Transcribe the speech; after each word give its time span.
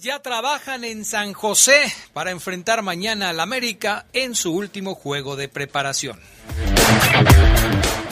Ya 0.00 0.18
trabajan 0.20 0.84
en 0.84 1.04
San 1.04 1.32
José 1.32 1.92
para 2.12 2.30
enfrentar 2.30 2.82
mañana 2.82 3.30
al 3.30 3.40
América 3.40 4.06
en 4.12 4.34
su 4.34 4.52
último 4.52 4.94
juego 4.94 5.36
de 5.36 5.48
preparación. 5.48 6.20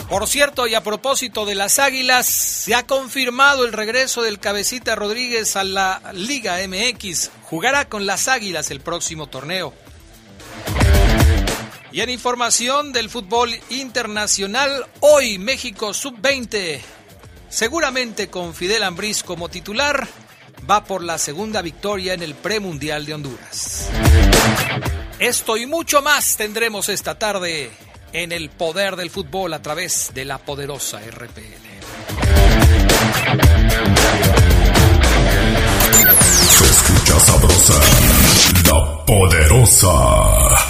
Por 0.09 0.27
cierto, 0.27 0.67
y 0.67 0.75
a 0.75 0.83
propósito 0.83 1.45
de 1.45 1.55
las 1.55 1.79
Águilas, 1.79 2.25
se 2.27 2.75
ha 2.75 2.85
confirmado 2.85 3.65
el 3.65 3.73
regreso 3.73 4.21
del 4.21 4.39
Cabecita 4.39 4.95
Rodríguez 4.95 5.55
a 5.55 5.63
la 5.63 6.01
Liga 6.13 6.57
MX. 6.67 7.31
Jugará 7.43 7.89
con 7.89 8.05
las 8.05 8.27
Águilas 8.27 8.71
el 8.71 8.79
próximo 8.79 9.27
torneo. 9.27 9.73
Y 11.91 12.01
en 12.01 12.09
información 12.09 12.93
del 12.93 13.09
fútbol 13.09 13.51
internacional, 13.69 14.87
hoy 14.99 15.37
México 15.37 15.93
Sub-20, 15.93 16.81
seguramente 17.49 18.29
con 18.29 18.55
Fidel 18.55 18.83
Ambriz 18.83 19.21
como 19.23 19.49
titular, 19.49 20.07
va 20.69 20.83
por 20.83 21.03
la 21.03 21.17
segunda 21.17 21.61
victoria 21.61 22.13
en 22.13 22.23
el 22.23 22.35
premundial 22.35 23.05
de 23.05 23.13
Honduras. 23.13 23.89
Esto 25.19 25.57
y 25.57 25.65
mucho 25.65 26.01
más 26.01 26.37
tendremos 26.37 26.89
esta 26.89 27.17
tarde 27.17 27.71
en 28.11 28.31
el 28.31 28.49
poder 28.49 28.95
del 28.95 29.09
fútbol 29.09 29.53
a 29.53 29.61
través 29.61 30.11
de 30.13 30.25
la 30.25 30.37
poderosa 30.37 30.99
RPL. 30.99 31.63
Se 36.49 36.65
escucha 36.65 37.19
sabrosa, 37.19 37.81
la 38.73 39.05
poderosa. 39.05 39.87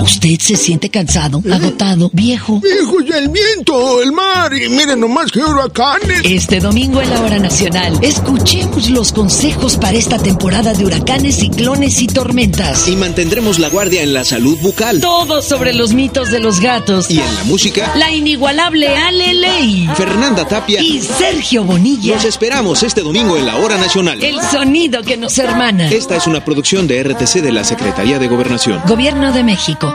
¿Usted 0.00 0.38
se 0.40 0.56
siente 0.56 0.90
cansado, 0.90 1.42
agotado, 1.52 2.10
viejo? 2.12 2.60
Viejo 2.60 3.00
y 3.00 3.12
el 3.12 3.28
viento, 3.28 4.00
el 4.02 4.12
mar 4.12 4.52
y 4.54 4.68
miren 4.68 5.00
nomás 5.00 5.30
que 5.32 5.40
huracanes. 5.40 6.20
Este 6.24 6.60
domingo 6.60 7.02
en 7.02 7.10
la 7.10 7.20
hora 7.20 7.38
nacional, 7.38 7.98
escuchemos 8.02 8.90
los 8.90 9.12
consejos 9.12 9.76
para 9.76 9.98
esta 9.98 10.18
temporada 10.18 10.72
de 10.72 10.84
huracanes, 10.84 11.36
ciclones 11.36 12.00
y 12.00 12.06
tormentas. 12.06 12.88
Y 12.88 12.96
mantendremos 12.96 13.58
la 13.58 13.68
guardia 13.68 14.02
en 14.02 14.14
la 14.14 14.24
salud 14.24 14.56
bucal. 14.62 15.00
Todo 15.00 15.42
sobre 15.42 15.74
los 15.74 15.94
mitos 15.94 16.30
de 16.30 16.38
los 16.38 16.60
gatos. 16.60 17.10
Y 17.10 17.18
en 17.18 17.34
la 17.34 17.44
música, 17.44 17.92
la 17.96 18.12
inigualable 18.12 18.88
Ale 18.88 19.34
Ley. 19.34 19.88
Fernanda 19.96 20.46
Tapia 20.46 20.80
y 20.80 21.00
Sergio 21.00 21.64
Bonilla. 21.64 22.14
Los 22.14 22.24
esperamos 22.24 22.82
este 22.82 23.02
domingo 23.02 23.36
en 23.36 23.46
la 23.46 23.56
hora 23.56 23.76
nacional. 23.76 24.22
El 24.22 24.40
sonido 24.42 25.02
que 25.02 25.16
nos 25.16 25.36
hermana. 25.38 25.90
Esta 25.90 26.16
es 26.16 26.26
una 26.26 26.44
producción 26.44 26.86
de 26.86 27.02
RTC 27.02 27.42
de 27.42 27.52
la 27.52 27.64
Secretaría 27.64 28.18
de 28.18 28.28
Gobernación. 28.28 28.80
Gobierno 28.86 29.32
de 29.32 29.42
México. 29.42 29.87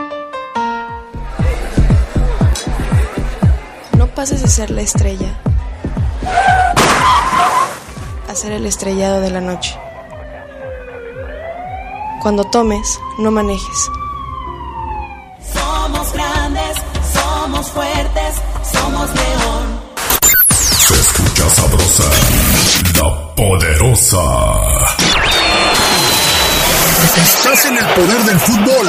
Pases 4.24 4.40
de 4.40 4.48
ser 4.48 4.70
la 4.70 4.80
estrella 4.80 5.38
a 8.26 8.34
ser 8.34 8.52
el 8.52 8.64
estrellado 8.64 9.20
de 9.20 9.28
la 9.28 9.42
noche. 9.42 9.78
Cuando 12.22 12.42
tomes, 12.44 12.98
no 13.18 13.30
manejes. 13.30 13.90
Somos 15.52 16.10
grandes, 16.14 16.76
somos 17.12 17.68
fuertes, 17.68 18.34
somos 18.72 19.14
león. 19.14 19.80
Se 20.58 20.94
escucha 20.94 21.50
sabrosa, 21.50 22.04
la 22.94 23.34
poderosa. 23.34 24.22
Estás 27.22 27.66
en 27.66 27.76
el 27.76 27.86
poder 27.88 28.24
del 28.24 28.40
fútbol 28.40 28.88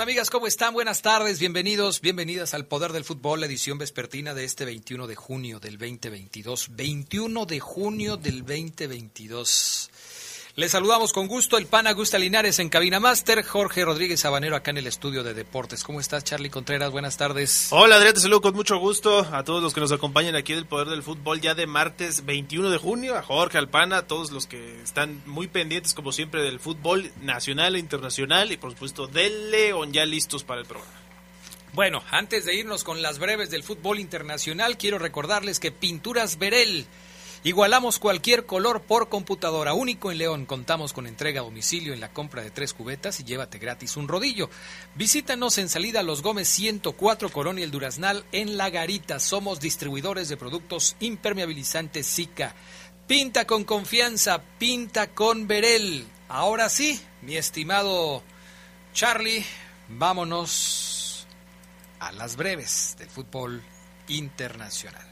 Amigas, 0.00 0.28
¿cómo 0.28 0.48
están? 0.48 0.74
Buenas 0.74 1.02
tardes, 1.02 1.38
bienvenidos, 1.38 2.00
bienvenidas 2.00 2.52
al 2.52 2.66
Poder 2.66 2.92
del 2.92 3.04
Fútbol, 3.04 3.40
la 3.40 3.46
edición 3.46 3.78
vespertina 3.78 4.34
de 4.34 4.44
este 4.44 4.64
21 4.64 5.06
de 5.06 5.14
junio 5.14 5.60
del 5.60 5.78
2022. 5.78 6.70
21 6.76 7.46
de 7.46 7.60
junio 7.60 8.16
del 8.16 8.40
2022. 8.40 9.90
Les 10.58 10.72
saludamos 10.72 11.12
con 11.12 11.28
gusto 11.28 11.56
el 11.56 11.66
pan 11.66 11.86
Augusta 11.86 12.18
Linares 12.18 12.58
en 12.58 12.68
Cabina 12.68 12.98
Master, 12.98 13.44
Jorge 13.44 13.84
Rodríguez 13.84 14.18
Sabanero 14.18 14.56
acá 14.56 14.72
en 14.72 14.78
el 14.78 14.88
estudio 14.88 15.22
de 15.22 15.32
deportes. 15.32 15.84
¿Cómo 15.84 16.00
estás, 16.00 16.24
Charlie 16.24 16.50
Contreras? 16.50 16.90
Buenas 16.90 17.16
tardes. 17.16 17.68
Hola, 17.70 17.94
Adrián, 17.94 18.14
te 18.14 18.18
saludo 18.18 18.40
con 18.40 18.56
mucho 18.56 18.76
gusto 18.78 19.20
a 19.20 19.44
todos 19.44 19.62
los 19.62 19.72
que 19.72 19.80
nos 19.80 19.92
acompañan 19.92 20.34
aquí 20.34 20.54
del 20.54 20.66
Poder 20.66 20.88
del 20.88 21.04
Fútbol 21.04 21.40
ya 21.40 21.54
de 21.54 21.68
martes 21.68 22.26
21 22.26 22.70
de 22.70 22.76
junio, 22.76 23.16
a 23.16 23.22
Jorge, 23.22 23.56
al 23.56 23.68
pana, 23.68 23.98
a 23.98 24.06
todos 24.08 24.32
los 24.32 24.48
que 24.48 24.82
están 24.82 25.22
muy 25.26 25.46
pendientes 25.46 25.94
como 25.94 26.10
siempre 26.10 26.42
del 26.42 26.58
fútbol 26.58 27.12
nacional 27.22 27.76
e 27.76 27.78
internacional 27.78 28.50
y 28.50 28.56
por 28.56 28.72
supuesto 28.72 29.06
del 29.06 29.52
León 29.52 29.92
ya 29.92 30.06
listos 30.06 30.42
para 30.42 30.60
el 30.60 30.66
programa. 30.66 30.90
Bueno, 31.72 32.02
antes 32.10 32.44
de 32.44 32.56
irnos 32.56 32.82
con 32.82 33.00
las 33.00 33.20
breves 33.20 33.50
del 33.50 33.62
fútbol 33.62 34.00
internacional, 34.00 34.76
quiero 34.76 34.98
recordarles 34.98 35.60
que 35.60 35.70
Pinturas 35.70 36.36
Verel 36.36 36.88
Igualamos 37.44 38.00
cualquier 38.00 38.46
color 38.46 38.82
por 38.82 39.08
computadora 39.08 39.72
único 39.72 40.10
en 40.10 40.18
León. 40.18 40.44
Contamos 40.44 40.92
con 40.92 41.06
entrega 41.06 41.40
a 41.40 41.44
domicilio 41.44 41.94
en 41.94 42.00
la 42.00 42.12
compra 42.12 42.42
de 42.42 42.50
tres 42.50 42.74
cubetas 42.74 43.20
y 43.20 43.24
llévate 43.24 43.58
gratis 43.58 43.96
un 43.96 44.08
rodillo. 44.08 44.50
Visítanos 44.96 45.58
en 45.58 45.68
salida 45.68 46.02
Los 46.02 46.22
Gómez 46.22 46.48
104 46.48 47.30
Colonia 47.30 47.64
El 47.64 47.70
Duraznal 47.70 48.24
en 48.32 48.56
La 48.56 48.70
Garita. 48.70 49.20
Somos 49.20 49.60
distribuidores 49.60 50.28
de 50.28 50.36
productos 50.36 50.96
impermeabilizantes 50.98 52.12
Zika. 52.12 52.56
Pinta 53.06 53.46
con 53.46 53.64
confianza, 53.64 54.42
pinta 54.58 55.14
con 55.14 55.46
Verel. 55.46 56.06
Ahora 56.28 56.68
sí, 56.68 57.00
mi 57.22 57.36
estimado 57.36 58.22
Charlie, 58.92 59.44
vámonos 59.88 61.26
a 62.00 62.10
las 62.12 62.36
breves 62.36 62.96
del 62.98 63.08
fútbol 63.08 63.62
internacional. 64.08 65.06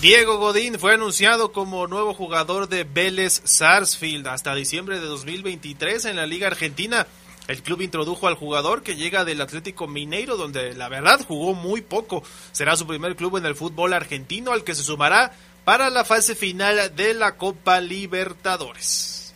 Diego 0.00 0.38
Godín 0.38 0.78
fue 0.78 0.94
anunciado 0.94 1.50
como 1.50 1.88
nuevo 1.88 2.14
jugador 2.14 2.68
de 2.68 2.84
Vélez 2.84 3.42
Sarsfield 3.42 4.28
hasta 4.28 4.54
diciembre 4.54 5.00
de 5.00 5.06
2023 5.06 6.04
en 6.04 6.14
la 6.14 6.24
Liga 6.24 6.46
Argentina. 6.46 7.08
El 7.48 7.64
club 7.64 7.80
introdujo 7.80 8.28
al 8.28 8.36
jugador 8.36 8.84
que 8.84 8.94
llega 8.94 9.24
del 9.24 9.40
Atlético 9.40 9.88
Mineiro, 9.88 10.36
donde 10.36 10.72
la 10.74 10.88
verdad 10.88 11.26
jugó 11.26 11.52
muy 11.52 11.80
poco. 11.80 12.22
Será 12.52 12.76
su 12.76 12.86
primer 12.86 13.16
club 13.16 13.38
en 13.38 13.46
el 13.46 13.56
fútbol 13.56 13.92
argentino, 13.92 14.52
al 14.52 14.62
que 14.62 14.76
se 14.76 14.84
sumará 14.84 15.32
para 15.64 15.90
la 15.90 16.04
fase 16.04 16.36
final 16.36 16.94
de 16.94 17.14
la 17.14 17.34
Copa 17.34 17.80
Libertadores. 17.80 19.34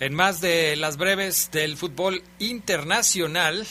En 0.00 0.14
más 0.14 0.40
de 0.40 0.76
las 0.76 0.96
breves 0.96 1.50
del 1.50 1.76
fútbol 1.76 2.22
internacional, 2.38 3.66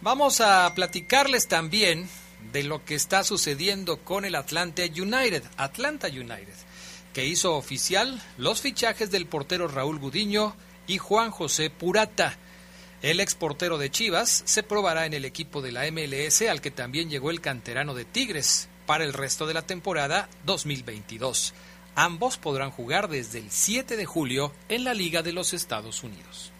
vamos 0.00 0.40
a 0.40 0.72
platicarles 0.74 1.46
también 1.46 2.08
de 2.54 2.62
lo 2.62 2.84
que 2.84 2.94
está 2.94 3.24
sucediendo 3.24 3.98
con 4.04 4.24
el 4.24 4.36
Atlanta 4.36 4.84
United, 4.84 5.42
Atlanta 5.56 6.06
United, 6.06 6.54
que 7.12 7.26
hizo 7.26 7.56
oficial 7.56 8.22
los 8.38 8.60
fichajes 8.60 9.10
del 9.10 9.26
portero 9.26 9.66
Raúl 9.66 9.98
Gudiño 9.98 10.54
y 10.86 10.98
Juan 10.98 11.32
José 11.32 11.68
Purata. 11.68 12.38
El 13.02 13.18
ex 13.18 13.34
portero 13.34 13.76
de 13.76 13.90
Chivas 13.90 14.44
se 14.46 14.62
probará 14.62 15.04
en 15.04 15.14
el 15.14 15.24
equipo 15.24 15.62
de 15.62 15.72
la 15.72 15.90
MLS 15.90 16.42
al 16.42 16.60
que 16.60 16.70
también 16.70 17.10
llegó 17.10 17.32
el 17.32 17.40
canterano 17.40 17.92
de 17.92 18.04
Tigres 18.04 18.68
para 18.86 19.02
el 19.02 19.14
resto 19.14 19.48
de 19.48 19.54
la 19.54 19.62
temporada 19.62 20.28
2022. 20.46 21.54
Ambos 21.96 22.36
podrán 22.36 22.70
jugar 22.70 23.08
desde 23.08 23.40
el 23.40 23.50
7 23.50 23.96
de 23.96 24.06
julio 24.06 24.52
en 24.68 24.84
la 24.84 24.94
Liga 24.94 25.22
de 25.22 25.32
los 25.32 25.54
Estados 25.54 26.04
Unidos. 26.04 26.53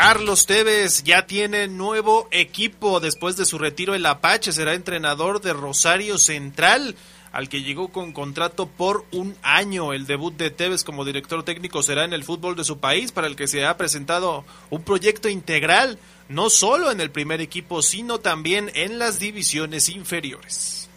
Carlos 0.00 0.46
Tevez 0.46 1.02
ya 1.02 1.26
tiene 1.26 1.66
nuevo 1.66 2.28
equipo 2.30 3.00
después 3.00 3.36
de 3.36 3.44
su 3.44 3.58
retiro 3.58 3.96
el 3.96 4.06
Apache, 4.06 4.52
será 4.52 4.74
entrenador 4.74 5.40
de 5.40 5.52
Rosario 5.52 6.18
Central 6.18 6.94
al 7.32 7.48
que 7.48 7.62
llegó 7.62 7.88
con 7.88 8.12
contrato 8.12 8.68
por 8.68 9.04
un 9.10 9.34
año. 9.42 9.92
El 9.92 10.06
debut 10.06 10.36
de 10.36 10.52
Tevez 10.52 10.84
como 10.84 11.04
director 11.04 11.42
técnico 11.42 11.82
será 11.82 12.04
en 12.04 12.12
el 12.12 12.22
fútbol 12.22 12.54
de 12.54 12.62
su 12.62 12.78
país, 12.78 13.10
para 13.10 13.26
el 13.26 13.34
que 13.34 13.48
se 13.48 13.66
ha 13.66 13.76
presentado 13.76 14.44
un 14.70 14.84
proyecto 14.84 15.28
integral, 15.28 15.98
no 16.28 16.48
solo 16.48 16.92
en 16.92 17.00
el 17.00 17.10
primer 17.10 17.40
equipo, 17.40 17.82
sino 17.82 18.20
también 18.20 18.70
en 18.74 19.00
las 19.00 19.18
divisiones 19.18 19.88
inferiores. 19.88 20.88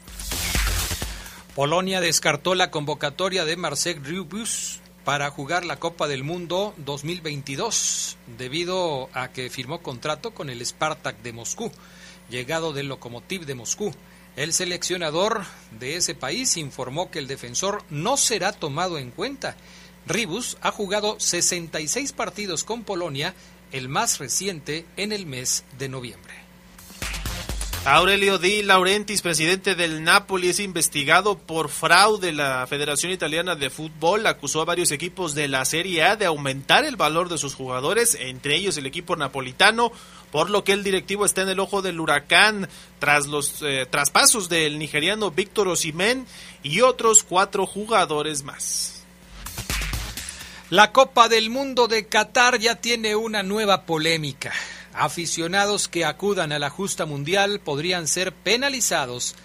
Polonia 1.55 2.01
descartó 2.01 2.53
la 2.53 2.69
convocatoria 2.69 3.45
de 3.45 3.57
Marcel 3.57 4.05
Rubus 4.05 4.80
para 5.03 5.31
jugar 5.31 5.65
la 5.65 5.77
Copa 5.77 6.07
del 6.07 6.23
Mundo 6.23 6.73
2022 6.77 8.17
debido 8.37 9.09
a 9.13 9.29
que 9.29 9.49
firmó 9.49 9.81
contrato 9.81 10.31
con 10.31 10.49
el 10.49 10.65
Spartak 10.65 11.21
de 11.21 11.33
Moscú, 11.33 11.71
llegado 12.29 12.73
del 12.73 12.87
Lokomotiv 12.87 13.45
de 13.45 13.55
Moscú. 13.55 13.93
El 14.35 14.53
seleccionador 14.53 15.43
de 15.79 15.97
ese 15.97 16.15
país 16.15 16.55
informó 16.55 17.11
que 17.11 17.19
el 17.19 17.27
defensor 17.27 17.83
no 17.89 18.15
será 18.15 18.53
tomado 18.53 18.97
en 18.97 19.11
cuenta. 19.11 19.55
Ribus 20.05 20.57
ha 20.61 20.71
jugado 20.71 21.19
66 21.19 22.13
partidos 22.13 22.63
con 22.63 22.83
Polonia, 22.83 23.33
el 23.71 23.89
más 23.89 24.19
reciente 24.19 24.85
en 24.97 25.11
el 25.11 25.25
mes 25.25 25.63
de 25.77 25.89
noviembre. 25.89 26.40
Aurelio 27.83 28.37
Di 28.37 28.61
Laurentiis, 28.61 29.23
presidente 29.23 29.73
del 29.73 30.03
Napoli, 30.03 30.49
es 30.49 30.59
investigado 30.59 31.35
por 31.35 31.69
fraude. 31.69 32.31
La 32.31 32.67
Federación 32.67 33.11
Italiana 33.11 33.55
de 33.55 33.71
Fútbol 33.71 34.27
acusó 34.27 34.61
a 34.61 34.65
varios 34.65 34.91
equipos 34.91 35.33
de 35.33 35.47
la 35.47 35.65
Serie 35.65 36.03
A 36.03 36.15
de 36.15 36.27
aumentar 36.27 36.85
el 36.85 36.95
valor 36.95 37.27
de 37.27 37.39
sus 37.39 37.55
jugadores, 37.55 38.15
entre 38.19 38.55
ellos 38.55 38.77
el 38.77 38.85
equipo 38.85 39.15
napolitano, 39.15 39.91
por 40.31 40.51
lo 40.51 40.63
que 40.63 40.73
el 40.73 40.83
directivo 40.83 41.25
está 41.25 41.41
en 41.41 41.49
el 41.49 41.59
ojo 41.59 41.81
del 41.81 41.99
huracán 41.99 42.69
tras 42.99 43.25
los 43.25 43.63
eh, 43.63 43.87
traspasos 43.89 44.47
del 44.47 44.77
nigeriano 44.77 45.31
Víctor 45.31 45.67
Osimén 45.67 46.27
y 46.61 46.81
otros 46.81 47.23
cuatro 47.23 47.65
jugadores 47.65 48.43
más. 48.43 49.01
La 50.69 50.91
Copa 50.91 51.29
del 51.29 51.49
Mundo 51.49 51.87
de 51.87 52.05
Qatar 52.05 52.59
ya 52.59 52.75
tiene 52.75 53.15
una 53.15 53.41
nueva 53.41 53.87
polémica. 53.87 54.53
Aficionados 54.93 55.87
que 55.87 56.05
acudan 56.05 56.51
a 56.51 56.59
la 56.59 56.69
justa 56.69 57.05
mundial 57.05 57.59
podrían 57.59 58.07
ser 58.07 58.33
penalizados 58.33 59.35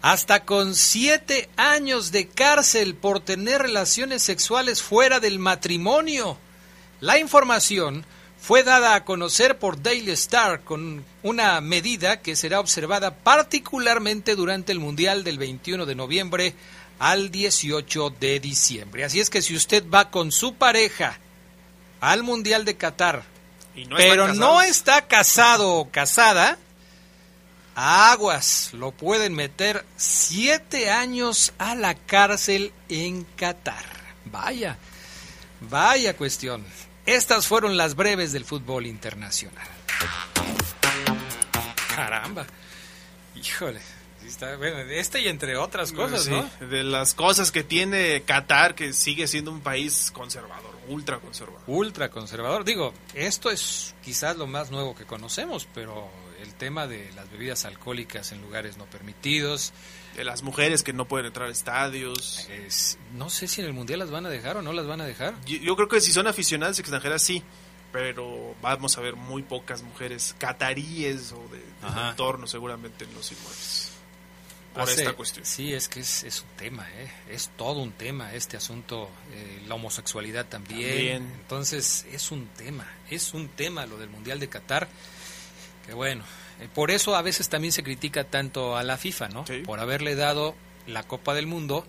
hasta 0.00 0.44
con 0.44 0.74
siete 0.74 1.48
años 1.56 2.10
de 2.10 2.28
cárcel 2.28 2.94
por 2.94 3.20
tener 3.20 3.62
relaciones 3.62 4.22
sexuales 4.22 4.82
fuera 4.82 5.20
del 5.20 5.38
matrimonio. 5.38 6.36
La 7.00 7.18
información 7.18 8.04
fue 8.40 8.64
dada 8.64 8.96
a 8.96 9.04
conocer 9.04 9.58
por 9.58 9.80
Daily 9.80 10.10
Star 10.10 10.62
con 10.64 11.04
una 11.22 11.60
medida 11.60 12.20
que 12.20 12.34
será 12.34 12.58
observada 12.58 13.14
particularmente 13.14 14.34
durante 14.34 14.72
el 14.72 14.80
Mundial 14.80 15.22
del 15.22 15.38
21 15.38 15.86
de 15.86 15.94
noviembre 15.94 16.54
al 16.98 17.30
18 17.30 18.10
de 18.18 18.40
diciembre. 18.40 19.04
Así 19.04 19.20
es 19.20 19.30
que 19.30 19.42
si 19.42 19.54
usted 19.54 19.84
va 19.88 20.10
con 20.10 20.32
su 20.32 20.54
pareja 20.54 21.18
al 22.00 22.24
Mundial 22.24 22.64
de 22.64 22.76
Qatar, 22.76 23.31
no 23.74 23.96
pero 23.96 24.34
no 24.34 24.62
está 24.62 25.06
casado 25.06 25.74
o 25.74 25.90
casada, 25.90 26.58
aguas, 27.74 28.70
lo 28.72 28.92
pueden 28.92 29.34
meter 29.34 29.84
siete 29.96 30.90
años 30.90 31.52
a 31.58 31.74
la 31.74 31.94
cárcel 31.94 32.72
en 32.88 33.24
Qatar. 33.36 33.84
Vaya, 34.26 34.78
vaya 35.60 36.16
cuestión. 36.16 36.64
Estas 37.06 37.46
fueron 37.46 37.76
las 37.76 37.96
breves 37.96 38.32
del 38.32 38.44
fútbol 38.44 38.86
internacional. 38.86 39.66
Caramba, 41.94 42.46
híjole. 43.34 43.80
Está, 44.26 44.56
bueno, 44.56 44.78
este 44.78 45.20
y 45.20 45.28
entre 45.28 45.56
otras 45.56 45.92
cosas, 45.92 46.24
sí, 46.24 46.30
¿no? 46.30 46.48
De 46.66 46.82
las 46.84 47.14
cosas 47.14 47.52
que 47.52 47.62
tiene 47.62 48.22
Qatar, 48.22 48.74
que 48.74 48.92
sigue 48.92 49.26
siendo 49.26 49.50
un 49.50 49.60
país 49.60 50.10
conservador, 50.12 50.74
ultra 50.88 51.18
conservador. 51.18 51.62
Ultra 51.66 52.10
conservador. 52.10 52.64
Digo, 52.64 52.92
esto 53.14 53.50
es 53.50 53.94
quizás 54.02 54.36
lo 54.36 54.46
más 54.46 54.70
nuevo 54.70 54.94
que 54.94 55.04
conocemos, 55.04 55.68
pero 55.74 56.10
el 56.40 56.54
tema 56.54 56.86
de 56.86 57.10
las 57.14 57.30
bebidas 57.30 57.64
alcohólicas 57.64 58.32
en 58.32 58.42
lugares 58.42 58.76
no 58.76 58.86
permitidos. 58.86 59.72
De 60.16 60.24
las 60.24 60.42
mujeres 60.42 60.82
que 60.82 60.92
no 60.92 61.06
pueden 61.06 61.26
entrar 61.26 61.48
a 61.48 61.52
estadios. 61.52 62.46
Es, 62.50 62.98
no 63.14 63.30
sé 63.30 63.48
si 63.48 63.60
en 63.60 63.66
el 63.66 63.72
Mundial 63.72 63.98
las 63.98 64.10
van 64.10 64.26
a 64.26 64.28
dejar 64.28 64.56
o 64.58 64.62
no 64.62 64.72
las 64.72 64.86
van 64.86 65.00
a 65.00 65.06
dejar. 65.06 65.34
Yo, 65.46 65.56
yo 65.56 65.76
creo 65.76 65.88
que 65.88 66.00
si 66.00 66.12
son 66.12 66.26
aficionadas 66.26 66.78
extranjeras, 66.78 67.22
sí 67.22 67.42
pero 67.92 68.56
vamos 68.62 68.96
a 68.96 69.02
ver 69.02 69.16
muy 69.16 69.42
pocas 69.42 69.82
mujeres 69.82 70.34
cataríes 70.38 71.32
o 71.32 71.46
de, 71.48 71.58
de 71.58 72.08
entorno 72.08 72.46
seguramente 72.46 73.04
en 73.04 73.12
los 73.12 73.30
inmuebles 73.30 73.91
por 74.72 74.82
Hace, 74.82 75.02
esta 75.02 75.12
cuestión. 75.14 75.44
Sí, 75.44 75.72
es 75.72 75.88
que 75.88 76.00
es, 76.00 76.24
es, 76.24 76.40
un 76.42 76.48
tema, 76.56 76.86
¿eh? 76.96 77.10
es 77.30 77.50
todo 77.56 77.80
un 77.80 77.92
tema 77.92 78.34
este 78.34 78.56
asunto, 78.56 79.10
eh, 79.32 79.62
la 79.66 79.74
homosexualidad 79.74 80.46
también. 80.46 80.88
también. 80.88 81.32
Entonces 81.40 82.06
es 82.12 82.30
un 82.30 82.46
tema, 82.48 82.86
es 83.10 83.34
un 83.34 83.48
tema 83.48 83.86
lo 83.86 83.98
del 83.98 84.08
Mundial 84.08 84.40
de 84.40 84.48
Qatar, 84.48 84.88
que 85.86 85.94
bueno, 85.94 86.24
eh, 86.60 86.68
por 86.72 86.90
eso 86.90 87.14
a 87.16 87.22
veces 87.22 87.48
también 87.48 87.72
se 87.72 87.82
critica 87.82 88.24
tanto 88.24 88.76
a 88.76 88.82
la 88.82 88.96
FIFA, 88.96 89.28
¿no? 89.28 89.46
Sí. 89.46 89.58
Por 89.64 89.80
haberle 89.80 90.14
dado 90.14 90.54
la 90.86 91.02
Copa 91.02 91.34
del 91.34 91.46
Mundo 91.46 91.86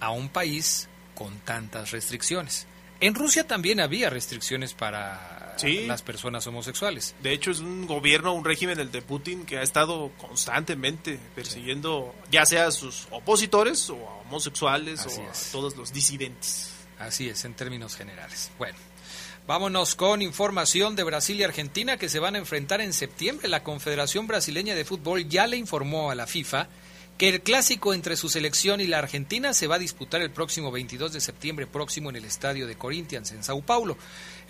a 0.00 0.10
un 0.10 0.28
país 0.28 0.88
con 1.14 1.38
tantas 1.40 1.90
restricciones. 1.90 2.66
En 3.00 3.14
Rusia 3.14 3.46
también 3.46 3.80
había 3.80 4.10
restricciones 4.10 4.74
para 4.74 5.41
sí. 5.56 5.86
las 5.86 6.02
personas 6.02 6.46
homosexuales. 6.46 7.14
De 7.22 7.32
hecho, 7.32 7.50
es 7.50 7.60
un 7.60 7.86
gobierno, 7.86 8.32
un 8.32 8.44
régimen, 8.44 8.78
el 8.80 8.90
de 8.90 9.02
Putin, 9.02 9.44
que 9.44 9.58
ha 9.58 9.62
estado 9.62 10.10
constantemente 10.18 11.18
persiguiendo 11.34 12.14
sí. 12.24 12.28
ya 12.32 12.46
sea 12.46 12.66
a 12.66 12.70
sus 12.70 13.06
opositores 13.10 13.88
o 13.90 13.96
a 13.96 14.20
homosexuales 14.20 15.00
Así 15.00 15.20
o 15.20 15.30
es. 15.30 15.48
a 15.48 15.52
todos 15.52 15.76
los 15.76 15.92
disidentes. 15.92 16.70
Así 16.98 17.28
es, 17.28 17.44
en 17.44 17.54
términos 17.54 17.96
generales. 17.96 18.50
Bueno, 18.58 18.78
vámonos 19.46 19.94
con 19.94 20.22
información 20.22 20.94
de 20.94 21.02
Brasil 21.02 21.40
y 21.40 21.42
Argentina 21.42 21.96
que 21.96 22.08
se 22.08 22.20
van 22.20 22.36
a 22.36 22.38
enfrentar 22.38 22.80
en 22.80 22.92
septiembre. 22.92 23.48
La 23.48 23.64
Confederación 23.64 24.26
Brasileña 24.26 24.74
de 24.74 24.84
Fútbol 24.84 25.28
ya 25.28 25.46
le 25.46 25.56
informó 25.56 26.10
a 26.10 26.14
la 26.14 26.26
FIFA 26.26 26.68
que 27.18 27.28
el 27.28 27.42
clásico 27.42 27.94
entre 27.94 28.16
su 28.16 28.28
selección 28.28 28.80
y 28.80 28.86
la 28.86 28.98
Argentina 28.98 29.52
se 29.54 29.66
va 29.66 29.76
a 29.76 29.78
disputar 29.78 30.22
el 30.22 30.30
próximo 30.30 30.70
22 30.70 31.12
de 31.12 31.20
septiembre 31.20 31.66
próximo 31.66 32.10
en 32.10 32.16
el 32.16 32.24
estadio 32.24 32.66
de 32.66 32.76
Corinthians 32.76 33.32
en 33.32 33.44
Sao 33.44 33.60
Paulo. 33.62 33.96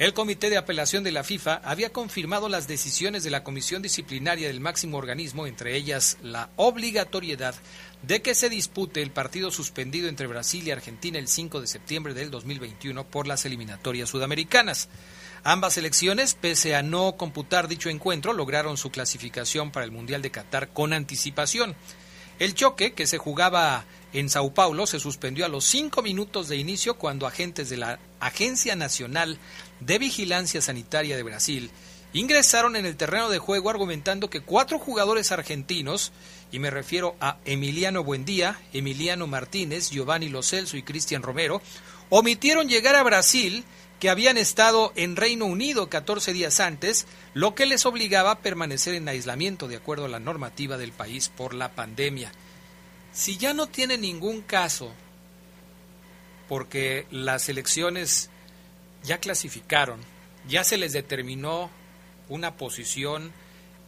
El 0.02 0.14
Comité 0.14 0.50
de 0.50 0.56
Apelación 0.56 1.04
de 1.04 1.12
la 1.12 1.22
FIFA 1.22 1.60
había 1.62 1.92
confirmado 1.92 2.48
las 2.48 2.66
decisiones 2.66 3.22
de 3.22 3.30
la 3.30 3.44
Comisión 3.44 3.82
Disciplinaria 3.82 4.48
del 4.48 4.58
máximo 4.58 4.98
organismo, 4.98 5.46
entre 5.46 5.76
ellas 5.76 6.18
la 6.24 6.50
obligatoriedad 6.56 7.54
de 8.02 8.20
que 8.20 8.34
se 8.34 8.48
dispute 8.48 9.00
el 9.00 9.12
partido 9.12 9.52
suspendido 9.52 10.08
entre 10.08 10.26
Brasil 10.26 10.66
y 10.66 10.72
Argentina 10.72 11.20
el 11.20 11.28
5 11.28 11.60
de 11.60 11.68
septiembre 11.68 12.14
del 12.14 12.32
2021 12.32 13.06
por 13.06 13.28
las 13.28 13.46
eliminatorias 13.46 14.08
sudamericanas. 14.08 14.88
Ambas 15.44 15.74
selecciones, 15.74 16.34
pese 16.34 16.74
a 16.74 16.82
no 16.82 17.16
computar 17.16 17.68
dicho 17.68 17.88
encuentro, 17.88 18.32
lograron 18.32 18.76
su 18.78 18.90
clasificación 18.90 19.70
para 19.70 19.84
el 19.84 19.92
Mundial 19.92 20.20
de 20.20 20.32
Qatar 20.32 20.70
con 20.70 20.94
anticipación. 20.94 21.76
El 22.42 22.54
choque, 22.54 22.92
que 22.92 23.06
se 23.06 23.18
jugaba 23.18 23.84
en 24.12 24.28
Sao 24.28 24.52
Paulo, 24.52 24.88
se 24.88 24.98
suspendió 24.98 25.46
a 25.46 25.48
los 25.48 25.64
cinco 25.64 26.02
minutos 26.02 26.48
de 26.48 26.56
inicio 26.56 26.94
cuando 26.94 27.28
agentes 27.28 27.68
de 27.68 27.76
la 27.76 28.00
Agencia 28.18 28.74
Nacional 28.74 29.38
de 29.78 29.98
Vigilancia 29.98 30.60
Sanitaria 30.60 31.14
de 31.14 31.22
Brasil 31.22 31.70
ingresaron 32.12 32.74
en 32.74 32.84
el 32.84 32.96
terreno 32.96 33.28
de 33.28 33.38
juego 33.38 33.70
argumentando 33.70 34.28
que 34.28 34.40
cuatro 34.40 34.80
jugadores 34.80 35.30
argentinos, 35.30 36.10
y 36.50 36.58
me 36.58 36.70
refiero 36.70 37.14
a 37.20 37.36
Emiliano 37.44 38.02
Buendía, 38.02 38.58
Emiliano 38.72 39.28
Martínez, 39.28 39.90
Giovanni 39.90 40.28
Lo 40.28 40.42
Celso 40.42 40.76
y 40.76 40.82
Cristian 40.82 41.22
Romero, 41.22 41.62
omitieron 42.10 42.68
llegar 42.68 42.96
a 42.96 43.04
Brasil, 43.04 43.64
que 44.02 44.10
habían 44.10 44.36
estado 44.36 44.92
en 44.96 45.14
Reino 45.14 45.44
Unido 45.44 45.88
14 45.88 46.32
días 46.32 46.58
antes, 46.58 47.06
lo 47.34 47.54
que 47.54 47.66
les 47.66 47.86
obligaba 47.86 48.32
a 48.32 48.38
permanecer 48.40 48.94
en 48.94 49.08
aislamiento 49.08 49.68
de 49.68 49.76
acuerdo 49.76 50.06
a 50.06 50.08
la 50.08 50.18
normativa 50.18 50.76
del 50.76 50.90
país 50.90 51.28
por 51.28 51.54
la 51.54 51.70
pandemia. 51.76 52.32
Si 53.12 53.36
ya 53.36 53.54
no 53.54 53.68
tiene 53.68 53.98
ningún 53.98 54.40
caso, 54.40 54.92
porque 56.48 57.06
las 57.12 57.48
elecciones 57.48 58.28
ya 59.04 59.18
clasificaron, 59.18 60.00
ya 60.48 60.64
se 60.64 60.78
les 60.78 60.92
determinó 60.92 61.70
una 62.28 62.56
posición 62.56 63.30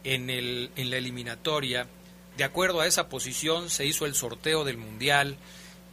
en, 0.05 0.29
el, 0.29 0.71
en 0.77 0.91
la 0.91 0.95
eliminatoria, 0.95 1.89
de 2.37 2.45
acuerdo 2.45 2.79
a 2.79 2.87
esa 2.87 3.09
posición 3.09 3.69
se 3.69 3.85
hizo 3.85 4.05
el 4.05 4.15
sorteo 4.15 4.63
del 4.63 4.77
Mundial, 4.77 5.35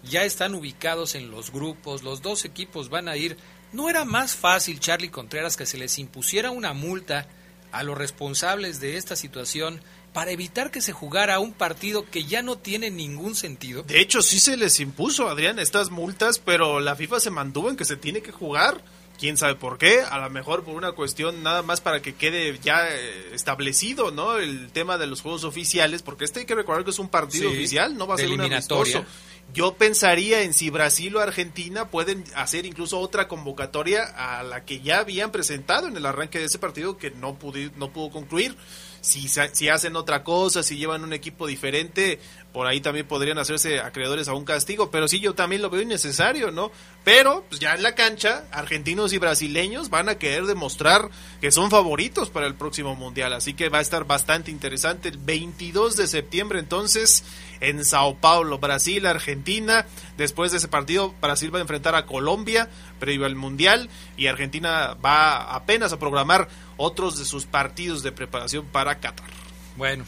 ya 0.04 0.22
están 0.22 0.54
ubicados 0.54 1.16
en 1.16 1.32
los 1.32 1.50
grupos, 1.50 2.04
los 2.04 2.22
dos 2.22 2.44
equipos 2.44 2.88
van 2.88 3.08
a 3.08 3.16
ir. 3.16 3.36
¿No 3.72 3.88
era 3.88 4.04
más 4.04 4.34
fácil, 4.34 4.80
Charlie 4.80 5.10
Contreras, 5.10 5.56
que 5.56 5.66
se 5.66 5.78
les 5.78 5.98
impusiera 5.98 6.50
una 6.50 6.72
multa 6.72 7.26
a 7.72 7.82
los 7.82 7.96
responsables 7.96 8.80
de 8.80 8.96
esta 8.96 9.16
situación 9.16 9.80
para 10.12 10.30
evitar 10.30 10.70
que 10.70 10.82
se 10.82 10.92
jugara 10.92 11.38
un 11.38 11.54
partido 11.54 12.04
que 12.04 12.24
ya 12.24 12.42
no 12.42 12.58
tiene 12.58 12.90
ningún 12.90 13.34
sentido? 13.34 13.82
De 13.82 14.00
hecho, 14.00 14.20
sí 14.20 14.40
se 14.40 14.58
les 14.58 14.78
impuso, 14.80 15.28
Adrián, 15.28 15.58
estas 15.58 15.90
multas, 15.90 16.38
pero 16.38 16.80
la 16.80 16.96
FIFA 16.96 17.20
se 17.20 17.30
mantuvo 17.30 17.70
en 17.70 17.76
que 17.76 17.86
se 17.86 17.96
tiene 17.96 18.20
que 18.20 18.30
jugar 18.30 18.82
quién 19.18 19.36
sabe 19.38 19.54
por 19.54 19.78
qué, 19.78 20.00
a 20.02 20.18
lo 20.18 20.28
mejor 20.30 20.64
por 20.64 20.74
una 20.74 20.92
cuestión 20.92 21.42
nada 21.42 21.62
más 21.62 21.80
para 21.80 22.02
que 22.02 22.14
quede 22.14 22.58
ya 22.62 22.88
eh, 22.90 23.34
establecido, 23.34 24.10
¿no? 24.10 24.36
El 24.36 24.70
tema 24.70 24.98
de 24.98 25.06
los 25.06 25.22
juegos 25.22 25.44
oficiales, 25.44 26.02
porque 26.02 26.24
este 26.24 26.40
hay 26.40 26.46
que 26.46 26.54
recordar 26.54 26.84
que 26.84 26.90
es 26.90 26.98
un 26.98 27.08
partido 27.08 27.48
Sí, 27.50 27.56
oficial, 27.56 27.96
no 27.96 28.06
va 28.06 28.16
a 28.16 28.18
ser 28.18 28.30
un 28.30 28.40
amistoso. 28.40 29.04
Yo 29.52 29.74
pensaría 29.74 30.42
en 30.42 30.54
si 30.54 30.70
Brasil 30.70 31.14
o 31.16 31.20
Argentina 31.20 31.90
pueden 31.90 32.24
hacer 32.34 32.64
incluso 32.64 32.98
otra 32.98 33.28
convocatoria 33.28 34.04
a 34.04 34.42
la 34.42 34.64
que 34.64 34.80
ya 34.80 35.00
habían 35.00 35.30
presentado 35.30 35.88
en 35.88 35.96
el 35.96 36.06
arranque 36.06 36.38
de 36.38 36.46
ese 36.46 36.58
partido 36.58 36.96
que 36.96 37.10
no 37.10 37.38
pudo, 37.38 37.58
no 37.76 37.92
pudo 37.92 38.10
concluir. 38.10 38.56
Si, 39.02 39.28
si 39.28 39.68
hacen 39.68 39.96
otra 39.96 40.22
cosa, 40.24 40.62
si 40.62 40.76
llevan 40.78 41.02
un 41.02 41.12
equipo 41.12 41.46
diferente, 41.46 42.18
por 42.52 42.66
ahí 42.66 42.80
también 42.80 43.06
podrían 43.06 43.38
hacerse 43.38 43.80
acreedores 43.80 44.28
a 44.28 44.34
un 44.34 44.44
castigo. 44.44 44.90
Pero 44.90 45.08
sí, 45.08 45.20
yo 45.20 45.34
también 45.34 45.62
lo 45.62 45.70
veo 45.70 45.80
innecesario, 45.80 46.50
¿no? 46.50 46.70
Pero 47.04 47.44
pues 47.48 47.60
ya 47.60 47.74
en 47.74 47.82
la 47.82 47.94
cancha, 47.94 48.44
argentinos 48.52 49.12
y 49.12 49.18
brasileños 49.18 49.88
van 49.88 50.08
a 50.08 50.16
querer 50.16 50.44
demostrar 50.44 51.08
que 51.40 51.50
son 51.50 51.70
favoritos 51.70 52.30
para 52.30 52.46
el 52.46 52.54
próximo 52.54 52.94
mundial. 52.94 53.32
Así 53.32 53.54
que 53.54 53.70
va 53.70 53.78
a 53.78 53.82
estar 53.82 54.04
bastante 54.04 54.50
interesante. 54.50 55.08
El 55.08 55.18
22 55.18 55.96
de 55.96 56.06
septiembre, 56.06 56.58
entonces, 56.58 57.24
en 57.60 57.84
Sao 57.84 58.16
Paulo, 58.16 58.58
Brasil, 58.58 59.06
Argentina. 59.06 59.86
Después 60.18 60.52
de 60.52 60.58
ese 60.58 60.68
partido, 60.68 61.14
Brasil 61.22 61.52
va 61.52 61.58
a 61.58 61.62
enfrentar 61.62 61.94
a 61.94 62.06
Colombia, 62.06 62.68
previo 63.00 63.24
al 63.24 63.34
mundial. 63.34 63.88
Y 64.16 64.26
Argentina 64.26 64.94
va 64.94 65.54
apenas 65.54 65.92
a 65.92 65.98
programar 65.98 66.48
otros 66.76 67.18
de 67.18 67.24
sus 67.24 67.46
partidos 67.46 68.02
de 68.02 68.12
preparación 68.12 68.66
para 68.66 69.00
Qatar. 69.00 69.30
Bueno, 69.76 70.04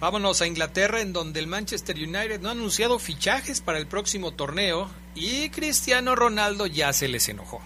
vámonos 0.00 0.40
a 0.42 0.46
Inglaterra, 0.46 1.00
en 1.00 1.12
donde 1.12 1.40
el 1.40 1.46
Manchester 1.46 1.96
United 1.96 2.40
no 2.40 2.48
ha 2.48 2.52
anunciado 2.52 2.98
fichajes 2.98 3.60
para 3.60 3.78
el 3.78 3.86
próximo 3.86 4.32
torneo 4.32 4.90
y 5.14 5.50
Cristiano 5.50 6.14
Ronaldo 6.14 6.66
ya 6.66 6.92
se 6.92 7.08
les 7.08 7.28
enojó. 7.28 7.60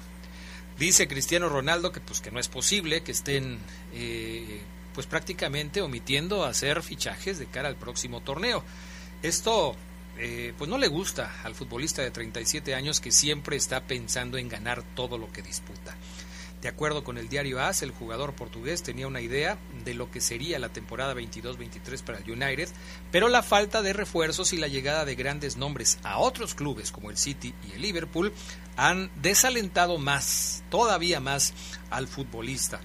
Dice 0.78 1.08
Cristiano 1.08 1.48
Ronaldo 1.48 1.92
que 1.92 2.00
pues 2.00 2.20
que 2.20 2.30
no 2.30 2.40
es 2.40 2.48
posible 2.48 3.02
que 3.02 3.12
estén 3.12 3.58
eh, 3.92 4.62
pues 4.94 5.06
prácticamente 5.06 5.82
omitiendo 5.82 6.44
hacer 6.44 6.82
fichajes 6.82 7.38
de 7.38 7.46
cara 7.46 7.68
al 7.68 7.76
próximo 7.76 8.20
torneo. 8.20 8.64
Esto 9.22 9.76
eh, 10.18 10.54
pues 10.56 10.70
no 10.70 10.78
le 10.78 10.88
gusta 10.88 11.42
al 11.44 11.54
futbolista 11.54 12.02
de 12.02 12.10
37 12.10 12.74
años 12.74 13.00
que 13.00 13.12
siempre 13.12 13.56
está 13.56 13.80
pensando 13.82 14.38
en 14.38 14.48
ganar 14.48 14.82
todo 14.94 15.18
lo 15.18 15.30
que 15.32 15.42
disputa. 15.42 15.96
De 16.62 16.68
acuerdo 16.68 17.04
con 17.04 17.16
el 17.16 17.30
diario 17.30 17.58
AS, 17.58 17.82
el 17.82 17.90
jugador 17.90 18.34
portugués 18.34 18.82
tenía 18.82 19.06
una 19.06 19.22
idea 19.22 19.58
de 19.82 19.94
lo 19.94 20.10
que 20.10 20.20
sería 20.20 20.58
la 20.58 20.68
temporada 20.68 21.14
22-23 21.14 22.02
para 22.02 22.18
el 22.18 22.30
United, 22.30 22.68
pero 23.10 23.28
la 23.28 23.42
falta 23.42 23.80
de 23.80 23.94
refuerzos 23.94 24.52
y 24.52 24.58
la 24.58 24.68
llegada 24.68 25.06
de 25.06 25.14
grandes 25.14 25.56
nombres 25.56 25.98
a 26.02 26.18
otros 26.18 26.54
clubes 26.54 26.92
como 26.92 27.10
el 27.10 27.16
City 27.16 27.54
y 27.66 27.72
el 27.72 27.82
Liverpool 27.82 28.32
han 28.76 29.10
desalentado 29.22 29.96
más, 29.96 30.62
todavía 30.68 31.18
más, 31.18 31.54
al 31.88 32.08
futbolista. 32.08 32.80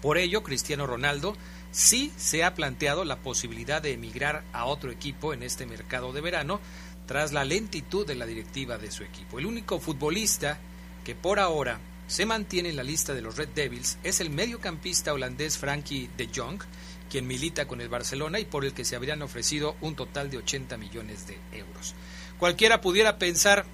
Por 0.00 0.16
ello, 0.16 0.44
Cristiano 0.44 0.86
Ronaldo 0.86 1.36
sí 1.72 2.12
se 2.16 2.44
ha 2.44 2.54
planteado 2.54 3.04
la 3.04 3.16
posibilidad 3.16 3.82
de 3.82 3.94
emigrar 3.94 4.44
a 4.52 4.66
otro 4.66 4.92
equipo 4.92 5.34
en 5.34 5.42
este 5.42 5.66
mercado 5.66 6.12
de 6.12 6.20
verano 6.20 6.60
tras 7.06 7.32
la 7.32 7.44
lentitud 7.44 8.06
de 8.06 8.14
la 8.14 8.26
directiva 8.26 8.78
de 8.78 8.92
su 8.92 9.02
equipo. 9.02 9.40
El 9.40 9.46
único 9.46 9.80
futbolista 9.80 10.58
que 11.04 11.16
por 11.16 11.40
ahora 11.40 11.80
se 12.06 12.26
mantiene 12.26 12.70
en 12.70 12.76
la 12.76 12.82
lista 12.82 13.14
de 13.14 13.22
los 13.22 13.36
Red 13.36 13.48
Devils 13.54 13.98
es 14.02 14.20
el 14.20 14.30
mediocampista 14.30 15.12
holandés 15.12 15.58
Frankie 15.58 16.08
de 16.16 16.28
Jong, 16.34 16.62
quien 17.10 17.26
milita 17.26 17.66
con 17.66 17.80
el 17.80 17.88
Barcelona 17.88 18.38
y 18.38 18.44
por 18.44 18.64
el 18.64 18.72
que 18.72 18.84
se 18.84 18.96
habrían 18.96 19.22
ofrecido 19.22 19.76
un 19.80 19.96
total 19.96 20.30
de 20.30 20.38
80 20.38 20.76
millones 20.76 21.26
de 21.26 21.38
euros. 21.52 21.94
Cualquiera 22.38 22.80
pudiera 22.80 23.18
pensar, 23.18 23.64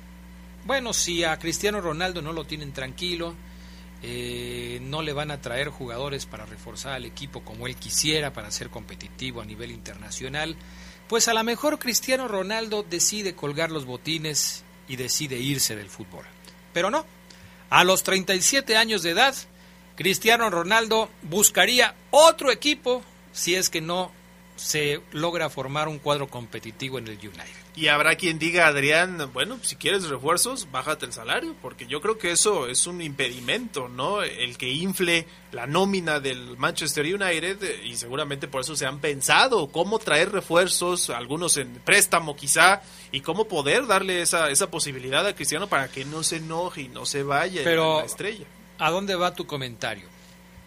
bueno, 0.65 0.93
si 0.93 1.25
a 1.25 1.39
Cristiano 1.39 1.81
Ronaldo 1.81 2.23
no 2.23 2.33
lo 2.33 2.45
tienen 2.45 2.73
tranquilo, 2.73 3.35
eh, 4.03 4.81
no 4.83 5.03
le 5.03 5.13
van 5.13 5.31
a 5.31 5.41
traer 5.41 5.69
jugadores 5.69 6.27
para 6.27 6.47
reforzar 6.47 6.95
al 6.95 7.05
equipo 7.05 7.45
como 7.45 7.67
él 7.67 7.77
quisiera 7.77 8.33
para 8.33 8.51
ser 8.51 8.71
competitivo 8.71 9.41
a 9.41 9.45
nivel 9.45 9.71
internacional, 9.71 10.57
pues 11.09 11.29
a 11.29 11.35
lo 11.35 11.45
mejor 11.45 11.79
Cristiano 11.79 12.29
Ronaldo 12.29 12.83
decide 12.83 13.35
colgar 13.35 13.71
los 13.71 13.85
botines 13.85 14.65
y 14.89 14.97
decide 14.97 15.39
irse 15.39 15.77
del 15.77 15.89
fútbol. 15.89 16.25
Pero 16.73 16.91
no, 16.91 17.05
a 17.73 17.85
los 17.85 18.03
37 18.03 18.77
años 18.77 19.03
de 19.03 19.13
edad, 19.13 19.35
Cristiano 19.97 20.51
Ronaldo 20.51 21.09
buscaría 21.23 21.95
otro 22.11 22.53
equipo 22.53 23.03
si 23.33 23.55
es 23.55 23.71
que 23.71 23.81
no 23.81 24.13
se 24.57 25.01
logra 25.13 25.51
formar 25.51 25.89
un 25.89 25.99
cuadro 25.99 26.29
competitivo 26.29 26.99
en 26.99 27.09
el 27.09 27.19
United. 27.19 27.63
Y 27.75 27.89
habrá 27.89 28.17
quien 28.17 28.39
diga, 28.39 28.67
Adrián, 28.67 29.31
bueno, 29.33 29.59
si 29.63 29.77
quieres 29.77 30.05
refuerzos, 30.09 30.71
bájate 30.71 31.07
el 31.07 31.13
salario, 31.15 31.55
porque 31.63 31.87
yo 31.87 32.03
creo 32.03 32.19
que 32.19 32.31
eso 32.31 32.67
es 32.69 32.87
un 32.87 33.01
impedimento, 33.01 33.89
¿no? 33.89 34.23
El 34.23 34.59
que 34.59 34.69
infle 34.69 35.27
la 35.53 35.67
nómina 35.67 36.21
del 36.21 36.59
Manchester 36.59 37.07
United 37.07 37.63
eh, 37.63 37.81
y 37.87 37.97
seguramente 37.97 38.47
por 38.47 38.61
eso 38.61 38.77
se 38.77 38.85
han 38.85 39.01
pensado 39.01 39.69
cómo 39.69 39.99
traer 39.99 40.31
refuerzos, 40.33 41.09
algunos 41.09 41.57
en 41.57 41.73
préstamo 41.85 42.37
quizá, 42.37 42.83
y 43.11 43.21
cómo 43.23 43.49
poder 43.49 43.87
darle 43.87 44.21
esa, 44.21 44.51
esa 44.51 44.71
posibilidad 44.71 45.27
a 45.27 45.35
Cristiano 45.35 45.67
para 45.67 45.89
que 45.89 46.05
no 46.05 46.23
se 46.23 46.37
enoje 46.37 46.83
y 46.83 46.89
no 46.89 47.07
se 47.07 47.23
vaya 47.23 47.63
Pero- 47.65 48.01
la 48.01 48.07
estrella. 48.07 48.45
¿A 48.79 48.91
dónde 48.91 49.15
va 49.15 49.35
tu 49.35 49.47
comentario? 49.47 50.09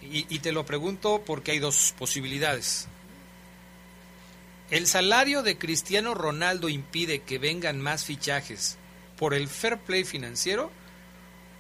Y, 0.01 0.25
y 0.33 0.39
te 0.39 0.51
lo 0.51 0.65
pregunto 0.65 1.21
porque 1.25 1.51
hay 1.51 1.59
dos 1.59 1.93
posibilidades. 1.99 2.87
¿El 4.72 4.88
salario 4.88 5.43
de 5.43 5.57
Cristiano 5.57 6.13
Ronaldo 6.13 6.69
impide 6.69 7.22
que 7.22 7.38
vengan 7.38 7.79
más 7.81 8.03
fichajes 8.03 8.77
por 9.17 9.34
el 9.34 9.48
fair 9.48 9.77
play 9.77 10.03
financiero 10.03 10.72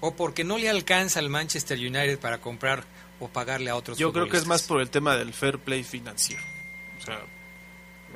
o 0.01 0.15
porque 0.15 0.43
no 0.43 0.57
le 0.57 0.69
alcanza 0.69 1.19
al 1.19 1.29
Manchester 1.29 1.77
United 1.77 2.19
para 2.19 2.39
comprar 2.41 2.83
o 3.19 3.29
pagarle 3.29 3.69
a 3.69 3.75
otros 3.75 3.97
Yo 3.97 4.11
creo 4.11 4.27
que 4.27 4.37
es 4.37 4.45
más 4.45 4.63
por 4.63 4.81
el 4.81 4.89
tema 4.89 5.15
del 5.15 5.33
fair 5.33 5.59
play 5.59 5.83
financiero. 5.83 6.41
O 6.99 7.05
sea, 7.05 7.21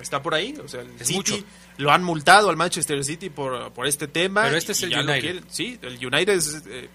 está 0.01 0.21
por 0.21 0.33
ahí. 0.33 0.55
O 0.63 0.67
sea, 0.67 0.81
el 0.81 0.89
Es 0.99 1.07
City 1.07 1.15
mucho. 1.15 1.37
lo 1.77 1.91
han 1.91 2.03
multado 2.03 2.49
al 2.49 2.57
Manchester 2.57 3.03
City 3.05 3.29
por, 3.29 3.71
por 3.73 3.87
este 3.87 4.07
tema. 4.07 4.43
Pero 4.43 4.57
este 4.57 4.71
es 4.73 4.83
el 4.83 4.97
United. 4.97 5.43
Sí, 5.49 5.79
el 5.81 6.05
United 6.05 6.33
es, 6.33 6.63
eh, 6.67 6.89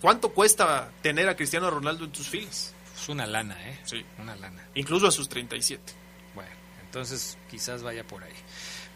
¿Cuánto 0.00 0.30
cuesta 0.30 0.90
tener 1.02 1.28
a 1.28 1.36
Cristiano 1.36 1.70
Ronaldo 1.70 2.04
en 2.04 2.12
tus 2.12 2.28
filas? 2.28 2.72
Es 2.96 3.08
una 3.08 3.26
lana, 3.26 3.56
¿eh? 3.68 3.78
Sí. 3.84 4.04
Una 4.18 4.36
lana. 4.36 4.68
Incluso 4.74 5.06
a 5.08 5.10
sus 5.10 5.28
37. 5.28 5.82
Entonces 6.88 7.36
quizás 7.50 7.82
vaya 7.82 8.02
por 8.06 8.24
ahí. 8.24 8.32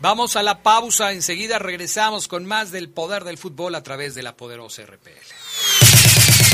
Vamos 0.01 0.37
a 0.37 0.43
la 0.43 0.63
pausa, 0.63 1.13
enseguida 1.13 1.59
regresamos 1.59 2.27
con 2.27 2.47
más 2.47 2.73
del 2.73 2.89
poder 2.89 3.23
del 3.25 3.37
fútbol 3.37 3.75
a 3.75 3.83
través 3.83 4.15
de 4.15 4.23
la 4.23 4.35
poderosa 4.35 4.83
RPL. 4.83 6.52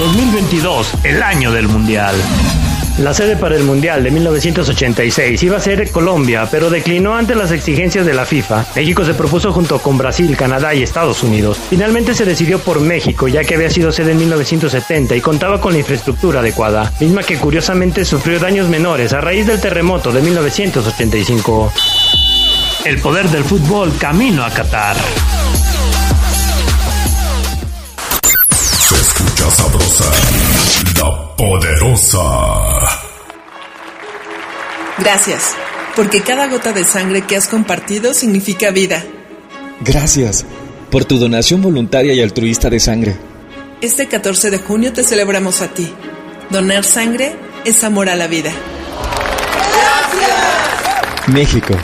2022, 0.00 0.94
el 1.04 1.22
año 1.22 1.52
del 1.52 1.68
Mundial. 1.68 2.14
La 3.00 3.12
sede 3.12 3.36
para 3.36 3.54
el 3.54 3.64
Mundial 3.64 4.02
de 4.02 4.10
1986 4.10 5.42
iba 5.42 5.58
a 5.58 5.60
ser 5.60 5.90
Colombia, 5.90 6.48
pero 6.50 6.70
declinó 6.70 7.14
ante 7.14 7.34
las 7.34 7.52
exigencias 7.52 8.06
de 8.06 8.14
la 8.14 8.24
FIFA. 8.24 8.64
México 8.76 9.04
se 9.04 9.12
propuso 9.12 9.52
junto 9.52 9.78
con 9.78 9.98
Brasil, 9.98 10.34
Canadá 10.38 10.74
y 10.74 10.82
Estados 10.82 11.22
Unidos. 11.22 11.60
Finalmente 11.68 12.14
se 12.14 12.24
decidió 12.24 12.60
por 12.60 12.80
México, 12.80 13.28
ya 13.28 13.44
que 13.44 13.56
había 13.56 13.68
sido 13.68 13.92
sede 13.92 14.12
en 14.12 14.18
1970 14.20 15.16
y 15.16 15.20
contaba 15.20 15.60
con 15.60 15.74
la 15.74 15.80
infraestructura 15.80 16.40
adecuada, 16.40 16.90
misma 16.98 17.22
que 17.22 17.36
curiosamente 17.36 18.06
sufrió 18.06 18.38
daños 18.38 18.70
menores 18.70 19.12
a 19.12 19.20
raíz 19.20 19.46
del 19.46 19.60
terremoto 19.60 20.12
de 20.12 20.22
1985. 20.22 21.72
El 22.86 22.98
poder 23.02 23.28
del 23.28 23.44
fútbol 23.44 23.92
camino 23.98 24.44
a 24.44 24.50
Qatar. 24.50 24.96
Sabrosa, 29.50 30.04
la 30.96 31.36
poderosa. 31.36 32.18
poderosa. 32.18 33.10
Gracias, 34.98 35.54
porque 35.96 36.22
cada 36.22 36.46
gota 36.48 36.72
de 36.72 36.84
sangre 36.84 37.22
que 37.22 37.36
has 37.36 37.48
compartido 37.48 38.14
significa 38.14 38.70
vida. 38.70 39.02
Gracias 39.80 40.44
por 40.90 41.04
tu 41.04 41.18
donación 41.18 41.62
voluntaria 41.62 42.12
y 42.12 42.20
altruista 42.20 42.68
de 42.68 42.80
sangre. 42.80 43.16
Este 43.80 44.06
14 44.06 44.50
de 44.50 44.58
junio 44.58 44.92
te 44.92 45.02
celebramos 45.02 45.62
a 45.62 45.68
ti. 45.68 45.90
Donar 46.50 46.84
sangre 46.84 47.34
es 47.64 47.82
amor 47.82 48.08
a 48.10 48.16
la 48.16 48.26
vida. 48.26 48.52
Gracias. 49.72 51.28
México, 51.28 51.74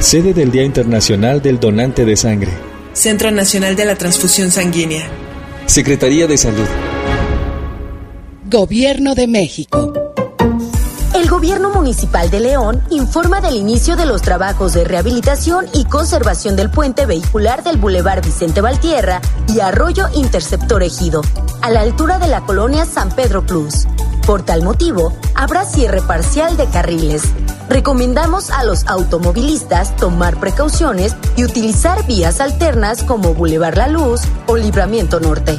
sede 0.00 0.34
del 0.34 0.50
Día 0.50 0.64
Internacional 0.64 1.40
del 1.40 1.60
Donante 1.60 2.04
de 2.04 2.16
Sangre. 2.16 2.50
Centro 2.92 3.30
Nacional 3.30 3.76
de 3.76 3.84
la 3.84 3.96
Transfusión 3.96 4.50
Sanguínea. 4.50 5.08
Secretaría 5.66 6.26
de 6.26 6.36
Salud. 6.36 6.66
Gobierno 8.44 9.14
de 9.14 9.26
México. 9.26 9.92
El 11.14 11.28
Gobierno 11.28 11.70
Municipal 11.70 12.30
de 12.30 12.40
León 12.40 12.82
informa 12.90 13.40
del 13.40 13.56
inicio 13.56 13.96
de 13.96 14.04
los 14.04 14.22
trabajos 14.22 14.74
de 14.74 14.84
rehabilitación 14.84 15.66
y 15.72 15.84
conservación 15.84 16.56
del 16.56 16.70
puente 16.70 17.06
vehicular 17.06 17.62
del 17.62 17.78
Boulevard 17.78 18.24
Vicente 18.24 18.60
Valtierra 18.60 19.20
y 19.48 19.60
Arroyo 19.60 20.08
Interceptor 20.14 20.82
Ejido, 20.82 21.22
a 21.62 21.70
la 21.70 21.80
altura 21.80 22.18
de 22.18 22.28
la 22.28 22.44
colonia 22.44 22.84
San 22.84 23.10
Pedro 23.10 23.46
Plus. 23.46 23.86
Por 24.26 24.42
tal 24.42 24.62
motivo, 24.62 25.12
habrá 25.34 25.64
cierre 25.64 26.02
parcial 26.02 26.56
de 26.56 26.66
carriles. 26.66 27.22
Recomendamos 27.72 28.50
a 28.50 28.64
los 28.64 28.86
automovilistas 28.86 29.96
tomar 29.96 30.38
precauciones 30.38 31.16
y 31.36 31.44
utilizar 31.44 32.06
vías 32.06 32.38
alternas 32.38 33.02
como 33.02 33.32
Boulevard 33.32 33.78
La 33.78 33.88
Luz 33.88 34.20
o 34.46 34.58
Libramiento 34.58 35.20
Norte. 35.20 35.58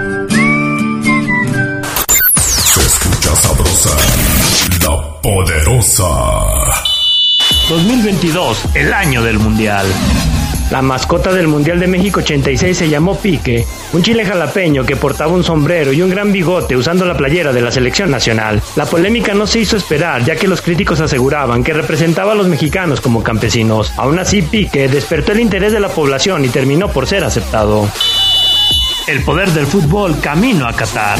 Poderosa. 5.21 6.09
2022, 7.69 8.65
el 8.75 8.91
año 8.91 9.21
del 9.21 9.37
Mundial. 9.37 9.85
La 10.71 10.81
mascota 10.81 11.31
del 11.31 11.47
Mundial 11.47 11.79
de 11.79 11.87
México 11.87 12.21
86 12.21 12.77
se 12.77 12.89
llamó 12.89 13.15
Pique, 13.19 13.65
un 13.93 14.01
chile 14.01 14.25
jalapeño 14.25 14.85
que 14.85 14.95
portaba 14.95 15.33
un 15.33 15.43
sombrero 15.43 15.91
y 15.91 16.01
un 16.01 16.09
gran 16.09 16.31
bigote 16.31 16.75
usando 16.75 17.05
la 17.05 17.17
playera 17.17 17.51
de 17.51 17.61
la 17.61 17.71
selección 17.71 18.09
nacional. 18.09 18.61
La 18.75 18.85
polémica 18.85 19.33
no 19.33 19.45
se 19.45 19.59
hizo 19.59 19.77
esperar, 19.77 20.23
ya 20.23 20.35
que 20.35 20.47
los 20.47 20.61
críticos 20.61 21.01
aseguraban 21.01 21.63
que 21.63 21.73
representaba 21.73 22.31
a 22.31 22.35
los 22.35 22.47
mexicanos 22.47 23.01
como 23.01 23.21
campesinos. 23.21 23.91
Aún 23.97 24.17
así, 24.17 24.41
Pique 24.41 24.87
despertó 24.87 25.33
el 25.33 25.41
interés 25.41 25.73
de 25.73 25.81
la 25.81 25.89
población 25.89 26.45
y 26.45 26.49
terminó 26.49 26.87
por 26.87 27.05
ser 27.05 27.23
aceptado. 27.23 27.87
El 29.07 29.23
poder 29.23 29.51
del 29.51 29.67
fútbol 29.67 30.19
camino 30.19 30.67
a 30.67 30.73
Qatar. 30.73 31.19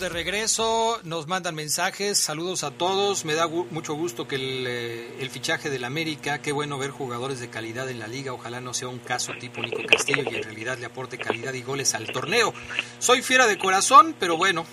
De 0.00 0.08
regreso, 0.08 1.00
nos 1.04 1.26
mandan 1.26 1.54
mensajes, 1.54 2.18
saludos 2.18 2.64
a 2.64 2.70
todos, 2.70 3.24
me 3.24 3.34
da 3.34 3.46
mucho 3.46 3.94
gusto 3.94 4.28
que 4.28 4.36
el, 4.36 4.66
eh, 4.66 5.16
el, 5.20 5.30
fichaje 5.30 5.70
del 5.70 5.84
América, 5.84 6.42
qué 6.42 6.52
bueno 6.52 6.76
ver 6.76 6.90
jugadores 6.90 7.40
de 7.40 7.48
calidad 7.48 7.88
en 7.88 7.98
la 7.98 8.06
liga, 8.06 8.32
ojalá 8.32 8.60
no 8.60 8.74
sea 8.74 8.88
un 8.88 8.98
caso 8.98 9.32
tipo 9.40 9.62
Nico 9.62 9.82
Castillo 9.86 10.22
y 10.30 10.34
en 10.34 10.42
realidad 10.42 10.78
le 10.78 10.86
aporte 10.86 11.18
calidad 11.18 11.54
y 11.54 11.62
goles 11.62 11.94
al 11.94 12.06
torneo. 12.12 12.52
Soy 12.98 13.22
fiera 13.22 13.46
de 13.46 13.58
corazón, 13.58 14.14
pero 14.18 14.36
bueno, 14.36 14.66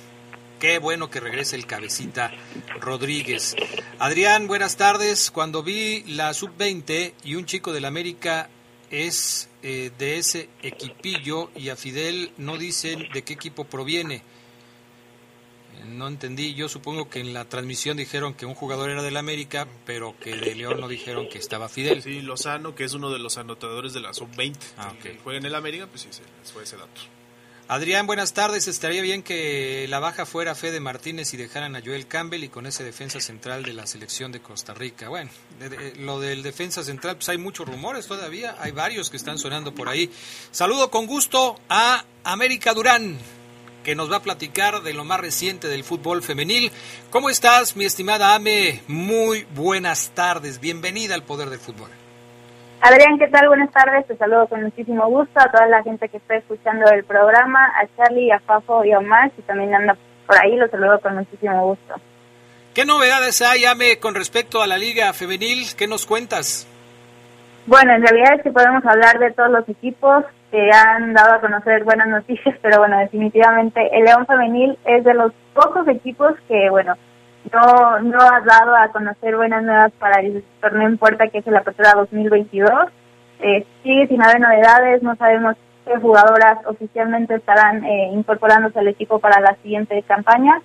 qué 0.59 0.79
bueno 0.79 1.09
que 1.09 1.19
regrese 1.19 1.55
el 1.55 1.65
cabecita 1.65 2.31
Rodríguez. 2.79 3.55
Adrián, 3.99 4.47
buenas 4.47 4.77
tardes, 4.77 5.31
cuando 5.31 5.63
vi 5.63 6.03
la 6.03 6.33
sub-20 6.33 7.13
y 7.23 7.35
un 7.35 7.45
chico 7.45 7.71
del 7.71 7.85
América 7.85 8.49
es 8.89 9.49
eh, 9.63 9.91
de 9.97 10.17
ese 10.17 10.49
equipillo 10.61 11.49
y 11.55 11.69
a 11.69 11.75
Fidel 11.75 12.31
no 12.37 12.57
dicen 12.57 13.07
de 13.13 13.23
qué 13.23 13.33
equipo 13.33 13.63
proviene. 13.65 14.21
No 15.85 16.07
entendí, 16.07 16.53
yo 16.53 16.69
supongo 16.69 17.09
que 17.09 17.19
en 17.19 17.33
la 17.33 17.45
transmisión 17.45 17.97
dijeron 17.97 18.33
que 18.33 18.45
un 18.45 18.55
jugador 18.55 18.89
era 18.89 19.01
del 19.01 19.17
América, 19.17 19.67
pero 19.85 20.15
que 20.19 20.35
de 20.35 20.55
León 20.55 20.79
no 20.79 20.87
dijeron 20.87 21.27
que 21.29 21.37
estaba 21.37 21.69
Fidel. 21.69 22.01
Sí, 22.01 22.21
Lozano, 22.21 22.75
que 22.75 22.83
es 22.83 22.93
uno 22.93 23.11
de 23.11 23.19
los 23.19 23.37
anotadores 23.37 23.93
de 23.93 24.01
la 24.01 24.13
sub-20. 24.13 24.55
Ah, 24.77 24.93
okay. 24.97 25.19
Juega 25.23 25.39
en 25.39 25.45
el 25.45 25.55
América, 25.55 25.87
pues 25.87 26.01
sí, 26.01 26.07
se 26.11 26.21
les 26.21 26.51
fue 26.51 26.63
ese 26.63 26.77
dato. 26.77 27.01
Adrián, 27.67 28.07
buenas 28.07 28.33
tardes. 28.33 28.67
Estaría 28.67 29.01
bien 29.01 29.23
que 29.23 29.87
la 29.89 29.99
baja 29.99 30.25
fuera 30.25 30.53
Fede 30.53 30.79
Martínez 30.79 31.33
y 31.33 31.37
dejaran 31.37 31.75
a 31.75 31.81
Joel 31.81 32.07
Campbell 32.07 32.43
y 32.43 32.49
con 32.49 32.65
ese 32.65 32.83
defensa 32.83 33.21
central 33.21 33.63
de 33.63 33.73
la 33.73 33.87
selección 33.87 34.31
de 34.31 34.41
Costa 34.41 34.73
Rica. 34.73 35.07
Bueno, 35.07 35.31
de, 35.59 35.69
de, 35.69 35.95
lo 35.95 36.19
del 36.19 36.43
defensa 36.43 36.83
central, 36.83 37.15
pues 37.15 37.29
hay 37.29 37.37
muchos 37.37 37.67
rumores 37.67 38.05
todavía, 38.05 38.57
hay 38.59 38.71
varios 38.71 39.09
que 39.09 39.17
están 39.17 39.37
sonando 39.37 39.73
por 39.73 39.87
ahí. 39.87 40.11
Saludo 40.51 40.91
con 40.91 41.07
gusto 41.07 41.57
a 41.69 42.05
América 42.23 42.73
Durán 42.73 43.17
que 43.83 43.95
nos 43.95 44.11
va 44.11 44.17
a 44.17 44.21
platicar 44.21 44.81
de 44.81 44.93
lo 44.93 45.03
más 45.03 45.19
reciente 45.19 45.67
del 45.67 45.83
fútbol 45.83 46.23
femenil. 46.23 46.71
¿Cómo 47.11 47.29
estás, 47.29 47.75
mi 47.75 47.85
estimada 47.85 48.33
Ame? 48.33 48.81
Muy 48.87 49.45
buenas 49.53 50.11
tardes. 50.15 50.59
Bienvenida 50.59 51.15
al 51.15 51.23
Poder 51.23 51.49
del 51.49 51.59
Fútbol. 51.59 51.89
Adrián, 52.81 53.17
¿qué 53.17 53.27
tal? 53.27 53.47
Buenas 53.47 53.71
tardes. 53.71 54.07
Te 54.07 54.17
saludo 54.17 54.47
con 54.47 54.63
muchísimo 54.63 55.07
gusto 55.07 55.39
a 55.39 55.51
toda 55.51 55.67
la 55.67 55.83
gente 55.83 56.09
que 56.09 56.17
está 56.17 56.35
escuchando 56.35 56.89
el 56.91 57.03
programa, 57.03 57.65
a 57.65 57.87
Charlie, 57.95 58.31
a 58.31 58.39
Fafo 58.39 58.83
y 58.83 58.91
a 58.91 58.99
Omar, 58.99 59.31
si 59.35 59.41
también 59.43 59.73
anda 59.73 59.95
por 60.25 60.37
ahí, 60.37 60.55
los 60.55 60.71
saludo 60.71 60.99
con 60.99 61.15
muchísimo 61.15 61.67
gusto. 61.67 61.95
¿Qué 62.73 62.85
novedades 62.85 63.41
hay, 63.41 63.65
Ame, 63.65 63.99
con 63.99 64.15
respecto 64.15 64.61
a 64.61 64.67
la 64.67 64.77
Liga 64.77 65.13
Femenil? 65.13 65.75
¿Qué 65.77 65.87
nos 65.87 66.05
cuentas? 66.05 66.67
Bueno, 67.67 67.93
en 67.93 68.01
realidad 68.01 68.35
es 68.35 68.43
que 68.43 68.51
podemos 68.51 68.83
hablar 68.85 69.19
de 69.19 69.31
todos 69.31 69.51
los 69.51 69.69
equipos 69.69 70.25
que 70.53 70.69
han 70.71 71.13
dado 71.13 71.33
a 71.33 71.41
conocer 71.41 71.83
buenas 71.83 72.07
noticias, 72.07 72.55
pero 72.61 72.77
bueno, 72.77 72.99
definitivamente 72.99 73.89
el 73.91 74.05
León 74.05 74.27
Femenil 74.27 74.77
es 74.85 75.03
de 75.03 75.15
los 75.15 75.33
pocos 75.55 75.87
equipos 75.87 76.33
que, 76.47 76.69
bueno, 76.69 76.93
no, 77.51 77.99
no 78.01 78.21
ha 78.21 78.39
dado 78.41 78.75
a 78.75 78.89
conocer 78.89 79.35
buenas 79.35 79.63
nuevas 79.63 79.91
para 79.93 80.21
el 80.21 80.43
torneo 80.61 80.89
en 80.89 80.99
puerta 80.99 81.27
que 81.29 81.39
es 81.39 81.47
la 81.47 81.57
Apertura 81.57 81.93
2022. 81.95 82.71
Eh, 83.39 83.65
sigue 83.81 84.07
sin 84.07 84.21
haber 84.21 84.39
novedades, 84.39 85.01
no 85.01 85.15
sabemos 85.15 85.55
qué 85.87 85.97
jugadoras 85.97 86.59
oficialmente 86.67 87.33
estarán 87.33 87.83
eh, 87.83 88.11
incorporándose 88.13 88.77
al 88.77 88.87
equipo 88.89 89.17
para 89.17 89.41
la 89.41 89.55
siguiente 89.63 90.03
campaña. 90.03 90.61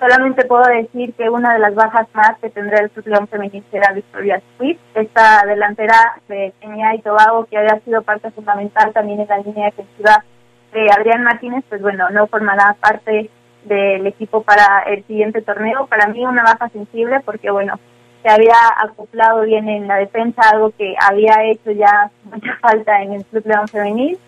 Solamente 0.00 0.46
puedo 0.46 0.64
decir 0.64 1.12
que 1.12 1.28
una 1.28 1.52
de 1.52 1.58
las 1.58 1.74
bajas 1.74 2.08
más 2.14 2.38
que 2.38 2.48
tendrá 2.48 2.80
el 2.80 2.90
León 3.04 3.28
Femenil 3.28 3.62
será 3.70 3.92
Victoria 3.92 4.40
Swift, 4.56 4.80
esta 4.94 5.44
delantera 5.46 6.16
de 6.26 6.54
Kenia 6.58 6.94
y 6.94 7.02
Tobago 7.02 7.44
que 7.44 7.58
había 7.58 7.78
sido 7.80 8.00
parte 8.00 8.30
fundamental 8.30 8.94
también 8.94 9.20
en 9.20 9.28
la 9.28 9.38
línea 9.38 9.66
defensiva 9.66 10.24
de 10.72 10.90
Adrián 10.90 11.22
Martínez, 11.22 11.64
pues 11.68 11.82
bueno, 11.82 12.08
no 12.08 12.26
formará 12.28 12.76
parte 12.80 13.28
del 13.64 14.06
equipo 14.06 14.42
para 14.42 14.84
el 14.86 15.04
siguiente 15.06 15.42
torneo. 15.42 15.86
Para 15.86 16.06
mí 16.06 16.24
una 16.24 16.44
baja 16.44 16.70
sensible 16.70 17.20
porque 17.20 17.50
bueno, 17.50 17.78
se 18.22 18.30
había 18.30 18.56
acoplado 18.82 19.42
bien 19.42 19.68
en 19.68 19.86
la 19.86 19.96
defensa, 19.96 20.40
algo 20.50 20.70
que 20.78 20.94
había 20.98 21.44
hecho 21.44 21.72
ya 21.72 22.10
mucha 22.24 22.56
falta 22.62 23.02
en 23.02 23.12
el 23.12 23.24
Club 23.26 23.44
León 23.44 23.68
Femenil. 23.68 24.18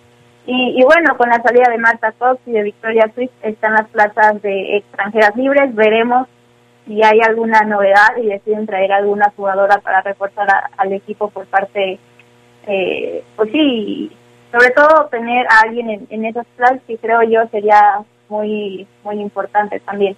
Y, 0.46 0.80
y, 0.80 0.82
bueno, 0.82 1.16
con 1.16 1.28
la 1.28 1.40
salida 1.40 1.70
de 1.70 1.78
Marta 1.78 2.12
Cox 2.12 2.40
y 2.46 2.52
de 2.52 2.62
Victoria 2.62 3.10
Swift 3.14 3.30
están 3.42 3.74
las 3.74 3.88
plazas 3.88 4.42
de 4.42 4.76
extranjeras 4.78 5.36
libres. 5.36 5.74
Veremos 5.74 6.26
si 6.86 7.02
hay 7.02 7.20
alguna 7.20 7.60
novedad 7.62 8.16
y 8.20 8.26
deciden 8.26 8.66
traer 8.66 8.92
alguna 8.92 9.32
jugadora 9.36 9.78
para 9.78 10.00
reforzar 10.02 10.48
al 10.76 10.92
equipo 10.92 11.30
por 11.30 11.46
parte, 11.46 11.98
eh, 12.66 13.24
pues 13.36 13.52
sí, 13.52 14.10
sobre 14.50 14.70
todo 14.70 15.06
tener 15.06 15.46
a 15.46 15.60
alguien 15.60 15.90
en, 15.90 16.06
en 16.10 16.24
esas 16.24 16.46
plazas 16.56 16.80
que 16.86 16.98
creo 16.98 17.22
yo 17.22 17.46
sería 17.52 18.00
muy, 18.28 18.86
muy 19.04 19.20
importante 19.20 19.78
también. 19.80 20.16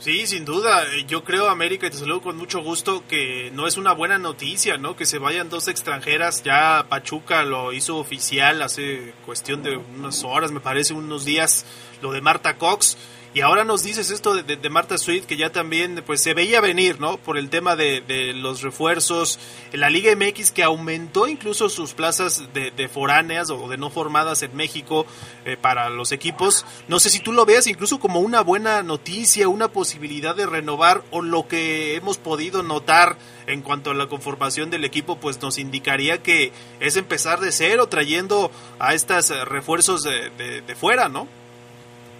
Sí, 0.00 0.26
sin 0.26 0.46
duda. 0.46 0.86
Yo 1.06 1.24
creo, 1.24 1.50
América, 1.50 1.86
y 1.86 1.90
te 1.90 1.98
saludo 1.98 2.22
con 2.22 2.38
mucho 2.38 2.62
gusto, 2.62 3.06
que 3.06 3.50
no 3.52 3.66
es 3.66 3.76
una 3.76 3.92
buena 3.92 4.16
noticia, 4.16 4.78
¿no? 4.78 4.96
Que 4.96 5.04
se 5.04 5.18
vayan 5.18 5.50
dos 5.50 5.68
extranjeras. 5.68 6.42
Ya 6.42 6.86
Pachuca 6.88 7.42
lo 7.42 7.74
hizo 7.74 7.98
oficial 7.98 8.62
hace 8.62 9.12
cuestión 9.26 9.62
de 9.62 9.76
unas 9.76 10.24
horas, 10.24 10.52
me 10.52 10.60
parece, 10.60 10.94
unos 10.94 11.26
días, 11.26 11.66
lo 12.00 12.12
de 12.12 12.22
Marta 12.22 12.56
Cox. 12.56 12.96
Y 13.32 13.42
ahora 13.42 13.62
nos 13.62 13.84
dices 13.84 14.10
esto 14.10 14.34
de, 14.34 14.56
de, 14.56 14.70
Marta 14.70 14.98
Swift, 14.98 15.26
que 15.26 15.36
ya 15.36 15.52
también 15.52 16.02
pues 16.04 16.20
se 16.20 16.34
veía 16.34 16.60
venir, 16.60 16.98
¿no? 16.98 17.16
Por 17.16 17.38
el 17.38 17.48
tema 17.48 17.76
de, 17.76 18.00
de 18.00 18.32
los 18.32 18.62
refuerzos. 18.62 19.38
La 19.72 19.88
Liga 19.88 20.12
MX 20.16 20.50
que 20.50 20.64
aumentó 20.64 21.28
incluso 21.28 21.68
sus 21.68 21.94
plazas 21.94 22.42
de, 22.52 22.88
foráneas 22.88 23.50
o 23.50 23.68
de 23.68 23.76
no 23.76 23.88
formadas 23.88 24.42
en 24.42 24.56
México 24.56 25.06
eh, 25.44 25.56
para 25.56 25.90
los 25.90 26.10
equipos. 26.10 26.66
No 26.88 26.98
sé 26.98 27.08
si 27.08 27.20
tú 27.20 27.32
lo 27.32 27.46
veas 27.46 27.68
incluso 27.68 28.00
como 28.00 28.18
una 28.18 28.40
buena 28.40 28.82
noticia, 28.82 29.46
una 29.46 29.68
posibilidad 29.68 30.34
de 30.34 30.46
renovar 30.46 31.04
o 31.12 31.22
lo 31.22 31.46
que 31.46 31.94
hemos 31.94 32.18
podido 32.18 32.64
notar 32.64 33.16
en 33.46 33.62
cuanto 33.62 33.92
a 33.92 33.94
la 33.94 34.08
conformación 34.08 34.70
del 34.70 34.84
equipo, 34.84 35.20
pues 35.20 35.40
nos 35.40 35.58
indicaría 35.58 36.20
que 36.20 36.52
es 36.80 36.96
empezar 36.96 37.38
de 37.38 37.52
cero 37.52 37.86
trayendo 37.88 38.50
a 38.80 38.94
estos 38.94 39.30
refuerzos 39.46 40.02
de, 40.02 40.62
de 40.62 40.74
fuera, 40.74 41.08
¿no? 41.08 41.28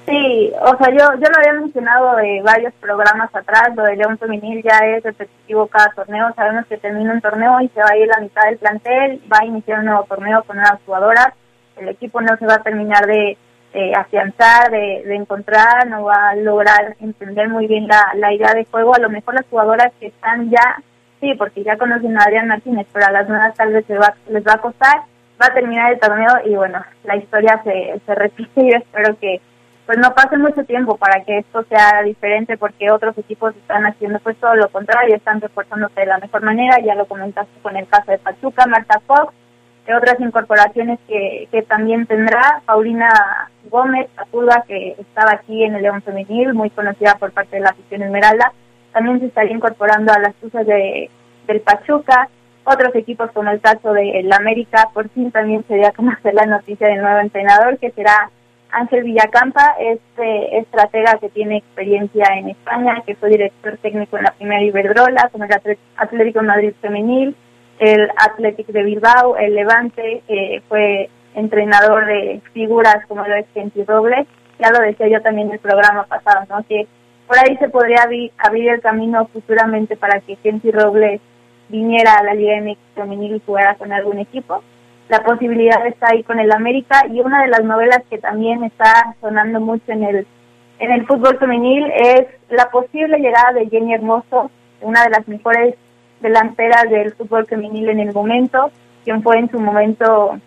Sí, 0.07 0.53
o 0.61 0.77
sea, 0.77 0.91
yo, 0.91 1.21
yo 1.21 1.29
lo 1.29 1.39
había 1.39 1.61
mencionado 1.61 2.17
de 2.17 2.43
varios 2.43 2.73
programas 2.81 3.35
atrás, 3.35 3.71
lo 3.77 3.85
de 3.85 3.97
León 3.97 4.19
Femenil 4.19 4.63
ya 4.63 4.79
es 4.79 5.05
repetitivo 5.05 5.67
cada 5.67 5.93
torneo, 5.93 6.33
sabemos 6.35 6.67
que 6.67 6.79
termina 6.79 7.13
un 7.13 7.21
torneo 7.21 7.61
y 7.61 7.69
se 7.69 7.81
va 7.81 7.91
a 7.91 7.97
ir 7.97 8.09
la 8.09 8.21
mitad 8.21 8.43
del 8.47 8.59
plantel, 8.59 9.23
va 9.33 9.39
a 9.41 9.45
iniciar 9.45 9.81
un 9.81 9.87
nuevo 9.87 10.05
torneo 10.05 10.43
con 10.45 10.57
nuevas 10.57 10.81
jugadoras, 10.85 11.29
el 11.77 11.89
equipo 11.89 12.21
no 12.21 12.37
se 12.39 12.47
va 12.47 12.55
a 12.55 12.63
terminar 12.63 13.07
de, 13.07 13.37
afianzar, 13.95 14.71
de, 14.71 15.03
de, 15.07 15.15
encontrar, 15.15 15.87
no 15.87 16.05
va 16.05 16.31
a 16.31 16.35
lograr 16.35 16.97
entender 17.01 17.49
muy 17.49 17.67
bien 17.67 17.87
la, 17.87 18.13
la 18.17 18.33
idea 18.33 18.53
de 18.53 18.65
juego, 18.65 18.95
a 18.95 19.01
lo 19.01 19.11
mejor 19.11 19.35
las 19.35 19.47
jugadoras 19.49 19.93
que 20.01 20.09
están 20.09 20.51
ya, 20.51 20.83
sí, 21.21 21.35
porque 21.35 21.63
ya 21.63 21.77
conocen 21.77 22.19
a 22.19 22.25
Adrián 22.25 22.49
Martínez, 22.49 22.87
pero 22.93 23.07
a 23.07 23.13
las 23.13 23.29
nuevas 23.29 23.55
tal 23.55 23.73
vez 23.73 23.89
les 23.89 24.01
va, 24.01 24.15
les 24.29 24.45
va 24.45 24.55
a 24.55 24.61
costar, 24.61 25.03
va 25.41 25.47
a 25.47 25.55
terminar 25.55 25.93
el 25.93 26.01
torneo 26.01 26.33
y 26.45 26.57
bueno, 26.57 26.85
la 27.05 27.17
historia 27.17 27.61
se, 27.63 28.01
se 28.05 28.15
repite 28.15 28.61
y 28.61 28.71
yo 28.73 28.79
espero 28.79 29.17
que 29.19 29.41
pues 29.91 29.99
no 29.99 30.15
pase 30.15 30.39
mucho 30.39 30.63
tiempo 30.63 30.97
para 30.97 31.25
que 31.25 31.39
esto 31.39 31.65
sea 31.65 32.01
diferente 32.05 32.57
porque 32.57 32.93
otros 32.93 33.19
equipos 33.19 33.57
están 33.57 33.85
haciendo 33.87 34.21
pues 34.21 34.37
todo 34.37 34.55
lo 34.55 34.69
contrario, 34.69 35.17
están 35.17 35.41
reforzándose 35.41 35.99
de 35.99 36.07
la 36.07 36.19
mejor 36.19 36.45
manera, 36.45 36.79
ya 36.79 36.95
lo 36.95 37.07
comentaste 37.07 37.59
con 37.61 37.77
el 37.77 37.89
caso 37.89 38.13
de 38.13 38.19
Pachuca, 38.19 38.67
Marta 38.67 39.01
Fox, 39.05 39.35
de 39.89 39.97
otras 39.97 40.21
incorporaciones 40.21 41.01
que, 41.09 41.49
que 41.51 41.63
también 41.63 42.07
tendrá, 42.07 42.63
Paulina 42.67 43.11
Gómez, 43.69 44.09
Capulga, 44.15 44.63
que 44.69 44.95
estaba 44.97 45.33
aquí 45.33 45.65
en 45.65 45.75
el 45.75 45.83
León 45.83 46.03
Femenil, 46.03 46.55
muy 46.55 46.71
conocida 46.71 47.17
por 47.17 47.33
parte 47.33 47.57
de 47.57 47.63
la 47.63 47.71
afición 47.71 48.03
Esmeralda, 48.03 48.53
también 48.93 49.19
se 49.19 49.27
estaría 49.27 49.57
incorporando 49.57 50.13
a 50.13 50.21
las 50.21 50.37
cruces 50.37 50.69
de, 50.69 51.11
del 51.49 51.63
Pachuca, 51.63 52.29
otros 52.63 52.95
equipos 52.95 53.33
como 53.33 53.51
el 53.51 53.61
caso 53.61 53.93
de 53.93 54.23
la 54.23 54.37
América, 54.37 54.89
por 54.95 55.09
fin 55.09 55.33
también 55.33 55.65
se 55.67 55.75
dio 55.75 55.89
a 55.89 55.93
conocer 55.93 56.33
la 56.33 56.47
noticia 56.47 56.87
del 56.87 57.03
nuevo 57.03 57.19
entrenador 57.19 57.77
que 57.79 57.91
será 57.91 58.31
Ángel 58.73 59.05
Villacampa, 59.05 59.77
este 59.79 60.59
estratega 60.59 61.19
que 61.19 61.29
tiene 61.29 61.59
experiencia 61.59 62.27
en 62.37 62.51
España, 62.51 63.03
que 63.07 63.15
fue 63.17 63.31
director 63.31 63.77
técnico 63.79 64.17
en 64.17 64.25
la 64.25 64.33
primera 64.33 64.63
Iberdrola, 64.63 65.29
como 65.33 65.45
el 65.45 65.79
Atlético 65.97 66.43
Madrid 66.43 66.73
Femenil, 66.81 67.35
el 67.79 68.11
Atlético 68.17 68.73
de 68.73 68.83
Bilbao, 68.83 69.37
el 69.37 69.55
Levante, 69.55 70.23
que 70.29 70.63
fue 70.69 71.09
entrenador 71.35 72.07
de 72.07 72.41
figuras 72.53 73.07
como 73.07 73.27
lo 73.27 73.35
es 73.35 73.47
Kenty 73.55 73.85
Robles, 73.85 74.27
ya 74.59 74.71
lo 74.71 74.81
decía 74.81 75.09
yo 75.09 75.23
también 75.23 75.49
en 75.49 75.55
el 75.55 75.61
programa 75.61 76.05
pasado, 76.05 76.45
¿no? 76.49 76.63
que 76.69 76.87
por 77.27 77.39
ahí 77.39 77.57
se 77.59 77.69
podría 77.69 78.03
abrir, 78.39 78.69
el 78.69 78.81
camino 78.81 79.27
futuramente 79.33 79.97
para 79.97 80.21
que 80.21 80.37
Kenty 80.37 80.73
Robles 80.73 81.21
viniera 81.69 82.15
a 82.15 82.25
la 82.25 82.35
Liga 82.35 82.61
MX 82.61 82.79
femenil 82.95 83.37
y 83.37 83.43
jugara 83.47 83.77
con 83.77 83.93
algún 83.93 84.19
equipo 84.19 84.63
la 85.11 85.25
posibilidad 85.25 85.85
está 85.89 86.09
ahí 86.13 86.23
con 86.23 86.39
el 86.39 86.53
América 86.53 87.05
y 87.11 87.21
una 87.21 87.43
de 87.43 87.49
las 87.49 87.65
novelas 87.65 88.03
que 88.09 88.19
también 88.19 88.63
está 88.63 89.17
sonando 89.21 89.61
mucho 89.61 89.91
en 89.91 90.05
el 90.05 90.27
en 90.79 90.93
el 90.93 91.07
fútbol 91.07 91.37
femenil 91.39 91.93
es 91.95 92.27
la 92.49 92.71
posible 92.71 93.19
llegada 93.19 93.53
de 93.53 93.69
Jenny 93.69 93.93
Hermoso, 93.93 94.51
una 94.81 95.03
de 95.05 95.11
las 95.11 95.29
mejores 95.29 95.75
delanteras 96.21 96.89
del 96.89 97.13
fútbol 97.13 97.47
femenil 97.47 97.91
en 97.91 98.01
el 98.01 98.15
momento, 98.15 98.71
quien 99.05 99.23
fue 99.23 99.39
en 99.39 99.51
su 99.51 99.59
momento 99.59 100.39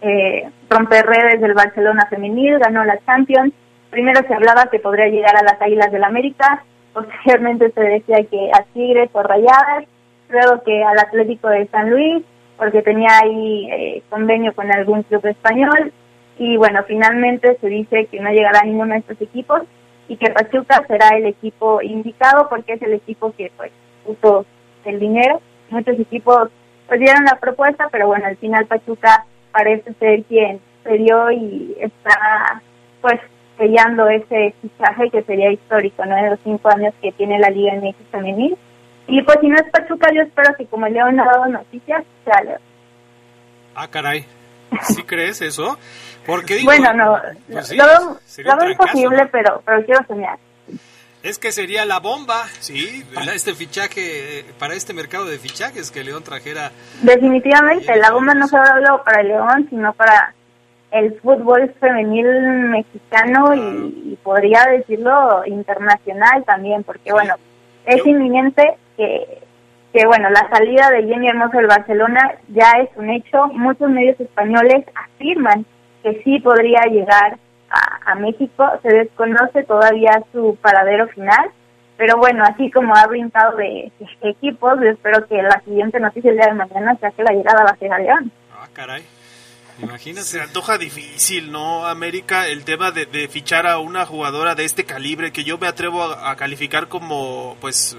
eh, 0.00 0.48
romper 0.70 1.04
redes 1.04 1.42
del 1.42 1.52
Barcelona 1.52 2.06
femenil, 2.08 2.58
ganó 2.58 2.84
la 2.84 2.98
Champions. 3.04 3.52
Primero 3.90 4.26
se 4.26 4.32
hablaba 4.32 4.70
que 4.70 4.78
podría 4.78 5.08
llegar 5.08 5.36
a 5.36 5.42
las 5.42 5.60
Águilas 5.60 5.92
del 5.92 6.04
América, 6.04 6.64
posteriormente 6.94 7.70
se 7.72 7.80
decía 7.82 8.24
que 8.30 8.50
a 8.54 8.62
Tigres 8.72 9.10
o 9.12 9.22
Rayadas, 9.22 9.84
luego 10.30 10.62
que 10.62 10.82
al 10.84 10.98
Atlético 10.98 11.48
de 11.48 11.66
San 11.66 11.90
Luis, 11.90 12.24
porque 12.60 12.82
tenía 12.82 13.08
ahí 13.22 13.68
eh, 13.72 14.02
convenio 14.10 14.52
con 14.52 14.70
algún 14.70 15.02
club 15.04 15.24
español 15.24 15.90
y 16.38 16.58
bueno, 16.58 16.84
finalmente 16.86 17.56
se 17.58 17.68
dice 17.68 18.04
que 18.04 18.20
no 18.20 18.30
llegará 18.30 18.60
a 18.60 18.64
ninguno 18.64 18.92
de 18.92 19.00
estos 19.00 19.18
equipos 19.22 19.62
y 20.08 20.16
que 20.18 20.30
Pachuca 20.30 20.84
será 20.86 21.16
el 21.16 21.24
equipo 21.24 21.80
indicado 21.80 22.50
porque 22.50 22.74
es 22.74 22.82
el 22.82 22.92
equipo 22.92 23.32
que 23.32 23.50
pues 23.56 23.72
puso 24.04 24.44
el 24.84 25.00
dinero. 25.00 25.40
Muchos 25.70 25.98
equipos 25.98 26.50
pues 26.86 27.00
dieron 27.00 27.24
la 27.24 27.36
propuesta, 27.36 27.88
pero 27.90 28.08
bueno, 28.08 28.26
al 28.26 28.36
final 28.36 28.66
Pachuca 28.66 29.24
parece 29.52 29.94
ser 29.94 30.22
quien 30.24 30.60
se 30.84 30.96
y 30.96 31.76
está 31.80 32.60
pues 33.00 33.20
sellando 33.56 34.06
ese 34.10 34.54
fichaje 34.60 35.08
que 35.08 35.22
sería 35.22 35.50
histórico, 35.50 36.04
¿no? 36.04 36.14
De 36.14 36.28
los 36.28 36.40
cinco 36.44 36.68
años 36.68 36.92
que 37.00 37.12
tiene 37.12 37.38
la 37.38 37.48
Liga 37.48 37.72
MX 37.76 37.96
femenil 38.10 38.58
y 39.10 39.22
pues 39.22 39.38
si 39.40 39.48
no 39.48 39.56
es 39.56 39.70
Pachuca, 39.70 40.08
yo 40.14 40.22
espero 40.22 40.54
que 40.56 40.66
como 40.66 40.86
León 40.86 41.18
ha 41.20 41.24
dado 41.24 41.46
noticias, 41.46 42.04
sea 42.24 42.42
León. 42.42 42.60
Ah, 43.74 43.88
caray. 43.88 44.24
¿Sí 44.82 45.02
crees 45.02 45.40
eso? 45.42 45.78
Porque 46.26 46.54
digo, 46.54 46.66
bueno, 46.66 46.92
no, 46.92 47.18
pues 47.50 47.72
lo, 47.74 47.86
veo 48.56 48.70
imposible, 48.70 49.26
pero, 49.32 49.62
pero 49.64 49.84
quiero 49.84 50.04
soñar. 50.06 50.38
Es 51.22 51.38
que 51.38 51.52
sería 51.52 51.84
la 51.84 51.98
bomba, 51.98 52.46
sí, 52.60 53.04
este 53.34 53.54
fichaje, 53.54 54.44
para 54.58 54.74
este 54.74 54.94
mercado 54.94 55.26
de 55.26 55.38
fichajes 55.38 55.90
que 55.90 56.02
León 56.02 56.22
trajera. 56.22 56.72
Definitivamente, 57.02 57.94
la 57.96 58.10
bomba 58.10 58.32
no 58.32 58.48
solo 58.48 59.02
para 59.04 59.22
León, 59.22 59.66
sino 59.68 59.92
para 59.92 60.34
el 60.90 61.20
fútbol 61.20 61.74
femenil 61.78 62.26
mexicano 62.70 63.54
y, 63.54 64.18
podría 64.22 64.66
decirlo 64.66 65.42
internacional 65.46 66.44
también, 66.44 66.84
porque 66.84 67.10
bueno, 67.12 67.34
es 67.86 68.04
inminente 68.06 68.76
que, 68.96 70.06
bueno, 70.06 70.30
la 70.30 70.48
salida 70.48 70.90
de 70.90 71.04
Jenny 71.04 71.28
Hermoso 71.28 71.56
del 71.56 71.66
Barcelona 71.66 72.34
ya 72.48 72.70
es 72.82 72.90
un 72.96 73.10
hecho. 73.10 73.48
Muchos 73.48 73.90
medios 73.90 74.18
españoles 74.20 74.84
afirman 74.94 75.64
que 76.02 76.22
sí 76.22 76.38
podría 76.40 76.82
llegar 76.82 77.38
a, 77.70 78.14
México. 78.16 78.68
Se 78.82 78.88
desconoce 78.88 79.62
todavía 79.64 80.22
su 80.32 80.58
paradero 80.60 81.08
final. 81.08 81.50
Pero 81.96 82.16
bueno, 82.16 82.42
así 82.44 82.70
como 82.70 82.94
ha 82.96 83.06
brincado 83.06 83.56
de, 83.56 83.92
equipos, 84.22 84.80
espero 84.82 85.26
que 85.26 85.42
la 85.42 85.60
siguiente 85.60 86.00
noticia 86.00 86.30
el 86.30 86.38
día 86.38 86.46
de 86.46 86.54
mañana 86.54 86.96
sea 86.96 87.10
que 87.10 87.22
la 87.22 87.32
llegada 87.32 87.62
va 87.62 87.70
a 87.70 87.76
ser 87.76 87.92
a 87.92 87.98
León. 87.98 88.32
Ah, 88.54 88.66
caray. 88.72 89.02
Imagínate. 89.82 90.26
Se 90.26 90.40
antoja 90.40 90.78
difícil, 90.78 91.50
¿no, 91.50 91.86
América? 91.86 92.48
El 92.48 92.64
tema 92.64 92.90
de, 92.90 93.28
fichar 93.28 93.66
a 93.66 93.78
una 93.78 94.06
jugadora 94.06 94.54
de 94.54 94.64
este 94.64 94.84
calibre 94.84 95.32
que 95.32 95.44
yo 95.44 95.58
me 95.58 95.66
atrevo 95.66 96.02
a, 96.02 96.36
calificar 96.36 96.88
como, 96.88 97.56
pues, 97.60 97.96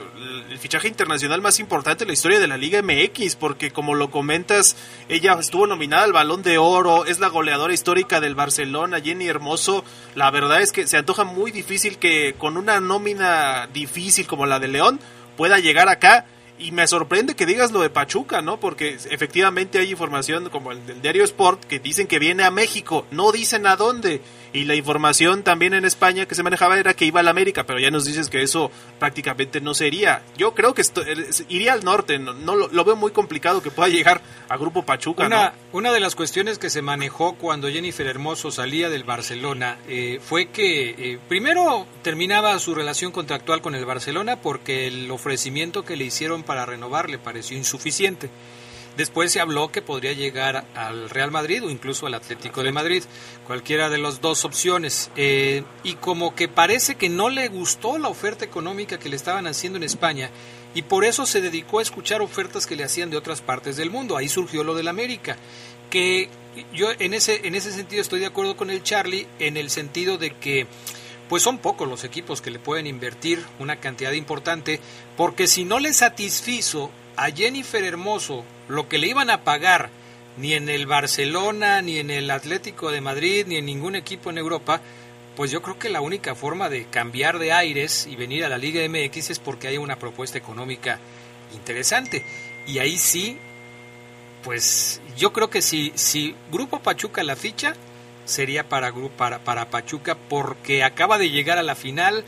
el 0.50 0.58
fichaje 0.60 0.88
internacional 0.88 1.42
más 1.42 1.60
importante 1.60 2.04
en 2.04 2.10
la 2.10 2.14
historia 2.14 2.40
de 2.40 2.48
la 2.48 2.58
Liga 2.58 2.82
MX, 2.82 3.36
porque 3.36 3.72
como 3.72 3.96
lo 3.96 4.12
comentas, 4.12 4.76
ella 5.10 5.38
estuvo 5.40 5.68
nominada 5.68 6.04
al 6.04 6.14
Balón 6.14 6.44
de 6.44 6.58
Oro, 6.58 7.06
es 7.06 7.20
la 7.20 7.30
goleadora 7.30 7.74
histórica 7.74 8.20
del 8.20 8.36
Barcelona, 8.36 9.02
Jenny 9.02 9.28
Hermoso. 9.28 9.84
La 10.16 10.32
verdad 10.32 10.62
es 10.62 10.72
que 10.72 10.88
se 10.88 10.98
antoja 10.98 11.24
muy 11.24 11.52
difícil 11.52 11.98
que 11.98 12.36
con 12.38 12.58
una 12.58 12.80
nómina 12.80 13.68
difícil 13.74 14.28
como 14.28 14.46
la 14.46 14.60
de 14.60 14.68
León 14.68 15.00
pueda 15.38 15.60
llegar 15.60 15.90
acá 15.90 16.26
y 16.62 16.72
me 16.72 16.88
sorprende 16.88 17.36
que 17.36 17.46
digas 17.46 17.72
lo 17.72 17.82
de 17.82 17.90
Pachuca, 17.90 18.42
¿no? 18.42 18.60
Porque 18.60 18.98
efectivamente 19.10 19.80
hay 19.80 19.92
información 19.92 20.50
como 20.50 20.72
el 20.72 20.86
del 20.86 21.02
diario 21.02 21.24
Sport 21.24 21.66
que 21.66 21.80
dicen 21.80 22.08
que 22.08 22.20
viene 22.20 22.44
a 22.44 22.52
México, 22.52 23.06
no 23.12 23.32
dicen 23.32 23.66
a 23.66 23.76
dónde. 23.76 24.22
Y 24.54 24.66
la 24.66 24.76
información 24.76 25.44
también 25.44 25.74
en 25.74 25.86
España 25.86 26.26
que 26.26 26.36
se 26.36 26.44
manejaba 26.44 26.78
era 26.78 26.94
que 26.94 27.06
iba 27.06 27.22
a 27.22 27.24
la 27.24 27.32
América, 27.32 27.66
pero 27.66 27.80
ya 27.80 27.90
nos 27.90 28.04
dices 28.06 28.30
que 28.30 28.42
eso 28.42 28.70
prácticamente 29.00 29.62
no 29.62 29.74
sería. 29.74 30.24
Yo 30.38 30.54
creo 30.54 30.74
que 30.74 30.82
esto, 30.82 31.04
iría 31.48 31.72
al 31.74 31.86
norte, 31.86 32.20
no, 32.20 32.56
lo, 32.56 32.86
veo 32.86 32.96
muy 32.98 33.12
complicado 33.12 33.62
que 33.62 33.72
pueda 33.72 33.88
llegar 33.88 34.22
a 34.50 34.58
Grupo 34.58 34.84
Pachuca. 34.84 35.26
Una, 35.26 35.54
una 35.72 35.94
de 35.94 36.02
las 36.02 36.16
cuestiones 36.16 36.60
que 36.60 36.70
se 36.70 36.82
manejó 36.82 37.36
cuando 37.36 37.70
Jennifer 37.70 38.06
Hermoso 38.06 38.52
salía 38.52 38.90
del 38.90 39.06
Barcelona 39.06 39.78
eh, 39.88 40.20
fue 40.22 40.48
que 40.48 40.90
eh, 40.90 41.20
primero 41.30 41.88
terminaba 42.02 42.58
su 42.60 42.76
relación 42.76 43.14
contractual 43.14 43.62
con 43.62 43.76
el 43.76 43.86
Barcelona 43.86 44.42
porque 44.42 44.88
el 44.88 45.10
ofrecimiento 45.12 45.86
que 45.86 45.96
le 45.96 46.04
hicieron 46.04 46.44
para 46.44 46.66
renovar 46.66 47.10
le 47.10 47.20
pareció 47.20 47.58
insuficiente. 47.58 48.30
Después 48.98 49.32
se 49.32 49.40
habló 49.40 49.72
que 49.72 49.82
podría 49.82 50.14
llegar 50.14 50.66
al 50.76 51.10
Real 51.10 51.32
Madrid 51.32 51.64
o 51.64 51.70
incluso 51.70 52.08
al 52.08 52.14
Atlético 52.14 52.62
de 52.62 52.72
Madrid, 52.72 53.04
cualquiera 53.48 53.90
de 53.90 53.98
las 53.98 54.22
dos 54.22 54.44
opciones. 54.44 55.10
Eh, 55.16 55.64
y 55.84 55.96
como 55.96 56.36
que 56.36 56.48
parece 56.48 56.96
que 56.96 57.10
no 57.10 57.30
le 57.30 57.48
gustó 57.48 57.98
la 57.98 58.10
oferta 58.10 58.44
económica 58.44 59.00
que 59.00 59.10
le 59.10 59.16
estaban 59.16 59.48
haciendo 59.48 59.78
en 59.78 59.84
España 59.84 60.30
y 60.74 60.84
por 60.84 61.06
eso 61.06 61.26
se 61.26 61.42
dedicó 61.42 61.80
a 61.80 61.82
escuchar 61.82 62.22
ofertas 62.22 62.66
que 62.66 62.76
le 62.76 62.84
hacían 62.84 63.10
de 63.10 63.18
otras 63.18 63.42
partes 63.42 63.78
del 63.78 63.92
mundo. 63.92 64.18
Ahí 64.18 64.30
surgió 64.30 64.64
lo 64.64 64.76
del 64.76 64.88
América, 64.88 65.38
que 65.90 66.30
yo 66.74 66.90
en 67.00 67.14
ese 67.14 67.48
en 67.48 67.56
ese 67.56 67.72
sentido 67.72 68.02
estoy 68.02 68.20
de 68.20 68.26
acuerdo 68.26 68.58
con 68.58 68.70
el 68.70 68.84
Charlie 68.84 69.28
en 69.40 69.58
el 69.58 69.70
sentido 69.70 70.18
de 70.18 70.32
que 70.32 70.68
pues 71.30 71.44
son 71.44 71.60
pocos 71.60 71.88
los 71.88 72.04
equipos 72.04 72.42
que 72.42 72.52
le 72.52 72.60
pueden 72.60 72.88
invertir 72.88 73.42
una 73.60 73.78
cantidad 73.78 74.12
importante, 74.12 74.82
porque 75.16 75.48
si 75.48 75.64
no 75.64 75.80
le 75.80 75.94
satisfizo 75.94 76.92
a 77.16 77.32
Jennifer 77.32 77.84
Hermoso 77.84 78.44
lo 78.72 78.88
que 78.88 78.98
le 78.98 79.08
iban 79.08 79.30
a 79.30 79.44
pagar 79.44 79.90
ni 80.38 80.54
en 80.54 80.70
el 80.70 80.86
Barcelona, 80.86 81.82
ni 81.82 81.98
en 81.98 82.10
el 82.10 82.32
Atlético 82.32 82.92
de 82.92 83.02
Madrid, 83.02 83.46
ni 83.48 83.58
en 83.58 83.66
ningún 83.66 83.96
equipo 83.96 84.30
en 84.30 84.38
Europa, 84.38 84.82
pues 85.36 85.52
yo 85.52 85.62
creo 85.62 85.78
que 85.78 85.90
la 85.90 86.02
única 86.02 86.36
forma 86.36 86.70
de 86.70 86.86
cambiar 86.86 87.40
de 87.40 87.52
aires 87.52 88.08
y 88.10 88.16
venir 88.16 88.46
a 88.46 88.50
la 88.50 88.58
Liga 88.58 88.82
MX 88.88 89.32
es 89.32 89.40
porque 89.40 89.68
hay 89.68 89.78
una 89.78 89.98
propuesta 89.98 90.38
económica 90.38 91.00
interesante. 91.54 92.24
Y 92.68 92.80
ahí 92.80 92.98
sí, 92.98 93.38
pues 94.44 95.02
yo 95.18 95.34
creo 95.34 95.50
que 95.50 95.62
si, 95.62 95.92
si 95.96 96.36
Grupo 96.52 96.80
Pachuca 96.80 97.24
la 97.24 97.36
ficha, 97.36 97.76
sería 98.26 98.68
para, 98.70 98.94
para, 99.18 99.40
para 99.40 99.70
Pachuca 99.70 100.16
porque 100.16 100.84
acaba 100.84 101.18
de 101.18 101.30
llegar 101.30 101.58
a 101.58 101.64
la 101.64 101.76
final, 101.76 102.24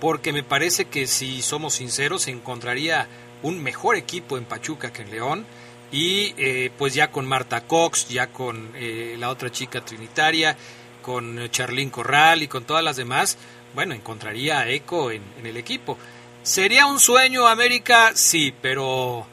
porque 0.00 0.32
me 0.32 0.42
parece 0.42 0.84
que 0.84 1.06
si 1.06 1.42
somos 1.42 1.74
sinceros 1.74 2.28
encontraría 2.28 3.08
un 3.42 3.62
mejor 3.62 3.96
equipo 3.96 4.36
en 4.36 4.44
Pachuca 4.44 4.92
que 4.92 5.02
en 5.02 5.10
León 5.10 5.46
y 5.90 6.34
eh, 6.36 6.70
pues 6.76 6.94
ya 6.94 7.10
con 7.10 7.26
Marta 7.26 7.62
Cox, 7.62 8.08
ya 8.08 8.28
con 8.28 8.70
eh, 8.74 9.16
la 9.18 9.30
otra 9.30 9.50
chica 9.50 9.80
trinitaria, 9.80 10.56
con 11.02 11.48
Charlín 11.50 11.90
Corral 11.90 12.42
y 12.42 12.48
con 12.48 12.64
todas 12.64 12.84
las 12.84 12.96
demás, 12.96 13.38
bueno, 13.74 13.94
encontraría 13.94 14.68
eco 14.68 15.10
en, 15.10 15.22
el 15.44 15.56
equipo. 15.56 15.96
¿Sería 16.42 16.86
un 16.86 16.98
sueño 16.98 17.46
América? 17.46 18.10
Sí, 18.14 18.54
pero 18.60 19.26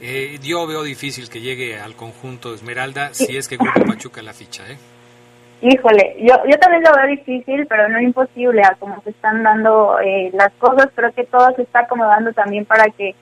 eh, 0.00 0.38
yo 0.42 0.66
veo 0.66 0.82
difícil 0.82 1.28
que 1.28 1.40
llegue 1.40 1.78
al 1.78 1.94
conjunto 1.94 2.50
de 2.50 2.56
Esmeralda 2.56 3.14
si 3.14 3.36
es 3.36 3.48
que 3.48 3.56
Grupo 3.56 3.84
Pachuca 3.84 4.22
la 4.22 4.32
ficha, 4.32 4.64
¿eh? 4.70 4.76
Híjole, 5.62 6.16
yo, 6.18 6.34
yo 6.50 6.58
también 6.58 6.82
lo 6.82 6.92
veo 6.92 7.06
difícil, 7.06 7.66
pero 7.68 7.88
no 7.88 8.00
imposible 8.00 8.62
a 8.62 8.74
como 8.74 9.00
se 9.02 9.10
están 9.10 9.44
dando 9.44 10.00
eh, 10.00 10.30
las 10.34 10.52
cosas. 10.58 10.88
Creo 10.92 11.12
que 11.12 11.22
todo 11.24 11.54
se 11.54 11.62
está 11.62 11.80
acomodando 11.80 12.32
también 12.32 12.64
para 12.64 12.86
que 12.86 13.14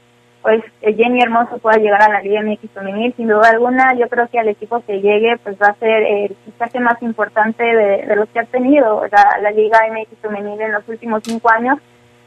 pues 0.42 0.62
eh, 0.82 0.94
Jenny 0.94 1.20
Hermoso 1.20 1.58
pueda 1.58 1.78
llegar 1.78 2.02
a 2.02 2.08
la 2.08 2.22
Liga 2.22 2.42
MX 2.42 2.70
femenil. 2.72 3.14
Sin 3.16 3.28
duda 3.28 3.50
alguna, 3.50 3.94
yo 3.94 4.08
creo 4.08 4.28
que 4.28 4.38
al 4.38 4.48
equipo 4.48 4.82
que 4.86 5.00
llegue 5.00 5.36
pues 5.42 5.56
va 5.60 5.68
a 5.68 5.74
ser 5.74 6.02
el 6.02 6.36
fichaje 6.44 6.80
más 6.80 7.00
importante 7.02 7.62
de, 7.62 8.16
los 8.16 8.28
que 8.30 8.40
ha 8.40 8.44
tenido 8.44 9.06
la, 9.10 9.38
la 9.40 9.50
Liga 9.50 9.78
MX 9.90 10.18
femenil 10.20 10.60
en 10.60 10.72
los 10.72 10.88
últimos 10.88 11.22
cinco 11.24 11.50
años. 11.50 11.78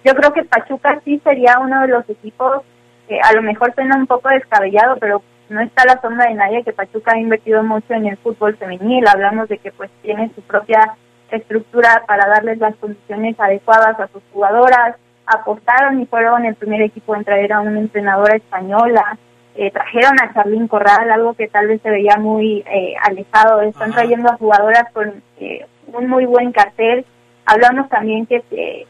Yo 0.03 0.13
creo 0.15 0.33
que 0.33 0.43
Pachuca 0.43 1.01
sí 1.05 1.19
sería 1.23 1.59
uno 1.59 1.81
de 1.81 1.87
los 1.87 2.09
equipos 2.09 2.61
que 3.07 3.19
a 3.19 3.33
lo 3.33 3.41
mejor 3.41 3.73
suena 3.73 3.97
un 3.97 4.07
poco 4.07 4.29
descabellado, 4.29 4.97
pero 4.97 5.21
no 5.49 5.61
está 5.61 5.85
la 5.85 6.01
sombra 6.01 6.27
de 6.27 6.35
nadie 6.35 6.63
que 6.63 6.73
Pachuca 6.73 7.13
ha 7.13 7.19
invertido 7.19 7.63
mucho 7.63 7.93
en 7.93 8.07
el 8.07 8.17
fútbol 8.17 8.57
femenil. 8.57 9.07
Hablamos 9.07 9.49
de 9.49 9.57
que 9.57 9.71
pues 9.71 9.89
tiene 10.01 10.31
su 10.35 10.41
propia 10.41 10.95
estructura 11.31 12.03
para 12.07 12.27
darles 12.27 12.59
las 12.59 12.75
condiciones 12.75 13.39
adecuadas 13.39 13.99
a 13.99 14.07
sus 14.07 14.21
jugadoras. 14.31 14.95
Apostaron 15.25 16.01
y 16.01 16.05
fueron 16.05 16.45
el 16.45 16.55
primer 16.55 16.81
equipo 16.81 17.15
en 17.15 17.23
traer 17.23 17.53
a 17.53 17.61
una 17.61 17.79
entrenadora 17.79 18.35
española. 18.35 19.17
Eh, 19.55 19.71
trajeron 19.71 20.19
a 20.19 20.33
Charlín 20.33 20.67
Corral, 20.67 21.11
algo 21.11 21.33
que 21.33 21.47
tal 21.47 21.67
vez 21.67 21.81
se 21.81 21.89
veía 21.89 22.17
muy 22.17 22.63
eh, 22.65 22.95
alejado. 23.01 23.61
Están 23.61 23.91
trayendo 23.91 24.29
a 24.29 24.37
jugadoras 24.37 24.91
con 24.93 25.21
eh, 25.39 25.65
un 25.87 26.07
muy 26.07 26.25
buen 26.25 26.51
cartel. 26.51 27.05
Hablamos 27.45 27.89
también 27.89 28.25
que 28.25 28.43
eh, 28.51 28.87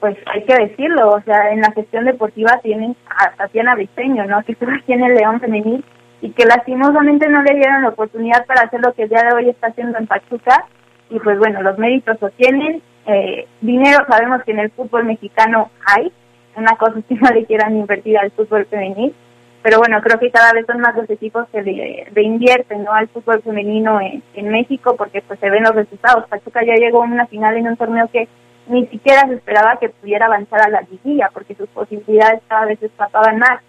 pues 0.00 0.16
hay 0.32 0.44
que 0.44 0.54
decirlo, 0.54 1.10
o 1.10 1.20
sea, 1.22 1.50
en 1.50 1.60
la 1.60 1.72
gestión 1.72 2.04
deportiva 2.04 2.60
tienen 2.62 2.96
a 3.08 3.32
Tatiana 3.32 3.74
Briceño, 3.74 4.24
¿no? 4.26 4.42
Que 4.44 4.52
estuvo 4.52 4.70
aquí 4.70 4.92
en 4.92 5.02
el 5.02 5.14
León 5.14 5.40
Femenil 5.40 5.84
y 6.20 6.30
que 6.30 6.44
lastimosamente 6.44 7.28
no 7.28 7.42
le 7.42 7.54
dieron 7.54 7.82
la 7.82 7.90
oportunidad 7.90 8.46
para 8.46 8.62
hacer 8.62 8.80
lo 8.80 8.92
que 8.92 9.04
el 9.04 9.08
día 9.08 9.22
de 9.22 9.34
hoy 9.34 9.48
está 9.48 9.68
haciendo 9.68 9.98
en 9.98 10.06
Pachuca. 10.06 10.66
Y 11.10 11.18
pues 11.18 11.38
bueno, 11.38 11.62
los 11.62 11.78
méritos 11.78 12.20
lo 12.20 12.30
tienen. 12.30 12.82
Eh, 13.10 13.48
dinero 13.62 14.04
sabemos 14.06 14.42
que 14.44 14.52
en 14.52 14.58
el 14.58 14.70
fútbol 14.70 15.04
mexicano 15.04 15.70
hay. 15.84 16.12
Una 16.56 16.76
cosa 16.76 16.98
es 16.98 17.04
que 17.06 17.14
no 17.14 17.30
le 17.30 17.46
quieran 17.46 17.76
invertir 17.76 18.18
al 18.18 18.30
fútbol 18.32 18.66
femenil. 18.66 19.14
Pero 19.62 19.78
bueno, 19.78 20.00
creo 20.02 20.18
que 20.20 20.30
cada 20.30 20.52
vez 20.52 20.66
son 20.66 20.80
más 20.80 20.94
los 20.94 21.08
equipos 21.10 21.48
que 21.50 21.62
le, 21.62 22.22
invierten 22.22 22.84
¿no? 22.84 22.92
al 22.92 23.08
fútbol 23.08 23.42
femenino 23.42 23.98
en, 24.00 24.48
México 24.48 24.94
porque 24.96 25.22
pues 25.22 25.40
se 25.40 25.50
ven 25.50 25.64
los 25.64 25.74
resultados. 25.74 26.28
Pachuca 26.28 26.64
ya 26.64 26.74
llegó 26.74 27.02
a 27.02 27.06
una 27.06 27.26
final 27.26 27.56
en 27.56 27.68
un 27.68 27.76
torneo 27.76 28.08
que 28.12 28.28
ni 28.68 28.86
siquiera 28.86 29.26
se 29.26 29.34
esperaba 29.34 29.78
que 29.80 29.88
pudiera 29.88 30.26
avanzar 30.26 30.60
a 30.60 30.68
la 30.68 30.82
liguilla 30.82 31.30
porque 31.32 31.54
sus 31.54 31.68
posibilidades 31.70 32.42
cada 32.46 32.66
vez 32.66 32.80
escapaban 32.82 33.38
más. 33.38 33.60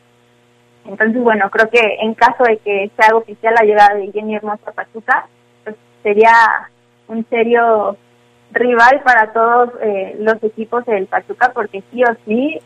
Entonces, 0.86 1.22
bueno, 1.24 1.50
creo 1.50 1.70
que 1.70 1.80
en 2.02 2.14
caso 2.14 2.44
de 2.44 2.58
que 2.58 2.92
sea 2.98 3.16
oficial 3.16 3.56
la 3.56 3.66
llegada 3.66 3.96
de 3.96 4.12
Jenny 4.12 4.36
Hermosa 4.36 4.72
Pachuca, 4.72 5.28
pues 5.64 5.76
sería 6.04 6.34
un 7.08 7.26
serio 7.30 7.98
rival 8.52 9.02
para 9.04 9.32
todos 9.32 9.70
eh, 9.82 10.16
los 10.20 10.42
equipos 10.44 10.86
del 10.86 11.06
Pachuca 11.08 11.52
porque 11.54 11.84
sí 11.92 12.04
o 12.04 12.16
sí 12.26 12.60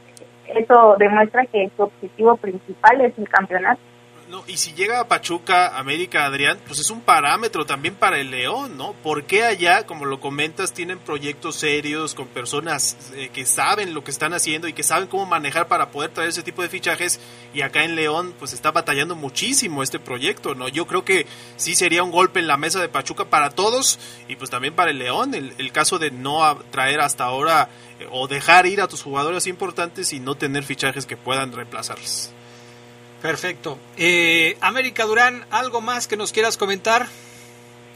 eso 0.48 0.96
demuestra 1.00 1.46
que 1.46 1.69
su 1.76 1.84
objetivo 1.84 2.38
principal 2.38 3.02
es 3.02 3.17
el 3.17 3.28
campeonato 3.30 3.82
y 4.48 4.58
si 4.58 4.74
llega 4.74 5.00
a 5.00 5.08
Pachuca, 5.08 5.78
América, 5.78 6.26
Adrián, 6.26 6.60
pues 6.65 6.80
es 6.80 6.89
un 6.89 7.02
parámetro 7.02 7.65
también 7.65 7.96
para 7.96 8.19
el 8.19 8.32
León, 8.32 8.78
¿no? 8.78 8.96
Porque 9.04 9.43
allá, 9.43 9.86
como 9.86 10.06
lo 10.06 10.19
comentas, 10.19 10.74
tienen 10.74 10.98
proyectos 10.98 11.58
serios 11.58 12.15
con 12.15 12.28
personas 12.28 12.98
eh, 13.13 13.30
que 13.32 13.46
saben 13.46 13.93
lo 13.93 14.04
que 14.04 14.12
están 14.12 14.34
haciendo 14.34 14.67
y 14.67 14.74
que 14.74 14.82
saben 14.82 15.08
cómo 15.08 15.26
manejar 15.26 15.67
para 15.67 15.91
poder 15.91 16.12
traer 16.12 16.30
ese 16.30 16.41
tipo 16.41 16.62
de 16.62 16.69
fichajes? 16.69 17.19
Y 17.54 17.62
acá 17.62 17.84
en 17.84 17.96
León, 17.96 18.34
pues 18.39 18.54
está 18.54 18.72
batallando 18.72 19.15
muchísimo 19.15 19.84
este 19.84 20.00
proyecto, 20.00 20.56
¿no? 20.56 20.67
Yo 20.67 20.88
creo 20.88 21.06
que 21.06 21.28
sí 21.58 21.76
sería 21.76 22.04
un 22.04 22.12
golpe 22.12 22.39
en 22.39 22.48
la 22.48 22.58
mesa 22.58 22.82
de 22.82 22.89
Pachuca 22.89 23.26
para 23.26 23.52
todos 23.52 24.00
y 24.28 24.36
pues 24.36 24.50
también 24.50 24.74
para 24.74 24.91
el 24.91 24.98
León, 24.98 25.36
el, 25.36 25.54
el 25.58 25.72
caso 25.72 26.00
de 26.00 26.12
no 26.12 26.58
traer 26.72 27.02
hasta 27.02 27.26
ahora 27.26 27.69
eh, 28.00 28.08
o 28.12 28.28
dejar 28.28 28.65
ir 28.65 28.82
a 28.82 28.88
tus 28.88 29.04
jugadores 29.04 29.48
importantes 29.48 30.12
y 30.13 30.19
no 30.19 30.36
tener 30.36 30.63
fichajes 30.63 31.06
que 31.06 31.17
puedan 31.17 31.52
reemplazarlos. 31.52 32.32
Perfecto. 33.23 33.77
Eh, 33.97 34.57
América 34.59 35.05
Durán, 35.05 35.45
¿algo 35.49 35.79
más 35.79 36.09
que 36.09 36.17
nos 36.17 36.33
quieras 36.33 36.57
comentar? 36.57 37.03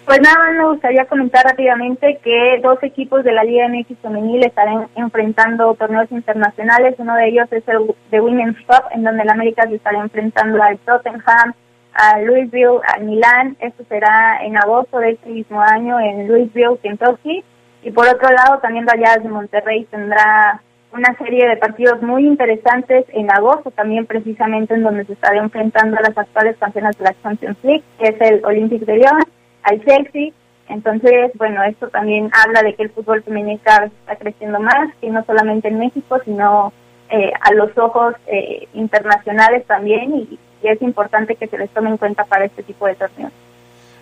Pues 0.06 0.22
nada 0.22 0.38
más 0.38 0.56
me 0.56 0.68
gustaría 0.70 1.04
comentar 1.04 1.44
rápidamente 1.44 2.18
que 2.24 2.62
dos 2.64 2.82
equipos 2.82 3.26
de 3.26 3.34
la 3.34 3.44
Liga 3.44 3.68
MX 3.68 4.00
femenil 4.02 4.46
estarán 4.46 4.88
enfrentando 4.96 5.74
torneos 5.74 6.10
internacionales. 6.14 6.96
Uno 6.98 7.14
de 7.16 7.28
ellos 7.28 7.46
es 7.52 7.68
el 7.68 7.94
de 8.10 8.22
Women's 8.22 8.56
Cup, 8.66 8.86
en 8.92 9.04
donde 9.04 9.24
el 9.24 9.30
América 9.30 9.68
se 9.68 9.76
estará 9.76 10.00
enfrentando 10.00 10.64
al 10.64 10.78
Tottenham, 10.78 11.54
a 11.94 12.22
Louisville, 12.22 12.80
al 12.88 13.04
Milán. 13.04 13.58
Esto 13.60 13.84
será 13.90 14.40
en 14.46 14.56
agosto 14.56 14.98
de 15.00 15.12
este 15.12 15.30
mismo 15.30 15.62
año 15.62 16.00
en 16.00 16.30
Louisville, 16.30 16.80
Kentucky. 16.82 17.44
Y 17.84 17.92
por 17.92 18.08
otro 18.08 18.30
lado, 18.30 18.60
también 18.60 18.88
Rayadas 18.88 19.24
de 19.24 19.30
Monterrey 19.30 19.84
tendrá 19.92 20.62
una 20.92 21.16
serie 21.18 21.48
de 21.48 21.58
partidos 21.58 22.02
muy 22.02 22.26
interesantes 22.26 23.06
en 23.10 23.32
agosto, 23.32 23.72
también 23.72 24.06
precisamente 24.06 24.74
en 24.74 24.84
donde 24.84 25.06
se 25.06 25.14
estará 25.14 25.38
enfrentando 25.38 25.98
a 25.98 26.02
las 26.02 26.18
actuales 26.18 26.58
campeonas 26.58 26.98
de 26.98 27.04
la 27.04 27.16
Champions 27.22 27.58
League, 27.64 27.84
que 28.00 28.10
es 28.10 28.22
el 28.22 28.46
Olympic 28.46 28.86
de 28.86 28.98
Lyon, 28.98 29.24
al 29.64 29.84
Chelsea. 29.84 30.32
Entonces, 30.70 31.32
bueno, 31.36 31.64
esto 31.64 31.90
también 31.90 32.30
habla 32.44 32.62
de 32.62 32.74
que 32.76 32.84
el 32.84 32.90
fútbol 32.90 33.24
femenino 33.24 33.54
está 33.54 33.90
creciendo 34.18 34.60
más, 34.60 34.90
y 35.02 35.10
no 35.10 35.24
solamente 35.26 35.68
en 35.68 35.80
México, 35.80 36.20
sino 36.26 36.74
eh, 37.10 37.32
a 37.42 37.54
los 37.54 37.78
ojos 37.78 38.16
eh, 38.28 38.68
internacionales 38.74 39.66
también, 39.66 40.16
y 40.16 40.40
es 40.64 40.82
importante 40.82 41.36
que 41.36 41.48
se 41.48 41.58
les 41.58 41.70
tome 41.70 41.90
en 41.90 41.98
cuenta 41.98 42.26
para 42.26 42.46
este 42.46 42.64
tipo 42.64 42.88
de 42.88 42.96
torneos. 42.96 43.32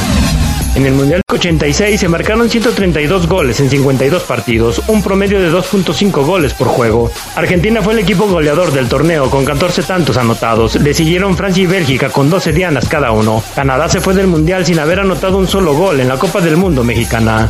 En 0.76 0.86
el 0.86 0.94
Mundial 0.94 1.22
86 1.32 2.00
se 2.00 2.08
marcaron 2.08 2.50
132 2.50 3.28
goles 3.28 3.60
en 3.60 3.70
52 3.70 4.24
partidos, 4.24 4.82
un 4.88 5.02
promedio 5.02 5.40
de 5.40 5.50
2.5 5.50 6.26
goles 6.26 6.54
por 6.54 6.68
juego. 6.68 7.12
Argentina 7.36 7.82
fue 7.82 7.94
el 7.94 8.00
equipo 8.00 8.28
goleador 8.28 8.72
del 8.72 8.88
torneo 8.88 9.30
con 9.30 9.46
14 9.46 9.84
tantos 9.84 10.18
anotados. 10.18 10.76
Le 10.76 10.94
siguieron 10.94 11.38
Francia 11.38 11.64
y 11.64 11.68
Bélgica 11.68 12.10
con 12.10 12.30
12 12.30 12.54
dianas 12.54 12.88
cada 12.88 13.12
uno. 13.12 13.44
Canadá 13.56 13.90
se 13.90 14.02
fue 14.02 14.14
del 14.14 14.28
Mundial 14.28 14.66
sin 14.66 14.80
haber 14.80 15.00
anotado 15.00 15.38
un 15.38 15.48
solo 15.48 15.74
gol 15.74 16.00
en 16.00 16.08
la 16.08 16.18
Copa 16.18 16.40
del 16.40 16.58
Mundo 16.58 16.84
mexicana. 16.84 17.50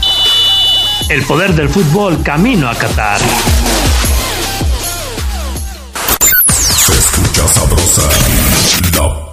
El 1.09 1.23
poder 1.23 1.55
del 1.55 1.69
fútbol 1.69 2.21
camino 2.21 2.69
a 2.69 2.75
Qatar. 2.75 3.19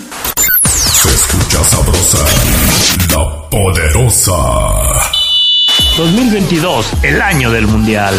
escucha 1.09 1.63
sabrosa, 1.63 2.25
la 3.13 3.49
poderosa. 3.49 4.31
2022, 5.97 6.85
el 7.03 7.21
año 7.21 7.51
del 7.51 7.67
Mundial. 7.67 8.15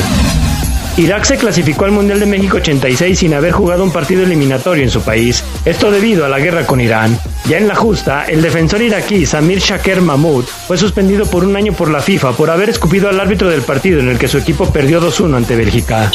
Irak 0.97 1.25
se 1.25 1.39
clasificó 1.39 1.87
al 1.87 1.91
Mundial 1.91 2.21
de 2.21 2.27
México 2.27 2.59
86 2.59 3.19
sin 3.19 3.35
haber 3.35 3.53
jugado 3.53 3.83
un 3.83 3.91
partido 3.91 4.23
eliminatorio 4.23 4.85
en 4.85 4.91
su 4.91 5.01
país, 5.01 5.43
esto 5.65 5.91
debido 5.91 6.27
a 6.27 6.29
la 6.29 6.39
guerra 6.39 6.67
con 6.67 6.81
Irán. 6.81 7.19
Ya 7.49 7.57
en 7.57 7.67
la 7.67 7.75
justa, 7.75 8.25
el 8.25 8.43
defensor 8.43 8.83
iraquí 8.83 9.25
Samir 9.25 9.59
Shaker 9.59 10.03
Mahmoud 10.03 10.45
fue 10.45 10.77
suspendido 10.77 11.25
por 11.27 11.45
un 11.45 11.57
año 11.57 11.73
por 11.73 11.91
la 11.91 12.01
FIFA 12.01 12.33
por 12.33 12.51
haber 12.51 12.69
escupido 12.71 13.09
al 13.09 13.19
árbitro 13.19 13.49
del 13.49 13.63
partido 13.63 14.01
en 14.01 14.09
el 14.09 14.19
que 14.19 14.29
su 14.29 14.39
equipo 14.39 14.71
perdió 14.71 15.01
2-1 15.01 15.37
ante 15.37 15.57
Bélgica. 15.57 16.11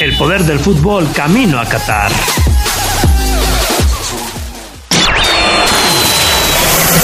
El 0.00 0.16
poder 0.16 0.42
del 0.42 0.58
fútbol 0.58 1.08
camino 1.14 1.60
a 1.60 1.64
Qatar. 1.64 2.10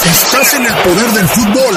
Estás 0.04 0.54
en 0.54 0.66
el 0.66 0.74
poder 0.74 1.10
del 1.12 1.28
fútbol. 1.28 1.76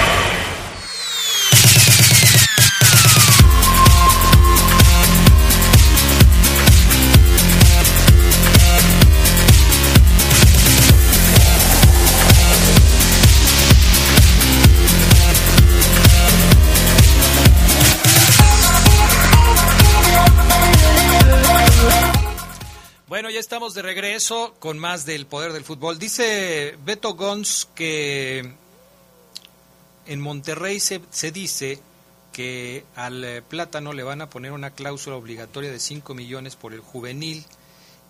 Estamos 23.41 23.73
de 23.73 23.81
regreso 23.81 24.53
con 24.59 24.77
más 24.77 25.05
del 25.05 25.25
poder 25.25 25.51
del 25.51 25.63
fútbol. 25.63 25.97
Dice 25.97 26.77
Beto 26.85 27.15
Gons 27.15 27.67
que 27.73 28.53
en 30.05 30.21
Monterrey 30.21 30.79
se, 30.79 31.01
se 31.09 31.31
dice 31.31 31.79
que 32.31 32.85
al 32.95 33.23
eh, 33.23 33.41
plátano 33.41 33.93
le 33.93 34.03
van 34.03 34.21
a 34.21 34.29
poner 34.29 34.51
una 34.51 34.69
cláusula 34.69 35.15
obligatoria 35.15 35.71
de 35.71 35.79
5 35.79 36.13
millones 36.13 36.55
por 36.55 36.71
el 36.71 36.81
juvenil 36.81 37.43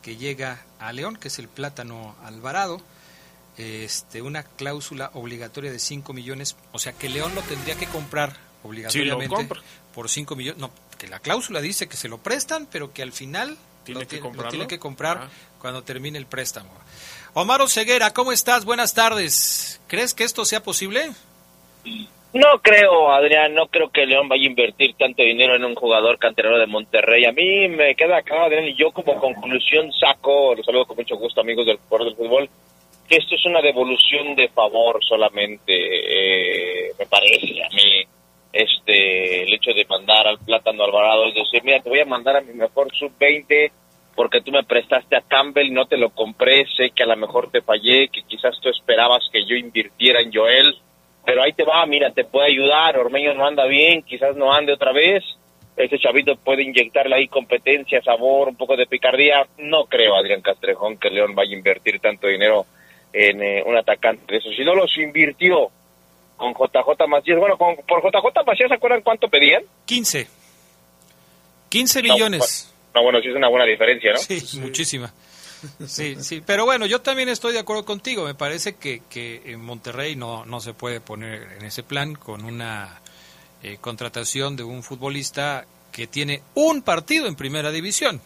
que 0.01 0.17
llega 0.17 0.65
a 0.79 0.91
León, 0.91 1.15
que 1.15 1.29
es 1.29 1.39
el 1.39 1.47
plátano 1.47 2.13
Alvarado. 2.23 2.81
Este, 3.57 4.21
una 4.21 4.43
cláusula 4.43 5.11
obligatoria 5.13 5.71
de 5.71 5.79
5 5.79 6.11
millones, 6.11 6.57
o 6.73 6.79
sea 6.79 6.91
que 6.91 7.07
León 7.07 7.33
lo 7.35 7.41
tendría 7.41 7.75
que 7.75 7.87
comprar 7.87 8.35
obligatoriamente 8.63 9.47
por 9.95 10.09
5 10.09 10.35
millones. 10.35 10.59
No, 10.59 10.71
que 10.97 11.07
la 11.07 11.19
cláusula 11.19 11.61
dice 11.61 11.87
que 11.87 11.95
se 11.95 12.09
lo 12.09 12.17
prestan, 12.17 12.67
pero 12.69 12.91
que 12.91 13.01
al 13.01 13.13
final 13.13 13.57
Tiene 13.83 14.01
lo, 14.01 14.05
que 14.07 14.09
tiene- 14.09 14.21
lo 14.23 14.29
comprarlo. 14.29 14.51
tiene 14.51 14.67
que 14.67 14.79
comprar 14.79 15.17
Ah. 15.23 15.29
cuando 15.59 15.83
termine 15.83 16.17
el 16.17 16.25
préstamo. 16.25 16.69
Omar 17.33 17.61
Ceguera, 17.69 18.11
¿cómo 18.13 18.31
estás? 18.31 18.65
Buenas 18.65 18.93
tardes. 18.93 19.79
¿Crees 19.87 20.13
que 20.13 20.23
esto 20.23 20.43
sea 20.45 20.61
posible? 20.61 21.11
No 22.33 22.59
creo, 22.61 23.11
Adrián, 23.11 23.53
no 23.53 23.67
creo 23.67 23.89
que 23.89 24.05
León 24.05 24.29
vaya 24.29 24.43
a 24.43 24.47
invertir 24.47 24.93
tanto 24.95 25.21
dinero 25.23 25.55
en 25.55 25.65
un 25.65 25.75
jugador 25.75 26.17
canterano 26.17 26.57
de 26.57 26.65
Monterrey. 26.67 27.25
A 27.25 27.33
mí 27.33 27.67
me 27.67 27.93
queda 27.95 28.21
claro, 28.21 28.45
Adrián, 28.45 28.67
y 28.69 28.75
yo 28.75 28.91
como 28.91 29.19
conclusión 29.19 29.91
saco, 29.91 30.55
los 30.55 30.65
saludo 30.65 30.85
con 30.85 30.95
mucho 30.97 31.17
gusto, 31.17 31.41
amigos 31.41 31.65
del 31.65 31.77
Foro 31.89 32.05
del 32.05 32.15
Fútbol, 32.15 32.49
que 33.09 33.17
esto 33.17 33.35
es 33.35 33.45
una 33.45 33.61
devolución 33.61 34.35
de 34.35 34.47
favor 34.47 35.03
solamente, 35.03 35.73
eh, 35.75 36.93
me 36.97 37.05
parece 37.05 37.63
a 37.63 37.69
mí, 37.69 38.03
este, 38.54 39.43
el 39.43 39.54
hecho 39.54 39.72
de 39.74 39.86
mandar 39.86 40.28
al 40.28 40.39
Plátano 40.39 40.84
Alvarado, 40.84 41.26
es 41.28 41.36
decir, 41.36 41.64
mira, 41.64 41.82
te 41.82 41.89
voy 41.89 41.99
a 41.99 42.06
mandar 42.06 42.38
a 42.38 42.41
mi 42.41 42.54
mejor 42.54 42.93
sub-20 42.95 43.72
porque 44.16 44.41
tú 44.41 44.52
me 44.52 44.64
prestaste 44.64 45.16
a 45.16 45.22
Campbell 45.22 45.74
no 45.74 45.86
te 45.86 45.97
lo 45.97 46.10
compré, 46.10 46.66
sé 46.76 46.91
que 46.91 47.04
a 47.04 47.08
lo 47.08 47.16
mejor 47.16 47.49
te 47.49 47.62
fallé, 47.62 48.10
que 48.10 48.24
quizás 48.24 48.60
tú 48.62 48.70
esperabas 48.70 49.24
que 49.32 49.45
yo 49.45 49.56
invirtiera 49.56 50.22
en 50.22 50.34
Joel, 50.34 50.76
pero 51.26 51.41
ahí 51.41 51.54
te 51.54 51.64
va, 51.64 51.86
mira, 51.86 52.12
te 52.12 52.26
puede 52.26 52.47
ayudar, 52.47 52.97
Ormeño 52.97 53.34
no 53.34 53.45
anda 53.45 53.66
bien, 53.66 54.04
quizás 54.04 54.36
no 54.36 54.54
ande 54.54 54.74
otra 54.74 54.91
vez, 54.91 55.24
ese 55.76 55.97
chavito 55.97 56.36
puede 56.36 56.64
inyectarle 56.64 57.16
ahí 57.16 57.28
competencia, 57.28 58.02
sabor, 58.02 58.49
un 58.49 58.56
poco 58.56 58.76
de 58.76 58.88
picardía. 58.88 59.47
No 59.58 59.86
creo, 59.86 60.16
Adrián 60.16 60.41
Castrejón, 60.41 60.97
que 60.97 61.10
León 61.10 61.34
vaya 61.34 61.52
a 61.52 61.58
invertir 61.58 61.99
tanto 61.99 62.28
dinero 62.28 62.66
en 63.14 63.41
eh, 63.41 63.64
un 63.66 63.78
atacante 63.78 64.26
de 64.28 64.38
eso. 64.38 64.49
Si 64.52 64.64
no 64.64 64.76
los 64.76 64.95
invirtió 64.97 65.70
con 66.41 66.53
JJ 66.53 67.07
Macías, 67.07 67.37
bueno, 67.37 67.57
con, 67.57 67.75
por 67.87 68.01
JJ 68.01 68.43
Macías, 68.45 68.69
¿se 68.69 68.75
acuerdan 68.75 69.01
cuánto 69.01 69.27
pedían? 69.29 69.63
15. 69.85 70.27
15 71.69 72.01
millones. 72.01 72.73
No, 72.95 73.03
bueno, 73.03 73.21
sí 73.21 73.29
es 73.29 73.35
una 73.35 73.47
buena 73.47 73.65
diferencia, 73.65 74.11
¿no? 74.13 74.17
Sí, 74.17 74.59
muchísima. 74.59 75.13
Sí, 75.85 76.15
sí, 76.21 76.41
pero 76.43 76.65
bueno, 76.65 76.87
yo 76.87 77.01
también 77.01 77.29
estoy 77.29 77.53
de 77.53 77.59
acuerdo 77.59 77.85
contigo. 77.85 78.25
Me 78.25 78.33
parece 78.33 78.77
que, 78.77 79.03
que 79.07 79.43
en 79.45 79.63
Monterrey 79.63 80.15
no, 80.15 80.43
no 80.43 80.59
se 80.59 80.73
puede 80.73 81.01
poner 81.01 81.49
en 81.59 81.65
ese 81.65 81.83
plan 81.83 82.15
con 82.15 82.43
una 82.45 82.99
eh, 83.61 83.77
contratación 83.79 84.55
de 84.55 84.63
un 84.63 84.81
futbolista 84.81 85.67
que 85.91 86.07
tiene 86.07 86.41
un 86.55 86.81
partido 86.81 87.27
en 87.27 87.35
primera 87.35 87.69
división. 87.69 88.19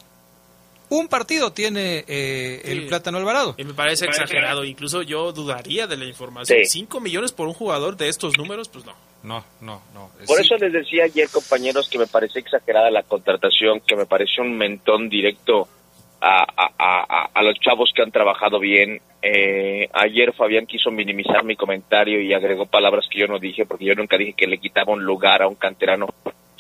Un 0.90 1.08
partido 1.08 1.52
tiene 1.52 2.06
eh, 2.08 2.62
el 2.66 2.88
Plátano 2.88 3.18
Alvarado. 3.18 3.56
Y 3.58 3.64
me 3.64 3.74
parece 3.74 4.06
exagerado. 4.06 4.64
Incluso 4.64 5.02
yo 5.02 5.32
dudaría 5.32 5.88
de 5.88 5.98
la 5.98 6.06
información. 6.06 6.60
Sí. 6.60 6.66
¿Cinco 6.66 7.00
millones 7.00 7.32
por 7.32 7.48
un 7.48 7.54
jugador 7.54 7.98
de 7.98 8.08
estos 8.08 8.38
números? 8.38 8.70
Pues 8.70 8.86
no. 8.86 8.94
No, 9.24 9.44
no, 9.62 9.82
no. 9.96 10.12
Por 10.28 10.40
eso 10.40 10.56
les 10.58 10.72
decía 10.72 11.06
ayer, 11.06 11.28
compañeros, 11.30 11.90
que 11.90 11.98
me 11.98 12.06
parece 12.06 12.38
exagerada 12.40 12.92
la 12.92 13.02
contratación, 13.02 13.82
que 13.82 13.96
me 13.96 14.06
parece 14.06 14.40
un 14.40 14.56
mentón 14.56 15.10
directo 15.10 15.68
a, 16.22 16.44
a, 16.44 16.72
a, 16.78 17.30
a 17.34 17.44
los 17.44 17.60
chavos 17.60 17.92
que 17.96 18.04
han 18.04 18.12
trabajado 18.12 18.60
bien. 18.60 19.02
Eh, 19.24 19.90
ayer 19.94 20.32
Fabián 20.34 20.68
quiso 20.68 20.92
minimizar 20.92 21.44
mi 21.44 21.56
comentario 21.56 22.22
y 22.22 22.34
agregó 22.34 22.68
palabras 22.68 23.06
que 23.10 23.20
yo 23.22 23.26
no 23.26 23.40
dije, 23.40 23.66
porque 23.66 23.86
yo 23.86 23.96
nunca 23.96 24.16
dije 24.16 24.36
que 24.38 24.46
le 24.46 24.60
quitaba 24.60 24.94
un 24.94 25.04
lugar 25.04 25.42
a 25.42 25.48
un 25.48 25.56
canterano, 25.56 26.08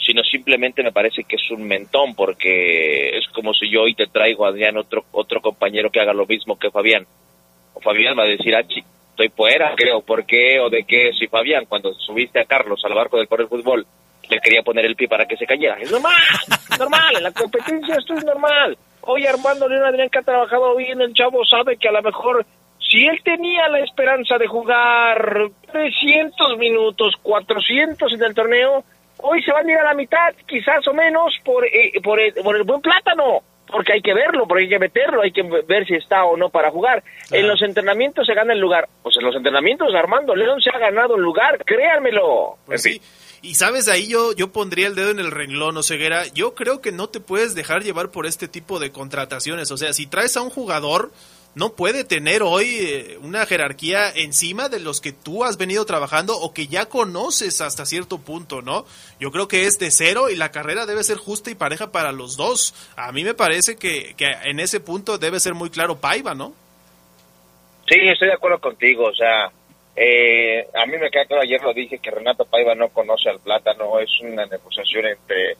sino 0.05 0.21
simplemente 0.23 0.83
me 0.83 0.91
parece 0.91 1.23
que 1.23 1.35
es 1.37 1.51
un 1.51 1.63
mentón, 1.63 2.13
porque 2.15 3.17
es 3.17 3.27
como 3.29 3.53
si 3.53 3.69
yo 3.69 3.83
hoy 3.83 3.95
te 3.95 4.07
traigo 4.07 4.45
a 4.45 4.49
Adrián 4.49 4.77
otro, 4.77 5.05
otro 5.11 5.41
compañero 5.41 5.89
que 5.89 5.99
haga 5.99 6.13
lo 6.13 6.25
mismo 6.25 6.59
que 6.59 6.69
Fabián. 6.69 7.07
O 7.73 7.81
Fabián 7.81 8.17
va 8.17 8.23
a 8.23 8.27
decir, 8.27 8.55
ah, 8.55 8.61
estoy 8.61 9.29
fuera, 9.29 9.73
creo, 9.75 10.01
¿por 10.01 10.25
qué 10.25 10.59
o 10.59 10.69
de 10.69 10.83
qué? 10.83 11.11
Si 11.17 11.27
Fabián, 11.27 11.65
cuando 11.65 11.93
subiste 11.93 12.39
a 12.39 12.45
Carlos 12.45 12.81
al 12.83 12.93
barco 12.93 13.17
del 13.17 13.27
Correo 13.27 13.47
Fútbol, 13.47 13.85
le 14.29 14.39
quería 14.39 14.61
poner 14.61 14.85
el 14.85 14.95
pie 14.95 15.07
para 15.07 15.25
que 15.25 15.37
se 15.37 15.45
cayera. 15.45 15.77
Es 15.79 15.91
normal, 15.91 16.13
normal, 16.77 17.17
en 17.17 17.23
la 17.23 17.31
competencia 17.31 17.95
esto 17.95 18.13
es 18.13 18.23
normal. 18.23 18.77
Hoy 19.01 19.25
Armando 19.25 19.67
León 19.67 19.85
Adrián 19.85 20.09
que 20.09 20.19
ha 20.19 20.23
trabajado 20.23 20.75
bien, 20.75 21.01
el 21.01 21.13
chavo 21.13 21.45
sabe 21.45 21.77
que 21.77 21.87
a 21.87 21.91
lo 21.91 22.01
mejor 22.01 22.45
si 22.79 23.05
él 23.05 23.21
tenía 23.23 23.67
la 23.69 23.79
esperanza 23.79 24.37
de 24.37 24.47
jugar 24.47 25.49
300 25.71 26.57
minutos, 26.57 27.15
400 27.21 28.13
en 28.13 28.23
el 28.23 28.35
torneo, 28.35 28.83
hoy 29.17 29.41
se 29.43 29.51
van 29.51 29.67
a 29.67 29.71
ir 29.71 29.77
a 29.77 29.83
la 29.83 29.93
mitad, 29.93 30.33
quizás 30.47 30.87
o 30.87 30.93
menos, 30.93 31.33
por, 31.43 31.65
eh, 31.65 31.93
por, 32.03 32.19
el, 32.19 32.33
por 32.33 32.55
el 32.55 32.63
buen 32.63 32.81
plátano. 32.81 33.43
Porque 33.67 33.93
hay 33.93 34.01
que 34.01 34.13
verlo, 34.13 34.47
porque 34.47 34.63
hay 34.63 34.69
que 34.69 34.79
meterlo, 34.79 35.23
hay 35.23 35.31
que 35.31 35.41
ver 35.41 35.87
si 35.87 35.95
está 35.95 36.23
o 36.25 36.37
no 36.37 36.49
para 36.49 36.69
jugar. 36.69 37.03
En 37.31 37.47
los 37.47 37.61
entrenamientos 37.63 38.27
se 38.27 38.35
gana 38.35 38.53
el 38.53 38.59
lugar. 38.59 38.87
Pues 39.01 39.17
en 39.17 39.25
los 39.25 39.35
entrenamientos 39.35 39.93
Armando 39.95 40.35
León 40.35 40.61
se 40.61 40.69
ha 40.69 40.77
ganado 40.77 41.15
un 41.15 41.23
lugar, 41.23 41.57
créanmelo. 41.65 42.57
Pues 42.67 42.83
sí. 42.83 43.01
Y 43.41 43.55
sabes, 43.55 43.87
ahí 43.87 44.07
yo, 44.07 44.33
yo 44.33 44.51
pondría 44.51 44.87
el 44.87 44.95
dedo 44.95 45.11
en 45.11 45.19
el 45.19 45.31
renglón, 45.31 45.77
Oseguera. 45.77 46.25
Yo 46.33 46.55
creo 46.55 46.81
que 46.81 46.91
no 46.91 47.09
te 47.09 47.19
puedes 47.19 47.53
dejar 47.53 47.83
llevar 47.83 48.09
por 48.09 48.25
este 48.25 48.47
tipo 48.47 48.79
de 48.79 48.91
contrataciones. 48.91 49.71
O 49.71 49.77
sea, 49.77 49.93
si 49.93 50.07
traes 50.07 50.37
a 50.37 50.41
un 50.41 50.49
jugador, 50.49 51.11
no 51.55 51.73
puede 51.73 52.03
tener 52.03 52.43
hoy 52.43 52.67
eh, 52.81 53.17
una 53.21 53.45
jerarquía 53.45 54.11
encima 54.13 54.69
de 54.69 54.79
los 54.79 55.01
que 55.01 55.13
tú 55.13 55.43
has 55.43 55.57
venido 55.57 55.85
trabajando 55.85 56.37
o 56.37 56.53
que 56.53 56.67
ya 56.67 56.87
conoces 56.87 57.61
hasta 57.61 57.85
cierto 57.85 58.19
punto, 58.19 58.61
¿no? 58.61 58.85
Yo 59.19 59.31
creo 59.31 59.47
que 59.47 59.63
es 59.63 59.79
de 59.79 59.89
cero 59.89 60.29
y 60.29 60.35
la 60.35 60.51
carrera 60.51 60.85
debe 60.85 61.03
ser 61.03 61.17
justa 61.17 61.49
y 61.49 61.55
pareja 61.55 61.91
para 61.91 62.11
los 62.11 62.35
dos. 62.37 62.73
A 62.97 63.11
mí 63.11 63.23
me 63.23 63.33
parece 63.33 63.77
que, 63.77 64.13
que 64.15 64.31
en 64.43 64.59
ese 64.59 64.79
punto 64.79 65.17
debe 65.17 65.39
ser 65.39 65.53
muy 65.53 65.69
claro 65.69 65.99
Paiva, 65.99 66.35
¿no? 66.35 66.53
Sí, 67.87 67.99
estoy 68.01 68.27
de 68.27 68.33
acuerdo 68.33 68.59
contigo, 68.59 69.05
o 69.05 69.13
sea, 69.13 69.51
eh, 69.95 70.67
a 70.73 70.85
mí 70.85 70.97
me 70.97 71.09
queda 71.09 71.25
claro, 71.25 71.43
ayer 71.43 71.61
lo 71.61 71.73
dije, 71.73 71.99
que 71.99 72.11
Renato 72.11 72.45
Paiva 72.45 72.75
no 72.75 72.89
conoce 72.89 73.29
al 73.29 73.39
plátano, 73.39 73.99
es 73.99 74.09
una 74.21 74.45
negociación 74.45 75.05
entre 75.05 75.51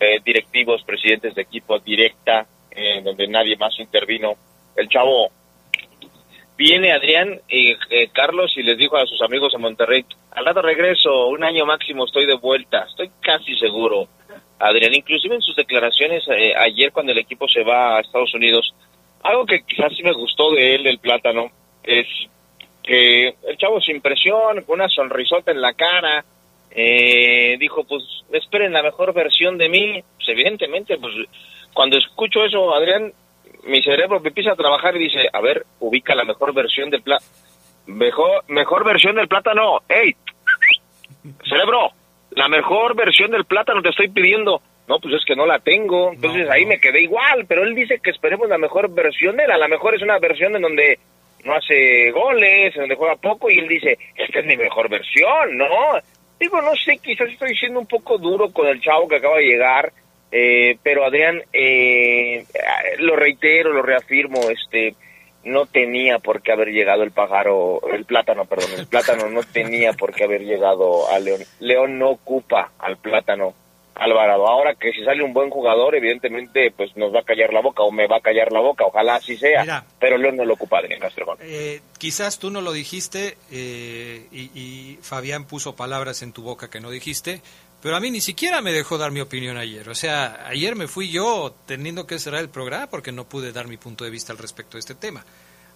eh, 0.00 0.20
directivos, 0.24 0.82
presidentes 0.82 1.34
de 1.34 1.42
equipo 1.42 1.78
directa, 1.78 2.46
eh, 2.70 3.02
donde 3.02 3.28
nadie 3.28 3.56
más 3.56 3.78
intervino. 3.78 4.34
El 4.74 4.88
chavo 4.88 5.30
viene 6.56 6.92
Adrián 6.92 7.40
y 7.48 7.72
eh, 7.90 8.08
Carlos 8.12 8.52
y 8.56 8.62
les 8.62 8.78
dijo 8.78 8.96
a 8.96 9.06
sus 9.06 9.20
amigos 9.22 9.52
en 9.54 9.60
Monterrey, 9.60 10.04
al 10.32 10.44
rato 10.44 10.62
regreso, 10.62 11.28
un 11.28 11.44
año 11.44 11.66
máximo 11.66 12.04
estoy 12.04 12.26
de 12.26 12.36
vuelta, 12.36 12.86
estoy 12.88 13.10
casi 13.20 13.56
seguro. 13.56 14.08
Adrián, 14.58 14.94
inclusive 14.94 15.34
en 15.34 15.42
sus 15.42 15.56
declaraciones 15.56 16.24
eh, 16.28 16.54
ayer 16.56 16.92
cuando 16.92 17.12
el 17.12 17.18
equipo 17.18 17.48
se 17.48 17.62
va 17.64 17.96
a 17.96 18.00
Estados 18.00 18.34
Unidos, 18.34 18.74
algo 19.22 19.46
que 19.46 19.62
quizás 19.62 19.92
sí 19.96 20.02
me 20.02 20.12
gustó 20.12 20.52
de 20.52 20.76
él, 20.76 20.84
del 20.84 20.98
plátano, 20.98 21.50
es 21.82 22.06
que 22.82 23.34
el 23.46 23.56
chavo 23.56 23.80
sin 23.80 24.00
presión, 24.00 24.62
con 24.62 24.80
una 24.80 24.88
sonrisota 24.88 25.50
en 25.50 25.60
la 25.60 25.72
cara, 25.72 26.24
eh, 26.70 27.56
dijo, 27.58 27.84
pues 27.84 28.02
esperen 28.32 28.72
la 28.72 28.82
mejor 28.82 29.14
versión 29.14 29.56
de 29.56 29.68
mí. 29.68 30.02
Pues 30.16 30.28
evidentemente, 30.28 30.98
pues 30.98 31.14
cuando 31.72 31.96
escucho 31.96 32.44
eso, 32.44 32.74
Adrián, 32.74 33.12
mi 33.66 33.82
cerebro 33.82 34.20
empieza 34.24 34.52
a 34.52 34.56
trabajar 34.56 34.96
y 34.96 35.04
dice, 35.04 35.28
a 35.32 35.40
ver, 35.40 35.64
ubica 35.80 36.14
la 36.14 36.24
mejor 36.24 36.52
versión 36.52 36.90
del 36.90 37.02
plátano. 37.02 37.30
Mejor, 37.86 38.44
mejor 38.48 38.84
versión 38.84 39.16
del 39.16 39.28
plátano. 39.28 39.80
¡Ey! 39.88 40.14
Cerebro, 41.48 41.90
la 42.30 42.48
mejor 42.48 42.94
versión 42.94 43.30
del 43.30 43.44
plátano 43.44 43.82
te 43.82 43.90
estoy 43.90 44.08
pidiendo. 44.08 44.60
No, 44.86 44.98
pues 44.98 45.14
es 45.14 45.24
que 45.24 45.36
no 45.36 45.46
la 45.46 45.58
tengo. 45.60 46.12
Entonces 46.12 46.48
ahí 46.50 46.66
me 46.66 46.78
quedé 46.78 47.02
igual, 47.02 47.46
pero 47.46 47.62
él 47.62 47.74
dice 47.74 48.00
que 48.02 48.10
esperemos 48.10 48.48
la 48.48 48.58
mejor 48.58 48.90
versión 48.90 49.36
de 49.36 49.44
él. 49.44 49.50
A 49.50 49.58
lo 49.58 49.68
mejor 49.68 49.94
es 49.94 50.02
una 50.02 50.18
versión 50.18 50.54
en 50.56 50.62
donde 50.62 50.98
no 51.44 51.54
hace 51.54 52.10
goles, 52.10 52.74
en 52.74 52.82
donde 52.82 52.96
juega 52.96 53.16
poco 53.16 53.50
y 53.50 53.58
él 53.58 53.68
dice, 53.68 53.98
esta 54.16 54.40
es 54.40 54.46
mi 54.46 54.56
mejor 54.56 54.88
versión, 54.88 55.56
¿no? 55.56 55.66
Digo, 56.38 56.60
no 56.60 56.74
sé, 56.74 56.98
quizás 56.98 57.28
estoy 57.28 57.54
siendo 57.56 57.80
un 57.80 57.86
poco 57.86 58.18
duro 58.18 58.50
con 58.52 58.66
el 58.66 58.80
chavo 58.80 59.08
que 59.08 59.16
acaba 59.16 59.36
de 59.36 59.46
llegar, 59.46 59.92
eh, 60.36 60.78
pero 60.82 61.04
Adrián, 61.04 61.42
eh, 61.52 62.44
lo 62.98 63.14
reitero, 63.14 63.72
lo 63.72 63.82
reafirmo, 63.82 64.40
este, 64.50 64.96
no 65.44 65.66
tenía 65.66 66.18
por 66.18 66.42
qué 66.42 66.50
haber 66.50 66.72
llegado 66.72 67.04
el 67.04 67.12
pájaro, 67.12 67.80
el 67.92 68.04
plátano, 68.04 68.44
perdón, 68.44 68.70
el 68.76 68.88
plátano 68.88 69.28
no 69.28 69.44
tenía 69.44 69.92
por 69.92 70.12
qué 70.12 70.24
haber 70.24 70.42
llegado 70.42 71.08
a 71.08 71.20
León. 71.20 71.42
León 71.60 72.00
no 72.00 72.10
ocupa 72.10 72.72
al 72.80 72.96
plátano 72.96 73.54
Alvarado. 73.94 74.48
Ahora 74.48 74.74
que 74.74 74.90
si 74.90 75.04
sale 75.04 75.22
un 75.22 75.32
buen 75.32 75.50
jugador, 75.50 75.94
evidentemente, 75.94 76.72
pues 76.76 76.96
nos 76.96 77.14
va 77.14 77.20
a 77.20 77.24
callar 77.24 77.52
la 77.52 77.60
boca 77.60 77.84
o 77.84 77.92
me 77.92 78.08
va 78.08 78.16
a 78.16 78.20
callar 78.20 78.50
la 78.50 78.58
boca, 78.58 78.84
ojalá 78.84 79.14
así 79.14 79.36
sea. 79.36 79.62
Mira. 79.62 79.84
pero 80.00 80.18
León 80.18 80.36
no 80.36 80.44
lo 80.44 80.54
ocupa, 80.54 80.78
Adrián 80.78 80.98
Castrejón. 80.98 81.38
Eh, 81.42 81.80
quizás 81.96 82.40
tú 82.40 82.50
no 82.50 82.60
lo 82.60 82.72
dijiste 82.72 83.36
eh, 83.52 84.26
y, 84.32 84.50
y 84.52 84.98
Fabián 85.00 85.46
puso 85.46 85.76
palabras 85.76 86.22
en 86.22 86.32
tu 86.32 86.42
boca 86.42 86.68
que 86.68 86.80
no 86.80 86.90
dijiste, 86.90 87.40
pero 87.84 87.96
a 87.96 88.00
mí 88.00 88.10
ni 88.10 88.22
siquiera 88.22 88.62
me 88.62 88.72
dejó 88.72 88.96
dar 88.96 89.10
mi 89.10 89.20
opinión 89.20 89.58
ayer. 89.58 89.90
O 89.90 89.94
sea, 89.94 90.46
ayer 90.46 90.74
me 90.74 90.88
fui 90.88 91.10
yo 91.10 91.54
teniendo 91.66 92.06
que 92.06 92.18
cerrar 92.18 92.40
el 92.40 92.48
programa 92.48 92.86
porque 92.86 93.12
no 93.12 93.28
pude 93.28 93.52
dar 93.52 93.68
mi 93.68 93.76
punto 93.76 94.04
de 94.04 94.10
vista 94.10 94.32
al 94.32 94.38
respecto 94.38 94.78
de 94.78 94.80
este 94.80 94.94
tema. 94.94 95.22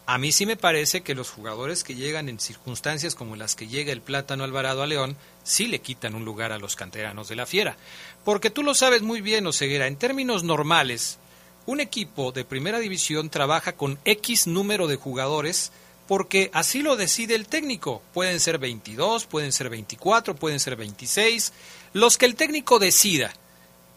A 0.07 0.17
mí 0.17 0.33
sí 0.33 0.47
me 0.47 0.57
parece 0.57 1.03
que 1.03 1.15
los 1.15 1.29
jugadores 1.29 1.85
que 1.85 1.97
llegan 1.97 2.31
en 2.31 2.41
circunstancias 2.41 3.15
como 3.15 3.37
las 3.37 3.55
que 3.55 3.67
llega 3.67 3.93
el 3.93 4.01
Plátano 4.01 4.45
Alvarado 4.45 4.83
a 4.83 4.87
León, 4.87 5.19
sí 5.43 5.67
le 5.67 5.83
quitan 5.83 6.15
un 6.15 6.25
lugar 6.25 6.51
a 6.51 6.59
los 6.59 6.77
canteranos 6.77 7.29
de 7.29 7.37
la 7.37 7.45
Fiera. 7.45 7.77
Porque 8.25 8.49
tú 8.49 8.63
lo 8.63 8.73
sabes 8.73 9.03
muy 9.03 9.21
bien, 9.21 9.47
Oseguera, 9.47 9.87
en 9.87 9.97
términos 9.97 10.45
normales, 10.45 11.19
un 11.67 11.79
equipo 11.79 12.33
de 12.33 12.47
primera 12.47 12.79
división 12.79 13.29
trabaja 13.29 13.73
con 13.73 13.99
X 14.07 14.47
número 14.47 14.87
de 14.87 14.97
jugadores 14.97 15.73
porque 16.09 16.51
así 16.55 16.83
lo 16.83 16.97
decide 16.97 17.35
el 17.35 17.47
técnico. 17.47 18.03
Pueden 18.15 18.41
ser 18.41 18.59
22, 18.59 19.27
pueden 19.27 19.53
ser 19.53 19.69
24, 19.69 20.35
pueden 20.35 20.59
ser 20.59 20.75
26, 20.75 21.53
los 21.93 22.17
que 22.17 22.27
el 22.27 22.35
técnico 22.35 22.79
decida, 22.79 23.33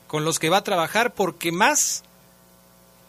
con 0.08 0.26
los 0.26 0.38
que 0.38 0.50
va 0.50 0.58
a 0.58 0.64
trabajar 0.64 1.14
porque 1.14 1.54
más 1.54 2.04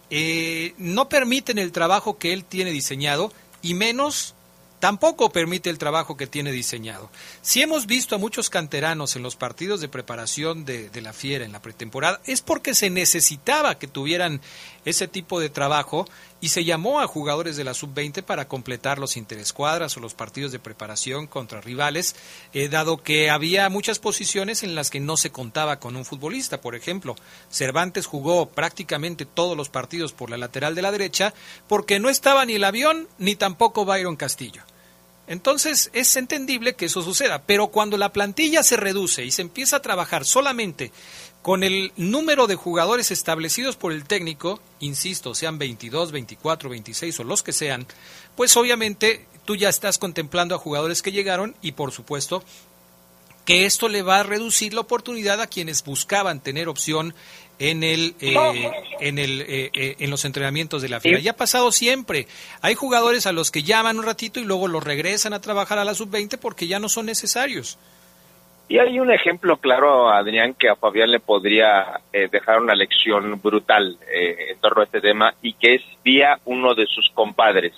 eh, 0.09 0.75
no 0.79 1.09
permiten 1.09 1.59
el 1.59 1.73
trabajo 1.73 2.17
que 2.17 2.33
él 2.33 2.45
tiene 2.45 2.71
diseñado 2.71 3.33
y 3.61 3.75
menos 3.75 4.35
tampoco 4.79 5.31
permite 5.31 5.71
el 5.71 5.79
trabajo 5.79 6.17
que 6.17 6.27
tiene 6.27 6.53
diseñado. 6.53 7.11
Si 7.41 7.61
hemos 7.61 7.87
visto 7.87 8.15
a 8.15 8.19
muchos 8.19 8.51
canteranos 8.51 9.17
en 9.17 9.23
los 9.23 9.37
partidos 9.37 9.81
de 9.81 9.89
preparación 9.89 10.65
de, 10.65 10.91
de, 10.91 11.01
la 11.01 11.13
Fiera 11.13 11.45
en 11.45 11.53
la 11.53 11.63
pretemporada, 11.63 12.21
es 12.27 12.41
porque 12.41 12.75
se 12.75 12.91
necesitaba 12.91 13.79
que 13.79 13.87
tuvieran 13.87 14.41
ese 14.85 15.07
tipo 15.07 15.39
de 15.39 15.51
trabajo 15.51 16.09
y 16.43 16.49
se 16.49 16.65
llamó 16.65 17.01
a 17.01 17.07
jugadores 17.07 17.57
de 17.57 17.63
la 17.63 17.73
sub-20 17.73 18.25
para 18.25 18.49
completar 18.49 18.99
los 18.99 19.17
interescuadras 19.17 19.97
o 19.97 20.01
los 20.01 20.13
partidos 20.13 20.51
de 20.51 20.59
preparación 20.59 21.29
contra 21.29 21.61
rivales, 21.61 22.17
eh, 22.53 22.69
dado 22.69 23.01
que 23.01 23.31
había 23.31 23.69
muchas 23.69 24.01
posiciones 24.01 24.65
en 24.65 24.75
las 24.75 24.91
que 24.91 24.99
no 24.99 25.17
se 25.17 25.31
contaba 25.31 25.79
con 25.79 25.95
un 25.95 26.05
futbolista. 26.05 26.61
Por 26.61 26.75
ejemplo, 26.75 27.15
Cervantes 27.49 28.07
jugó 28.07 28.51
prácticamente 28.51 29.25
todos 29.25 29.57
los 29.57 29.69
partidos 29.69 30.13
por 30.13 30.31
la 30.31 30.37
lateral 30.37 30.75
de 30.75 30.83
la 30.83 30.91
derecha 30.91 31.33
porque 31.69 32.01
no 32.01 32.09
estaba 32.11 32.45
ni 32.45 32.55
el 32.55 32.65
avión 32.65 33.09
ni 33.19 33.37
tampoco 33.37 33.85
Byron 33.85 34.17
Castillo. 34.17 34.65
Entonces 35.27 35.91
es 35.93 36.17
entendible 36.17 36.75
que 36.75 36.87
eso 36.87 37.03
suceda, 37.03 37.43
pero 37.47 37.69
cuando 37.69 37.97
la 37.97 38.13
plantilla 38.13 38.63
se 38.63 38.77
reduce 38.77 39.25
y 39.25 39.31
se 39.31 39.43
empieza 39.43 39.77
a 39.77 39.83
trabajar 39.83 40.25
solamente 40.25 40.93
con 41.43 41.65
el 41.65 41.93
número 41.97 42.47
de 42.47 42.55
jugadores 42.55 43.11
establecidos 43.11 43.77
por 43.77 43.93
el 43.93 44.05
técnico, 44.05 44.61
insisto, 44.81 45.35
sean 45.35 45.59
22, 45.59 46.13
24, 46.13 46.71
26 46.71 47.21
o 47.21 47.25
los 47.25 47.43
que 47.43 47.53
sean, 47.53 47.87
pues 48.37 48.57
obviamente 48.57 49.27
tú 49.45 49.57
ya 49.57 49.69
estás 49.69 49.99
contemplando 49.99 50.55
a 50.55 50.59
jugadores 50.59 51.03
que 51.03 51.13
llegaron 51.13 51.57
y 51.63 51.73
por 51.73 51.93
supuesto 51.93 52.45
que 53.45 53.67
esto 53.67 53.89
le 53.89 54.03
va 54.03 54.21
a 54.21 54.23
reducir 54.23 54.73
la 54.73 54.83
oportunidad 54.83 55.41
a 55.41 55.49
quienes 55.49 55.83
buscaban 55.83 56.41
tener 56.41 56.69
opción 56.69 57.15
en 57.59 57.83
el 57.83 58.15
eh, 58.21 58.71
en 59.01 59.19
el 59.19 59.41
eh, 59.43 59.71
eh, 59.75 59.97
en 59.99 60.11
los 60.11 60.25
entrenamientos 60.25 60.83
de 60.83 60.89
la 60.89 61.01
FIA. 61.01 61.19
Ya 61.19 61.33
ha 61.33 61.37
pasado 61.37 61.73
siempre. 61.73 62.27
Hay 62.61 62.75
jugadores 62.75 63.27
a 63.27 63.33
los 63.33 63.51
que 63.51 63.63
llaman 63.63 63.99
un 63.99 64.05
ratito 64.05 64.41
y 64.41 64.45
luego 64.45 64.69
los 64.69 64.83
regresan 64.83 65.33
a 65.33 65.41
trabajar 65.41 65.79
a 65.79 65.85
la 65.85 65.95
sub-20 65.95 66.39
porque 66.39 66.67
ya 66.67 66.79
no 66.79 66.89
son 66.89 67.07
necesarios. 67.07 67.79
Y 68.73 68.79
hay 68.79 68.99
un 68.99 69.13
ejemplo 69.13 69.59
claro, 69.59 70.09
Adrián, 70.09 70.55
que 70.55 70.71
a 70.71 70.77
Fabián 70.77 71.11
le 71.11 71.21
podría 71.21 72.01
eh, 72.11 72.29
dejar 72.33 72.59
una 72.59 72.75
lección 72.75 73.39
brutal 73.43 73.99
eh, 74.11 74.53
en 74.53 74.61
torno 74.61 74.81
a 74.81 74.85
este 74.85 75.03
tema 75.03 75.35
y 75.43 75.53
que 75.53 75.75
es 75.75 75.83
vía 76.03 76.39
uno 76.47 76.75
de 76.75 76.87
sus 76.87 77.11
compadres, 77.11 77.75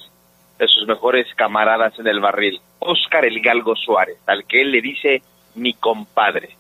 de 0.57 0.68
sus 0.68 0.87
mejores 0.87 1.27
camaradas 1.35 1.99
en 1.99 2.07
el 2.07 2.20
barril, 2.20 2.61
Oscar 2.79 3.25
El 3.25 3.41
Galgo 3.41 3.75
Suárez, 3.75 4.18
al 4.27 4.45
que 4.45 4.61
él 4.61 4.70
le 4.70 4.83
dice 4.83 5.22
mi 5.57 5.75
compadre. 5.75 6.51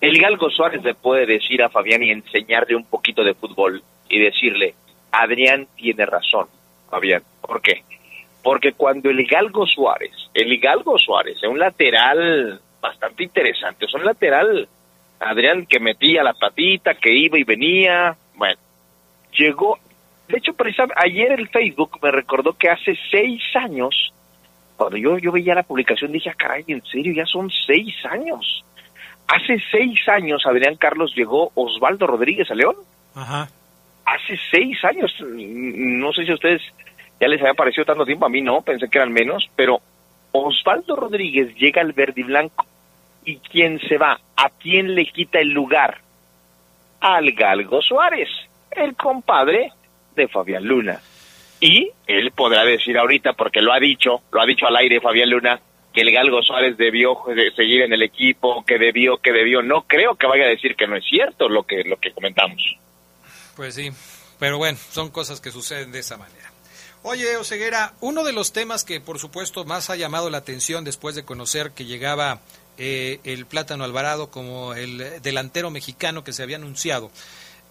El 0.00 0.18
Galgo 0.20 0.50
Suárez 0.50 0.82
le 0.84 0.94
puede 0.94 1.26
decir 1.26 1.62
a 1.62 1.70
Fabián 1.70 2.02
y 2.02 2.10
enseñarle 2.10 2.76
un 2.76 2.84
poquito 2.84 3.24
de 3.24 3.34
fútbol 3.34 3.82
y 4.08 4.20
decirle, 4.20 4.74
Adrián 5.10 5.66
tiene 5.76 6.04
razón, 6.04 6.48
Fabián. 6.90 7.22
¿Por 7.40 7.62
qué? 7.62 7.82
Porque 8.42 8.72
cuando 8.72 9.10
el 9.10 9.26
Galgo 9.26 9.66
Suárez, 9.66 10.12
el 10.34 10.58
Galgo 10.58 10.98
Suárez, 10.98 11.42
un 11.44 11.58
lateral 11.58 12.60
bastante 12.80 13.24
interesante. 13.24 13.86
Son 13.88 14.04
lateral, 14.04 14.68
Adrián, 15.18 15.66
que 15.66 15.80
metía 15.80 16.22
la 16.22 16.34
patita, 16.34 16.94
que 16.94 17.12
iba 17.12 17.38
y 17.38 17.44
venía. 17.44 18.16
Bueno, 18.34 18.58
llegó. 19.32 19.78
De 20.28 20.38
hecho, 20.38 20.54
precisamente 20.54 21.00
ayer 21.04 21.32
el 21.32 21.48
Facebook 21.48 21.98
me 22.02 22.10
recordó 22.10 22.52
que 22.52 22.68
hace 22.68 22.96
seis 23.10 23.42
años, 23.54 24.12
cuando 24.76 24.96
yo, 24.96 25.18
yo 25.18 25.32
veía 25.32 25.54
la 25.54 25.62
publicación, 25.62 26.12
dije, 26.12 26.30
ah, 26.30 26.34
caray, 26.36 26.64
en 26.68 26.84
serio, 26.84 27.12
ya 27.12 27.26
son 27.26 27.50
seis 27.66 27.94
años. 28.04 28.64
Hace 29.28 29.60
seis 29.70 30.08
años, 30.08 30.46
Adrián 30.46 30.76
Carlos, 30.76 31.14
llegó 31.14 31.50
Osvaldo 31.54 32.06
Rodríguez 32.06 32.50
a 32.50 32.54
León. 32.54 32.76
Ajá. 33.14 33.48
Hace 34.04 34.38
seis 34.50 34.82
años. 34.84 35.12
No 35.20 36.12
sé 36.12 36.24
si 36.24 36.30
a 36.30 36.34
ustedes 36.34 36.62
ya 37.20 37.28
les 37.28 37.40
había 37.40 37.54
parecido 37.54 37.84
tanto 37.84 38.04
tiempo, 38.04 38.26
a 38.26 38.30
mí 38.30 38.40
no, 38.42 38.60
pensé 38.62 38.88
que 38.88 38.98
eran 38.98 39.12
menos, 39.12 39.48
pero 39.56 39.80
Osvaldo 40.32 40.96
Rodríguez 40.96 41.54
llega 41.56 41.80
al 41.80 41.92
verde 41.92 42.20
y 42.20 42.24
blanco. 42.24 42.66
¿Y 43.24 43.38
quién 43.38 43.80
se 43.80 43.98
va? 43.98 44.20
¿A 44.36 44.50
quién 44.50 44.94
le 44.94 45.06
quita 45.06 45.40
el 45.40 45.48
lugar? 45.48 45.98
Al 47.00 47.32
Galgo 47.32 47.82
Suárez, 47.82 48.28
el 48.70 48.94
compadre 48.94 49.72
de 50.14 50.28
Fabián 50.28 50.64
Luna. 50.64 51.00
Y 51.60 51.90
él 52.06 52.30
podrá 52.32 52.64
decir 52.64 52.98
ahorita, 52.98 53.32
porque 53.32 53.62
lo 53.62 53.72
ha 53.72 53.80
dicho, 53.80 54.22
lo 54.30 54.40
ha 54.40 54.46
dicho 54.46 54.66
al 54.66 54.76
aire 54.76 55.00
Fabián 55.00 55.30
Luna, 55.30 55.58
que 55.96 56.02
el 56.02 56.12
Galgo 56.12 56.42
Suárez 56.42 56.76
debió 56.76 57.16
seguir 57.56 57.80
en 57.80 57.92
el 57.94 58.02
equipo, 58.02 58.62
que 58.66 58.76
debió, 58.76 59.16
que 59.16 59.32
debió. 59.32 59.62
No 59.62 59.86
creo 59.88 60.14
que 60.14 60.26
vaya 60.26 60.44
a 60.44 60.48
decir 60.48 60.76
que 60.76 60.86
no 60.86 60.94
es 60.94 61.04
cierto 61.08 61.48
lo 61.48 61.62
que, 61.62 61.84
lo 61.84 61.96
que 61.96 62.12
comentamos. 62.12 62.62
Pues 63.56 63.76
sí, 63.76 63.88
pero 64.38 64.58
bueno, 64.58 64.76
son 64.90 65.10
cosas 65.10 65.40
que 65.40 65.50
suceden 65.50 65.92
de 65.92 66.00
esa 66.00 66.18
manera. 66.18 66.52
Oye, 67.02 67.38
Oseguera, 67.38 67.94
uno 68.02 68.24
de 68.24 68.34
los 68.34 68.52
temas 68.52 68.84
que 68.84 69.00
por 69.00 69.18
supuesto 69.18 69.64
más 69.64 69.88
ha 69.88 69.96
llamado 69.96 70.28
la 70.28 70.36
atención 70.36 70.84
después 70.84 71.14
de 71.14 71.24
conocer 71.24 71.70
que 71.70 71.86
llegaba 71.86 72.40
eh, 72.76 73.20
el 73.24 73.46
Plátano 73.46 73.84
Alvarado 73.84 74.30
como 74.30 74.74
el 74.74 75.22
delantero 75.22 75.70
mexicano 75.70 76.24
que 76.24 76.34
se 76.34 76.42
había 76.42 76.56
anunciado, 76.56 77.10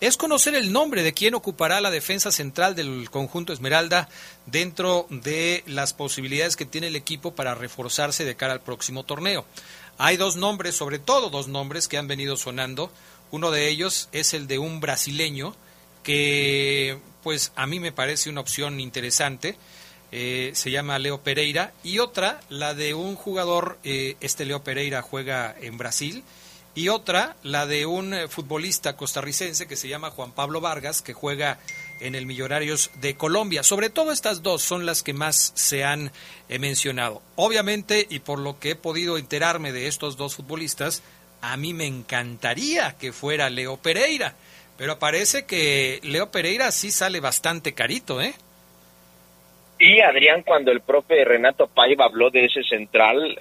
es 0.01 0.17
conocer 0.17 0.55
el 0.55 0.71
nombre 0.71 1.03
de 1.03 1.13
quien 1.13 1.35
ocupará 1.35 1.81
la 1.81 1.91
defensa 1.91 2.31
central 2.31 2.75
del 2.75 3.09
conjunto 3.09 3.53
Esmeralda 3.53 4.09
dentro 4.45 5.07
de 5.09 5.63
las 5.67 5.93
posibilidades 5.93 6.55
que 6.55 6.65
tiene 6.65 6.87
el 6.87 6.95
equipo 6.95 7.33
para 7.33 7.55
reforzarse 7.55 8.25
de 8.25 8.35
cara 8.35 8.53
al 8.53 8.61
próximo 8.61 9.03
torneo. 9.03 9.45
Hay 9.97 10.17
dos 10.17 10.35
nombres, 10.35 10.75
sobre 10.75 10.99
todo 10.99 11.29
dos 11.29 11.47
nombres 11.47 11.87
que 11.87 11.97
han 11.97 12.07
venido 12.07 12.35
sonando. 12.35 12.91
Uno 13.31 13.51
de 13.51 13.69
ellos 13.69 14.09
es 14.11 14.33
el 14.33 14.47
de 14.47 14.59
un 14.59 14.79
brasileño 14.79 15.55
que 16.03 16.99
pues 17.23 17.51
a 17.55 17.65
mí 17.65 17.79
me 17.79 17.91
parece 17.91 18.29
una 18.29 18.41
opción 18.41 18.79
interesante. 18.79 19.57
Eh, 20.11 20.51
se 20.53 20.69
llama 20.69 20.99
Leo 20.99 21.21
Pereira 21.21 21.73
y 21.83 21.99
otra, 21.99 22.39
la 22.49 22.73
de 22.73 22.93
un 22.93 23.15
jugador, 23.15 23.79
eh, 23.83 24.15
este 24.21 24.45
Leo 24.45 24.63
Pereira 24.63 25.01
juega 25.01 25.55
en 25.59 25.77
Brasil, 25.77 26.23
y 26.76 26.89
otra, 26.89 27.36
la 27.41 27.65
de 27.65 27.86
un 27.86 28.13
eh, 28.13 28.28
futbolista 28.28 28.95
costarricense 28.95 29.67
que 29.67 29.76
se 29.76 29.88
llama 29.88 30.11
Juan 30.11 30.34
Pablo 30.34 30.61
Vargas, 30.61 31.01
que 31.01 31.13
juega 31.13 31.57
en 31.99 32.13
el 32.13 32.26
Millonarios 32.26 32.91
de 33.01 33.15
Colombia. 33.15 33.63
Sobre 33.63 33.89
todo 33.89 34.11
estas 34.11 34.43
dos 34.43 34.61
son 34.61 34.86
las 34.86 35.01
que 35.01 35.13
más 35.13 35.53
se 35.55 35.84
han 35.84 36.11
mencionado. 36.49 37.21
Obviamente, 37.38 38.05
y 38.09 38.19
por 38.19 38.39
lo 38.39 38.59
que 38.59 38.71
he 38.71 38.76
podido 38.76 39.17
enterarme 39.17 39.71
de 39.71 39.88
estos 39.88 40.17
dos 40.17 40.36
futbolistas, 40.36 41.01
a 41.41 41.55
mí 41.55 41.73
me 41.73 41.86
encantaría 41.86 42.97
que 42.97 43.13
fuera 43.13 43.49
Leo 43.49 43.78
Pereira 43.78 44.36
pero 44.78 44.99
parece 44.99 45.45
que 45.45 45.99
Leo 46.03 46.32
Pereira 46.32 46.71
sí 46.71 46.91
sale 46.91 47.19
bastante 47.19 47.73
carito, 47.73 48.21
¿eh? 48.21 48.36
Y 49.78 49.99
Adrián, 49.99 50.43
cuando 50.43 50.71
el 50.71 50.82
profe 50.82 51.26
Renato 51.26 51.67
Paiva 51.67 52.05
habló 52.05 52.30
de 52.30 52.45
ese 52.45 52.63
central, 52.63 53.38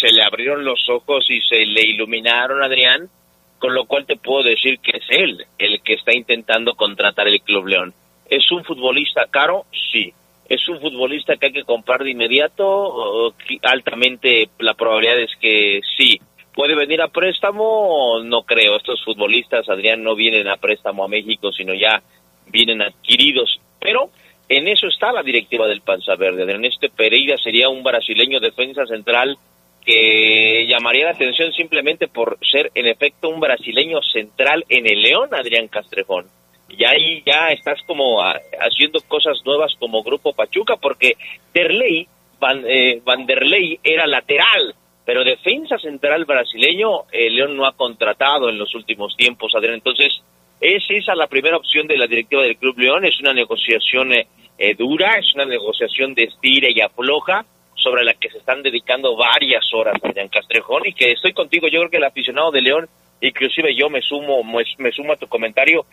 se 0.00 0.12
le 0.12 0.22
abrieron 0.22 0.64
los 0.64 0.88
ojos 0.88 1.26
y 1.28 1.40
se 1.42 1.66
le 1.66 1.82
iluminaron, 1.82 2.62
Adrián, 2.62 3.10
con 3.58 3.74
lo 3.74 3.84
cual 3.84 4.06
te 4.06 4.16
puedo 4.16 4.42
decir 4.42 4.78
que 4.80 4.96
es 4.98 5.04
él 5.10 5.44
el 5.58 5.82
que 5.82 5.94
está 5.94 6.14
intentando 6.14 6.74
contratar 6.74 7.28
el 7.28 7.42
Club 7.42 7.66
León. 7.66 7.94
¿Es 8.28 8.50
un 8.50 8.64
futbolista 8.64 9.26
caro? 9.30 9.66
Sí. 9.92 10.12
¿Es 10.48 10.66
un 10.68 10.80
futbolista 10.80 11.36
que 11.36 11.46
hay 11.46 11.52
que 11.52 11.64
comprar 11.64 12.04
de 12.04 12.10
inmediato? 12.10 13.34
Altamente 13.62 14.48
la 14.58 14.74
probabilidad 14.74 15.20
es 15.20 15.32
que 15.40 15.80
sí. 15.96 16.20
¿Puede 16.54 16.74
venir 16.74 17.02
a 17.02 17.08
préstamo? 17.08 18.20
No 18.24 18.42
creo. 18.42 18.76
Estos 18.76 19.04
futbolistas, 19.04 19.68
Adrián, 19.68 20.02
no 20.02 20.14
vienen 20.14 20.48
a 20.48 20.56
préstamo 20.56 21.04
a 21.04 21.08
México, 21.08 21.52
sino 21.52 21.74
ya 21.74 22.02
vienen 22.46 22.80
adquiridos. 22.80 23.60
Pero 23.78 24.10
en 24.48 24.68
eso 24.68 24.86
está 24.86 25.12
la 25.12 25.22
directiva 25.22 25.66
del 25.66 25.80
Panza 25.80 26.14
Verde. 26.16 26.42
Adrián, 26.42 26.64
este 26.64 26.88
Pereira 26.88 27.36
sería 27.36 27.68
un 27.68 27.82
brasileño 27.82 28.40
defensa 28.40 28.86
central 28.86 29.36
que 29.84 30.66
llamaría 30.68 31.06
la 31.06 31.12
atención 31.12 31.52
simplemente 31.52 32.08
por 32.08 32.38
ser, 32.50 32.70
en 32.74 32.86
efecto, 32.86 33.28
un 33.28 33.40
brasileño 33.40 34.00
central 34.02 34.64
en 34.68 34.86
el 34.86 35.00
León, 35.00 35.30
Adrián 35.32 35.68
Castrejón. 35.68 36.26
Y 36.68 36.84
ahí 36.84 37.22
ya 37.24 37.48
estás 37.50 37.80
como 37.86 38.20
haciendo 38.20 39.00
cosas 39.06 39.38
nuevas 39.44 39.72
como 39.78 40.02
Grupo 40.02 40.32
Pachuca, 40.32 40.76
porque 40.76 41.16
Derley, 41.54 42.08
Van, 42.40 42.64
eh, 42.66 43.00
Vanderlei 43.04 43.78
era 43.82 44.06
lateral 44.06 44.74
pero 45.06 45.22
defensa 45.22 45.78
central 45.78 46.24
brasileño, 46.24 47.04
eh, 47.12 47.30
León 47.30 47.56
no 47.56 47.64
ha 47.64 47.76
contratado 47.76 48.48
en 48.48 48.58
los 48.58 48.74
últimos 48.74 49.16
tiempos, 49.16 49.54
Adrián. 49.54 49.74
Entonces, 49.74 50.12
es 50.60 50.84
esa 50.88 51.14
la 51.14 51.26
primera 51.26 51.56
opción 51.56 51.86
de 51.86 51.96
la 51.96 52.06
directiva 52.06 52.42
del 52.42 52.56
Club 52.56 52.78
León, 52.78 53.04
es 53.04 53.20
una 53.20 53.32
negociación 53.32 54.12
eh, 54.12 54.26
eh, 54.58 54.74
dura, 54.74 55.18
es 55.18 55.34
una 55.34 55.44
negociación 55.44 56.14
de 56.14 56.24
estira 56.24 56.68
y 56.70 56.80
afloja, 56.80 57.44
sobre 57.74 58.04
la 58.04 58.14
que 58.14 58.30
se 58.30 58.38
están 58.38 58.62
dedicando 58.62 59.16
varias 59.16 59.64
horas, 59.72 59.96
Adrián 60.02 60.28
Castrejón, 60.28 60.86
y 60.86 60.92
que 60.92 61.12
estoy 61.12 61.32
contigo, 61.32 61.68
yo 61.68 61.80
creo 61.80 61.90
que 61.90 61.98
el 61.98 62.04
aficionado 62.04 62.50
de 62.50 62.62
León, 62.62 62.88
inclusive 63.20 63.74
yo 63.76 63.90
me 63.90 64.00
sumo, 64.00 64.42
me, 64.42 64.92
sumo 64.92 65.12
a 65.12 65.16
tu 65.16 65.28
comentario, 65.28 65.86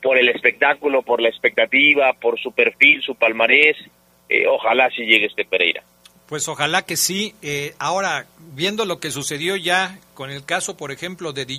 por 0.00 0.16
el 0.16 0.28
espectáculo, 0.30 1.02
por 1.02 1.20
la 1.20 1.28
expectativa, 1.28 2.14
por 2.14 2.40
su 2.40 2.52
perfil, 2.52 3.02
su 3.02 3.16
palmarés, 3.16 3.76
ojalá 4.48 4.88
si 4.90 5.02
llegue 5.02 5.26
este 5.26 5.44
Pereira. 5.44 5.82
Pues 6.30 6.46
ojalá 6.46 6.82
que 6.82 6.96
sí. 6.96 7.34
Eh, 7.42 7.74
ahora, 7.80 8.24
viendo 8.54 8.84
lo 8.84 9.00
que 9.00 9.10
sucedió 9.10 9.56
ya 9.56 9.98
con 10.14 10.30
el 10.30 10.44
caso, 10.44 10.76
por 10.76 10.92
ejemplo, 10.92 11.32
de 11.32 11.44
Di 11.44 11.58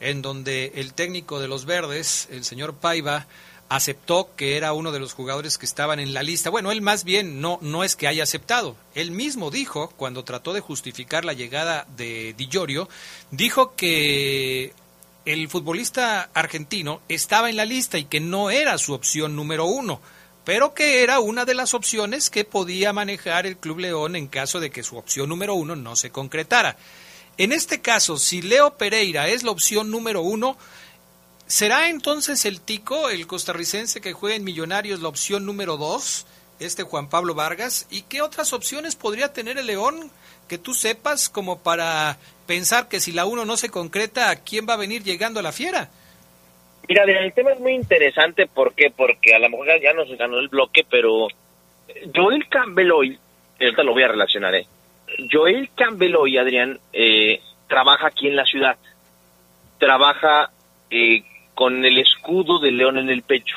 en 0.00 0.22
donde 0.22 0.72
el 0.76 0.94
técnico 0.94 1.40
de 1.40 1.48
los 1.48 1.64
Verdes, 1.64 2.28
el 2.30 2.44
señor 2.44 2.74
Paiva, 2.74 3.26
aceptó 3.68 4.30
que 4.36 4.56
era 4.56 4.72
uno 4.72 4.92
de 4.92 4.98
los 4.98 5.12
jugadores 5.12 5.58
que 5.58 5.66
estaban 5.66 6.00
en 6.00 6.14
la 6.14 6.22
lista. 6.22 6.50
Bueno, 6.50 6.72
él 6.72 6.80
más 6.80 7.04
bien 7.04 7.40
no, 7.40 7.58
no 7.60 7.84
es 7.84 7.96
que 7.96 8.08
haya 8.08 8.22
aceptado. 8.22 8.76
Él 8.94 9.10
mismo 9.10 9.50
dijo, 9.50 9.90
cuando 9.96 10.24
trató 10.24 10.52
de 10.52 10.60
justificar 10.60 11.24
la 11.24 11.34
llegada 11.34 11.86
de 11.96 12.34
Di 12.36 12.48
dijo 13.30 13.74
que 13.76 14.72
el 15.26 15.48
futbolista 15.48 16.30
argentino 16.32 17.02
estaba 17.08 17.50
en 17.50 17.56
la 17.56 17.66
lista 17.66 17.98
y 17.98 18.04
que 18.04 18.20
no 18.20 18.50
era 18.50 18.78
su 18.78 18.94
opción 18.94 19.36
número 19.36 19.66
uno 19.66 20.00
pero 20.48 20.72
que 20.72 21.02
era 21.02 21.20
una 21.20 21.44
de 21.44 21.52
las 21.52 21.74
opciones 21.74 22.30
que 22.30 22.46
podía 22.46 22.94
manejar 22.94 23.44
el 23.44 23.58
Club 23.58 23.80
León 23.80 24.16
en 24.16 24.28
caso 24.28 24.60
de 24.60 24.70
que 24.70 24.82
su 24.82 24.96
opción 24.96 25.28
número 25.28 25.52
uno 25.52 25.76
no 25.76 25.94
se 25.94 26.08
concretara. 26.08 26.78
En 27.38 27.52
este 27.52 27.80
caso, 27.80 28.18
si 28.18 28.42
Leo 28.42 28.76
Pereira 28.76 29.28
es 29.28 29.42
la 29.42 29.52
opción 29.52 29.90
número 29.90 30.22
uno, 30.22 30.58
¿será 31.46 31.88
entonces 31.88 32.44
el 32.44 32.60
Tico, 32.60 33.08
el 33.08 33.26
costarricense 33.26 34.00
que 34.00 34.12
juega 34.12 34.36
en 34.36 34.44
Millonarios, 34.44 35.00
la 35.00 35.08
opción 35.08 35.46
número 35.46 35.76
dos? 35.76 36.26
este 36.60 36.82
Juan 36.82 37.08
Pablo 37.08 37.34
Vargas. 37.34 37.86
¿Y 37.90 38.02
qué 38.02 38.22
otras 38.22 38.52
opciones 38.52 38.96
podría 38.96 39.32
tener 39.32 39.58
el 39.58 39.66
León 39.66 40.10
que 40.48 40.58
tú 40.58 40.74
sepas 40.74 41.28
como 41.28 41.62
para 41.62 42.16
pensar 42.46 42.88
que 42.88 43.00
si 43.00 43.12
la 43.12 43.26
uno 43.26 43.44
no 43.44 43.56
se 43.56 43.70
concreta, 43.70 44.34
¿quién 44.36 44.66
va 44.68 44.74
a 44.74 44.78
venir 44.78 45.02
llegando 45.02 45.40
a 45.40 45.42
la 45.42 45.52
fiera? 45.52 45.90
Mira, 46.88 47.04
el 47.04 47.32
tema 47.34 47.52
es 47.52 47.60
muy 47.60 47.74
interesante, 47.74 48.46
¿por 48.46 48.74
qué? 48.74 48.90
Porque 48.90 49.34
a 49.34 49.38
lo 49.38 49.50
mejor 49.50 49.66
ya 49.80 49.92
nos 49.92 50.08
ganó 50.16 50.38
el 50.38 50.48
bloque, 50.48 50.86
pero 50.88 51.28
Joel 52.14 52.48
Campbell 52.48 52.90
hoy, 52.90 53.18
ahorita 53.60 53.82
lo 53.82 53.92
voy 53.92 54.04
a 54.04 54.08
relacionar, 54.08 54.54
¿eh? 54.54 54.66
Joel 55.30 55.70
Campbell 55.74 56.16
hoy, 56.16 56.38
Adrián, 56.38 56.78
eh, 56.92 57.40
trabaja 57.68 58.08
aquí 58.08 58.28
en 58.28 58.36
la 58.36 58.44
ciudad, 58.44 58.76
trabaja 59.78 60.50
eh, 60.90 61.22
con 61.54 61.84
el 61.84 61.98
escudo 61.98 62.58
de 62.58 62.70
León 62.70 62.98
en 62.98 63.10
el 63.10 63.22
pecho, 63.22 63.56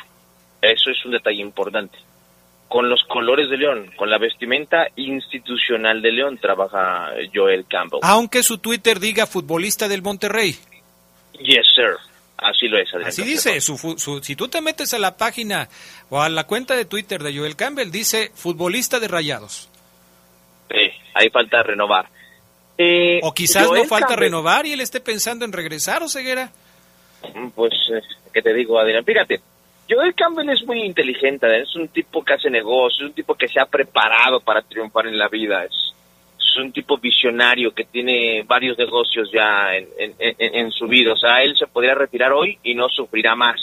eso 0.61 0.89
es 0.89 1.05
un 1.05 1.11
detalle 1.11 1.41
importante. 1.41 1.97
Con 2.67 2.87
los 2.87 3.03
colores 3.03 3.49
de 3.49 3.57
León, 3.57 3.91
con 3.97 4.09
la 4.09 4.17
vestimenta 4.17 4.87
institucional 4.95 6.01
de 6.01 6.11
León, 6.13 6.37
trabaja 6.37 7.09
Joel 7.33 7.65
Campbell. 7.67 7.99
Aunque 8.01 8.43
su 8.43 8.59
Twitter 8.59 8.99
diga 8.99 9.27
futbolista 9.27 9.89
del 9.89 10.01
Monterrey. 10.01 10.55
Yes, 11.39 11.65
sir. 11.75 11.97
Así 12.37 12.67
lo 12.67 12.79
es, 12.79 12.87
Adrián. 12.93 13.09
Así 13.09 13.23
dice, 13.23 13.59
su, 13.61 13.77
su, 13.77 14.23
si 14.23 14.35
tú 14.35 14.47
te 14.47 14.61
metes 14.61 14.93
a 14.93 14.99
la 14.99 15.17
página 15.17 15.69
o 16.09 16.21
a 16.21 16.29
la 16.29 16.45
cuenta 16.45 16.75
de 16.75 16.85
Twitter 16.85 17.21
de 17.21 17.37
Joel 17.37 17.55
Campbell, 17.55 17.91
dice 17.91 18.31
futbolista 18.33 18.99
de 18.99 19.07
Rayados. 19.07 19.70
Ahí 21.13 21.29
falta 21.29 21.61
renovar. 21.63 22.07
Eh, 22.77 23.19
o 23.23 23.33
quizás 23.33 23.69
no 23.71 23.83
falta 23.85 24.07
Campbell- 24.07 24.19
renovar 24.19 24.65
y 24.65 24.73
él 24.73 24.81
esté 24.81 24.99
pensando 25.01 25.45
en 25.45 25.51
regresar 25.51 26.01
o 26.03 26.07
ceguera. 26.09 26.51
Pues, 27.55 27.73
eh, 27.93 28.01
¿qué 28.33 28.41
te 28.41 28.53
digo, 28.53 28.79
Adrián? 28.79 29.05
Fíjate, 29.05 29.39
Joel 29.89 30.15
Campbell 30.15 30.49
es 30.49 30.63
muy 30.65 30.81
inteligente, 30.83 31.45
Adrián. 31.45 31.63
es 31.63 31.75
un 31.75 31.87
tipo 31.89 32.23
que 32.23 32.33
hace 32.33 32.49
negocios, 32.49 33.01
es 33.01 33.07
un 33.07 33.13
tipo 33.13 33.35
que 33.35 33.47
se 33.47 33.59
ha 33.59 33.65
preparado 33.65 34.39
para 34.39 34.61
triunfar 34.61 35.05
en 35.07 35.17
la 35.19 35.27
vida, 35.27 35.63
es, 35.65 35.71
es 36.39 36.57
un 36.57 36.71
tipo 36.71 36.97
visionario 36.97 37.71
que 37.73 37.83
tiene 37.83 38.43
varios 38.43 38.77
negocios 38.77 39.29
ya 39.31 39.75
en, 39.75 39.87
en- 39.99 40.15
en- 40.17 40.55
en 40.55 40.71
su 40.71 40.87
vida. 40.87 41.13
O 41.13 41.17
sea, 41.17 41.43
él 41.43 41.55
se 41.57 41.67
podría 41.67 41.93
retirar 41.93 42.31
hoy 42.33 42.57
y 42.63 42.73
no 42.73 42.87
sufrirá 42.89 43.35
más, 43.35 43.59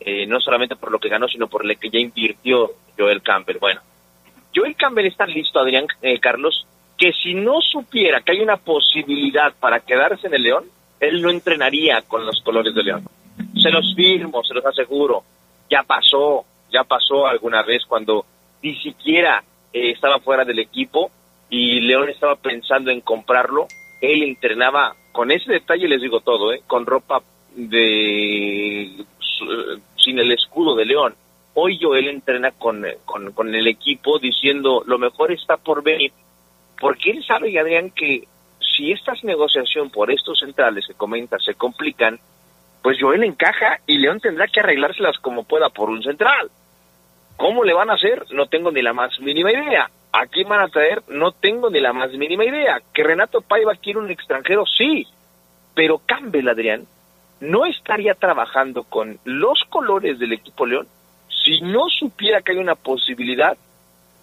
Eh, 0.00 0.26
no 0.26 0.40
solamente 0.40 0.76
por 0.76 0.92
lo 0.92 1.00
que 1.00 1.08
ganó, 1.08 1.26
sino 1.26 1.48
por 1.48 1.64
lo 1.64 1.74
que 1.74 1.90
ya 1.90 1.98
invirtió 1.98 2.70
Joel 2.96 3.20
Campbell. 3.20 3.58
Bueno, 3.58 3.80
Joel 4.58 4.74
Campbell 4.74 5.06
está 5.06 5.26
listo, 5.26 5.60
Adrián 5.60 5.86
eh, 6.02 6.18
Carlos, 6.18 6.66
que 6.96 7.12
si 7.12 7.34
no 7.34 7.60
supiera 7.60 8.20
que 8.22 8.32
hay 8.32 8.40
una 8.40 8.56
posibilidad 8.56 9.54
para 9.60 9.80
quedarse 9.80 10.26
en 10.26 10.34
el 10.34 10.42
León, 10.42 10.64
él 10.98 11.22
no 11.22 11.30
entrenaría 11.30 12.02
con 12.02 12.26
los 12.26 12.42
colores 12.42 12.74
de 12.74 12.82
León. 12.82 13.04
Se 13.62 13.70
los 13.70 13.94
firmo, 13.94 14.42
se 14.42 14.54
los 14.54 14.66
aseguro. 14.66 15.22
Ya 15.70 15.84
pasó, 15.84 16.44
ya 16.72 16.82
pasó 16.82 17.26
alguna 17.28 17.62
vez 17.62 17.84
cuando 17.86 18.26
ni 18.62 18.74
siquiera 18.80 19.44
eh, 19.72 19.92
estaba 19.92 20.18
fuera 20.18 20.44
del 20.44 20.58
equipo 20.58 21.12
y 21.48 21.80
León 21.80 22.08
estaba 22.08 22.34
pensando 22.34 22.90
en 22.90 23.00
comprarlo. 23.00 23.68
Él 24.00 24.24
entrenaba, 24.24 24.96
con 25.12 25.30
ese 25.30 25.52
detalle 25.52 25.86
les 25.86 26.00
digo 26.02 26.20
todo, 26.20 26.52
¿eh? 26.52 26.62
con 26.66 26.84
ropa 26.84 27.22
de 27.54 29.04
sin 29.96 30.18
el 30.18 30.32
escudo 30.32 30.74
de 30.74 30.84
León. 30.84 31.14
Hoy 31.60 31.76
Joel 31.82 32.06
entrena 32.06 32.52
con, 32.52 32.86
con 33.04 33.52
el 33.52 33.66
equipo 33.66 34.20
diciendo 34.20 34.84
lo 34.86 34.96
mejor 34.96 35.32
está 35.32 35.56
por 35.56 35.82
venir, 35.82 36.12
porque 36.80 37.10
él 37.10 37.24
sabe, 37.26 37.58
Adrián, 37.58 37.90
que 37.90 38.28
si 38.60 38.92
estas 38.92 39.24
negociaciones 39.24 39.92
por 39.92 40.08
estos 40.12 40.38
centrales 40.38 40.86
que 40.86 40.94
comenta 40.94 41.36
se 41.40 41.54
complican, 41.54 42.20
pues 42.80 42.98
Joel 43.00 43.24
encaja 43.24 43.80
y 43.88 43.98
León 43.98 44.20
tendrá 44.20 44.46
que 44.46 44.60
arreglárselas 44.60 45.18
como 45.18 45.42
pueda 45.42 45.68
por 45.70 45.90
un 45.90 46.00
central. 46.00 46.48
¿Cómo 47.36 47.64
le 47.64 47.74
van 47.74 47.90
a 47.90 47.94
hacer? 47.94 48.24
No 48.30 48.46
tengo 48.46 48.70
ni 48.70 48.80
la 48.80 48.92
más 48.92 49.18
mínima 49.18 49.50
idea. 49.50 49.90
¿A 50.12 50.26
quién 50.26 50.48
van 50.48 50.60
a 50.60 50.68
traer? 50.68 51.02
No 51.08 51.32
tengo 51.32 51.70
ni 51.70 51.80
la 51.80 51.92
más 51.92 52.12
mínima 52.12 52.44
idea. 52.44 52.80
¿Que 52.94 53.02
Renato 53.02 53.40
Paiva 53.40 53.74
quiere 53.74 53.98
un 53.98 54.12
extranjero? 54.12 54.64
Sí. 54.64 55.08
Pero 55.74 56.00
Campbell, 56.06 56.50
Adrián, 56.50 56.86
no 57.40 57.66
estaría 57.66 58.14
trabajando 58.14 58.84
con 58.84 59.18
los 59.24 59.64
colores 59.68 60.20
del 60.20 60.34
equipo 60.34 60.64
León 60.64 60.86
si 61.48 61.62
no 61.62 61.88
supiera 61.88 62.42
que 62.42 62.52
hay 62.52 62.58
una 62.58 62.74
posibilidad 62.74 63.56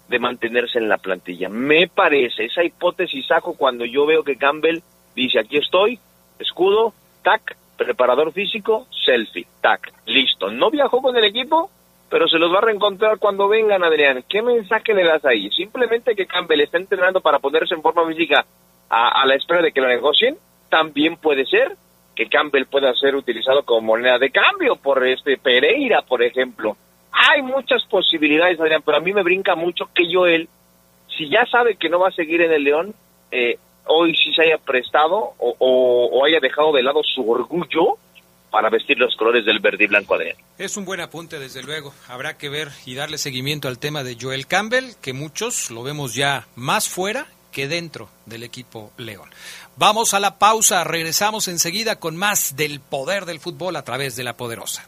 de 0.08 0.18
mantenerse 0.18 0.78
en 0.78 0.88
la 0.88 0.98
plantilla. 0.98 1.48
Me 1.48 1.88
parece, 1.88 2.44
esa 2.44 2.62
hipótesis 2.62 3.26
saco 3.26 3.54
cuando 3.56 3.84
yo 3.84 4.06
veo 4.06 4.22
que 4.22 4.36
Campbell 4.36 4.80
dice, 5.16 5.40
aquí 5.40 5.56
estoy, 5.56 5.98
escudo, 6.38 6.94
tac, 7.22 7.56
preparador 7.76 8.32
físico, 8.32 8.86
selfie, 9.04 9.46
tac, 9.60 9.92
listo. 10.06 10.50
No 10.50 10.70
viajó 10.70 11.02
con 11.02 11.16
el 11.16 11.24
equipo, 11.24 11.70
pero 12.08 12.28
se 12.28 12.38
los 12.38 12.52
va 12.52 12.58
a 12.58 12.62
reencontrar 12.62 13.18
cuando 13.18 13.48
vengan, 13.48 13.82
Adrián. 13.82 14.22
¿Qué 14.28 14.42
mensaje 14.42 14.94
le 14.94 15.04
das 15.04 15.24
ahí? 15.24 15.50
Simplemente 15.50 16.14
que 16.14 16.26
Campbell 16.26 16.60
está 16.60 16.78
entrenando 16.78 17.20
para 17.20 17.40
ponerse 17.40 17.74
en 17.74 17.82
forma 17.82 18.06
física 18.06 18.46
a, 18.88 19.22
a 19.22 19.26
la 19.26 19.34
espera 19.34 19.62
de 19.62 19.72
que 19.72 19.80
lo 19.80 19.88
negocien. 19.88 20.36
También 20.68 21.16
puede 21.16 21.44
ser 21.46 21.76
que 22.14 22.28
Campbell 22.28 22.66
pueda 22.66 22.94
ser 22.94 23.16
utilizado 23.16 23.64
como 23.64 23.80
moneda 23.80 24.18
de 24.18 24.30
cambio 24.30 24.76
por 24.76 25.04
este 25.04 25.36
Pereira, 25.36 26.02
por 26.02 26.22
ejemplo. 26.22 26.76
Hay 27.18 27.42
muchas 27.42 27.82
posibilidades, 27.90 28.60
Adrián, 28.60 28.82
pero 28.84 28.98
a 28.98 29.00
mí 29.00 29.12
me 29.12 29.22
brinca 29.22 29.54
mucho 29.54 29.88
que 29.94 30.04
Joel, 30.12 30.48
si 31.16 31.28
ya 31.30 31.46
sabe 31.50 31.76
que 31.76 31.88
no 31.88 31.98
va 32.00 32.08
a 32.08 32.12
seguir 32.12 32.42
en 32.42 32.52
el 32.52 32.62
León, 32.64 32.94
eh, 33.30 33.58
hoy 33.86 34.14
sí 34.14 34.32
se 34.34 34.42
haya 34.42 34.58
prestado 34.58 35.16
o, 35.38 35.56
o- 35.58 36.24
haya 36.26 36.40
dejado 36.40 36.72
de 36.72 36.82
lado 36.82 37.00
su 37.02 37.28
orgullo 37.30 37.96
para 38.50 38.68
vestir 38.70 38.98
los 38.98 39.14
colores 39.16 39.44
del 39.44 39.60
verde 39.60 39.84
y 39.84 39.86
blanco, 39.86 40.14
Adrián. 40.14 40.36
Es 40.58 40.76
un 40.76 40.84
buen 40.84 41.00
apunte, 41.00 41.38
desde 41.38 41.62
luego. 41.62 41.92
Habrá 42.08 42.36
que 42.36 42.48
ver 42.48 42.68
y 42.84 42.94
darle 42.94 43.18
seguimiento 43.18 43.68
al 43.68 43.78
tema 43.78 44.02
de 44.04 44.16
Joel 44.20 44.46
Campbell, 44.46 44.92
que 45.02 45.12
muchos 45.12 45.70
lo 45.70 45.82
vemos 45.82 46.14
ya 46.14 46.46
más 46.54 46.88
fuera 46.88 47.26
que 47.52 47.68
dentro 47.68 48.08
del 48.26 48.42
equipo 48.42 48.90
León. 48.98 49.30
Vamos 49.76 50.12
a 50.14 50.20
la 50.20 50.38
pausa, 50.38 50.84
regresamos 50.84 51.48
enseguida 51.48 51.98
con 51.98 52.16
más 52.16 52.56
del 52.56 52.80
poder 52.80 53.24
del 53.24 53.40
fútbol 53.40 53.76
a 53.76 53.82
través 53.84 54.16
de 54.16 54.24
la 54.24 54.36
poderosa. 54.36 54.86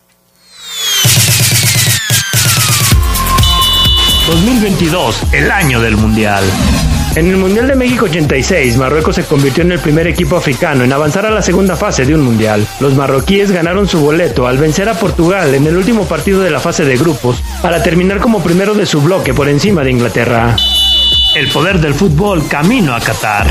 2022, 4.28 5.22
el 5.32 5.50
año 5.50 5.80
del 5.80 5.96
Mundial. 5.96 6.44
En 7.16 7.28
el 7.28 7.38
Mundial 7.38 7.66
de 7.66 7.74
México 7.74 8.04
86, 8.04 8.76
Marruecos 8.76 9.16
se 9.16 9.24
convirtió 9.24 9.62
en 9.62 9.72
el 9.72 9.78
primer 9.78 10.06
equipo 10.06 10.36
africano 10.36 10.84
en 10.84 10.92
avanzar 10.92 11.24
a 11.24 11.30
la 11.30 11.40
segunda 11.40 11.76
fase 11.76 12.04
de 12.04 12.14
un 12.14 12.20
Mundial. 12.20 12.66
Los 12.78 12.94
marroquíes 12.94 13.50
ganaron 13.50 13.88
su 13.88 14.00
boleto 14.00 14.46
al 14.46 14.58
vencer 14.58 14.86
a 14.90 14.92
Portugal 14.92 15.54
en 15.54 15.66
el 15.66 15.78
último 15.78 16.04
partido 16.04 16.42
de 16.42 16.50
la 16.50 16.60
fase 16.60 16.84
de 16.84 16.98
grupos 16.98 17.42
para 17.62 17.82
terminar 17.82 18.20
como 18.20 18.42
primero 18.42 18.74
de 18.74 18.84
su 18.84 19.00
bloque 19.00 19.32
por 19.32 19.48
encima 19.48 19.82
de 19.82 19.92
Inglaterra. 19.92 20.54
El 21.34 21.48
poder 21.48 21.80
del 21.80 21.94
fútbol 21.94 22.46
camino 22.48 22.94
a 22.94 23.00
Qatar. 23.00 23.46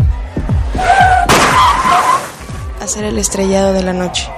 a 2.85 2.87
ser 2.87 3.05
el 3.05 3.18
estrellado 3.18 3.72
de 3.72 3.82
la 3.82 3.95
noche. 3.95 4.28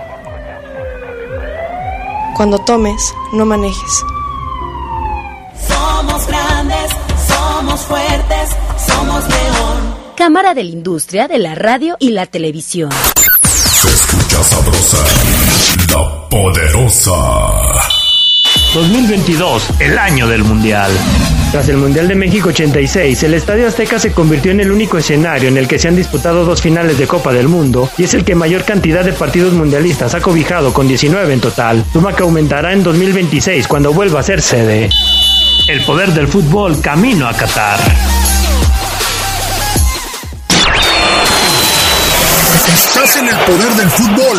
Cuando 2.36 2.60
tomes, 2.60 3.12
no 3.32 3.44
manejes. 3.44 4.04
Somos 5.66 6.26
grandes, 6.28 6.90
somos 7.26 7.80
fuertes, 7.80 8.50
somos 8.86 9.28
león. 9.28 9.96
Cámara 10.16 10.54
de 10.54 10.62
la 10.62 10.70
Industria 10.70 11.26
de 11.26 11.38
la 11.38 11.56
Radio 11.56 11.96
y 11.98 12.10
la 12.10 12.26
Televisión. 12.26 12.90
Se 13.42 13.88
escucha 13.88 14.42
sabrosa, 14.44 14.98
la 15.92 16.28
poderosa. 16.28 17.75
2022, 18.76 19.70
el 19.80 19.96
año 19.96 20.28
del 20.28 20.44
Mundial. 20.44 20.92
Tras 21.50 21.66
el 21.70 21.78
Mundial 21.78 22.08
de 22.08 22.14
México 22.14 22.50
86, 22.50 23.22
el 23.22 23.32
Estadio 23.32 23.66
Azteca 23.66 23.98
se 23.98 24.12
convirtió 24.12 24.52
en 24.52 24.60
el 24.60 24.70
único 24.70 24.98
escenario 24.98 25.48
en 25.48 25.56
el 25.56 25.66
que 25.66 25.78
se 25.78 25.88
han 25.88 25.96
disputado 25.96 26.44
dos 26.44 26.60
finales 26.60 26.98
de 26.98 27.06
Copa 27.06 27.32
del 27.32 27.48
Mundo 27.48 27.88
y 27.96 28.04
es 28.04 28.12
el 28.12 28.22
que 28.22 28.34
mayor 28.34 28.64
cantidad 28.64 29.02
de 29.02 29.14
partidos 29.14 29.54
mundialistas 29.54 30.14
ha 30.14 30.20
cobijado 30.20 30.74
con 30.74 30.86
19 30.86 31.32
en 31.32 31.40
total, 31.40 31.86
suma 31.90 32.14
que 32.14 32.22
aumentará 32.22 32.74
en 32.74 32.82
2026 32.82 33.66
cuando 33.66 33.94
vuelva 33.94 34.20
a 34.20 34.22
ser 34.22 34.42
sede. 34.42 34.90
El 35.68 35.82
poder 35.86 36.12
del 36.12 36.28
fútbol 36.28 36.78
camino 36.82 37.26
a 37.26 37.32
Qatar. 37.32 37.80
Estás 42.74 43.16
en 43.16 43.28
el 43.28 43.36
poder 43.36 43.72
del 43.72 43.88
fútbol. 43.88 44.38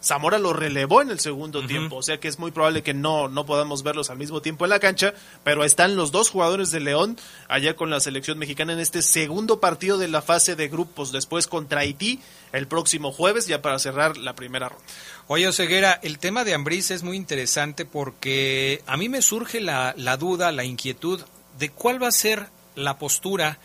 Zamora 0.04 0.40
lo 0.40 0.54
relevó 0.54 1.02
en 1.02 1.12
el 1.12 1.20
segundo 1.20 1.60
uh 1.60 1.64
-huh. 1.64 1.68
tiempo, 1.68 1.98
o 1.98 2.02
sea 2.02 2.20
que 2.20 2.28
es 2.28 2.40
muy 2.40 2.50
probable 2.50 2.82
que 2.82 2.94
no, 2.94 3.28
no 3.28 3.46
podamos 3.46 3.84
verlos 3.84 4.10
al 4.10 4.18
mismo 4.18 4.42
tiempo 4.42 4.66
en 4.66 4.72
la 4.72 4.80
cancha, 4.80 5.14
pero 5.44 5.64
están 5.64 5.96
los 5.96 6.12
dos 6.12 6.30
jugadores 6.30 6.72
de 6.72 6.80
León 6.80 7.20
allá 7.48 7.76
con 7.76 7.92
la 7.92 8.00
selección 8.00 8.40
mexicana 8.40 8.74
en 8.74 8.80
este 8.80 9.04
segundo 9.04 9.60
partido 9.60 10.00
de 10.00 10.08
la 10.08 10.24
fase 10.24 10.56
de 10.56 10.70
grupos, 10.70 11.12
después 11.12 11.46
contra 11.46 11.82
Haití 11.82 12.20
el 12.52 12.68
próximo 12.68 13.12
jueves, 13.12 13.46
ya 13.46 13.62
para 13.62 13.78
cerrar 13.78 14.18
la 14.18 14.34
primera 14.34 14.70
ronda. 14.70 14.84
Oye, 15.28 15.52
Ceguera, 15.54 16.00
el 16.02 16.18
tema 16.18 16.44
de 16.44 16.56
Ambriz 16.56 16.90
es 16.90 17.04
muy 17.04 17.16
interesante 17.16 17.86
porque 17.86 18.82
a 18.88 18.98
mí 18.98 19.08
me 19.08 19.22
surge 19.22 19.62
la, 19.62 19.94
la 19.98 20.18
duda, 20.18 20.52
la 20.52 20.64
inquietud 20.64 21.22
de 21.60 21.70
cuál 21.70 22.02
va 22.02 22.08
a 22.08 22.12
ser 22.12 22.48
la 22.76 22.98
postura 22.98 23.60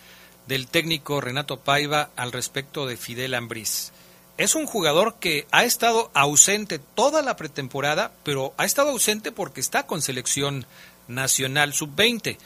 del 0.47 0.69
técnico 0.69 1.21
Renato 1.21 1.59
Paiva 1.61 2.11
al 2.17 2.33
respecto 2.33 2.87
de 2.87 2.97
Fidel 2.97 3.35
Ambriz. 3.35 3.93
Es 4.39 4.55
un 4.55 4.67
jugador 4.67 5.17
que 5.19 5.47
ha 5.51 5.65
estado 5.65 6.11
ausente 6.13 6.79
toda 6.79 7.23
la 7.23 7.37
pretemporada, 7.37 8.13
pero 8.23 8.53
ha 8.59 8.65
estado 8.65 8.91
ausente 8.91 9.33
porque 9.33 9.61
está 9.61 9.87
con 9.87 10.03
selección 10.03 10.67
nacional 11.09 11.73
sub-20. 11.73 12.37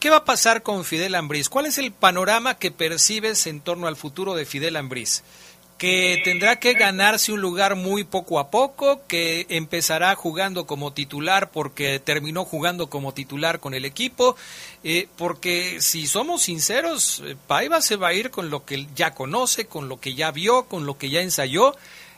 ¿Qué 0.00 0.10
va 0.10 0.18
a 0.18 0.24
pasar 0.24 0.62
con 0.62 0.84
Fidel 0.84 1.14
Ambriz? 1.14 1.48
¿Cuál 1.48 1.64
es 1.64 1.78
el 1.78 1.92
panorama 1.92 2.58
que 2.58 2.70
percibes 2.70 3.46
en 3.46 3.62
torno 3.62 3.86
al 3.86 3.96
futuro 3.96 4.34
de 4.34 4.44
Fidel 4.44 4.76
Ambriz? 4.76 5.22
Que 5.84 6.22
tendrá 6.24 6.58
que 6.58 6.72
ganarse 6.72 7.30
un 7.30 7.42
lugar 7.42 7.76
muy 7.76 8.04
poco 8.04 8.38
a 8.38 8.50
poco, 8.50 9.06
que 9.06 9.44
empezará 9.50 10.14
jugando 10.14 10.66
como 10.66 10.94
titular 10.94 11.50
porque 11.50 11.98
terminó 11.98 12.46
jugando 12.46 12.88
como 12.88 13.12
titular 13.12 13.60
con 13.60 13.74
el 13.74 13.84
equipo, 13.84 14.34
eh, 14.82 15.08
porque 15.18 15.82
si 15.82 16.06
somos 16.06 16.40
sinceros, 16.40 17.22
Paiva 17.46 17.82
se 17.82 17.96
va 17.96 18.08
a 18.08 18.14
ir 18.14 18.30
con 18.30 18.48
lo 18.48 18.64
que 18.64 18.86
ya 18.94 19.12
conoce, 19.12 19.66
con 19.66 19.90
lo 19.90 20.00
que 20.00 20.14
ya 20.14 20.30
vio, 20.30 20.68
con 20.68 20.86
lo 20.86 20.96
que 20.96 21.10
ya 21.10 21.20
ensayó, 21.20 21.74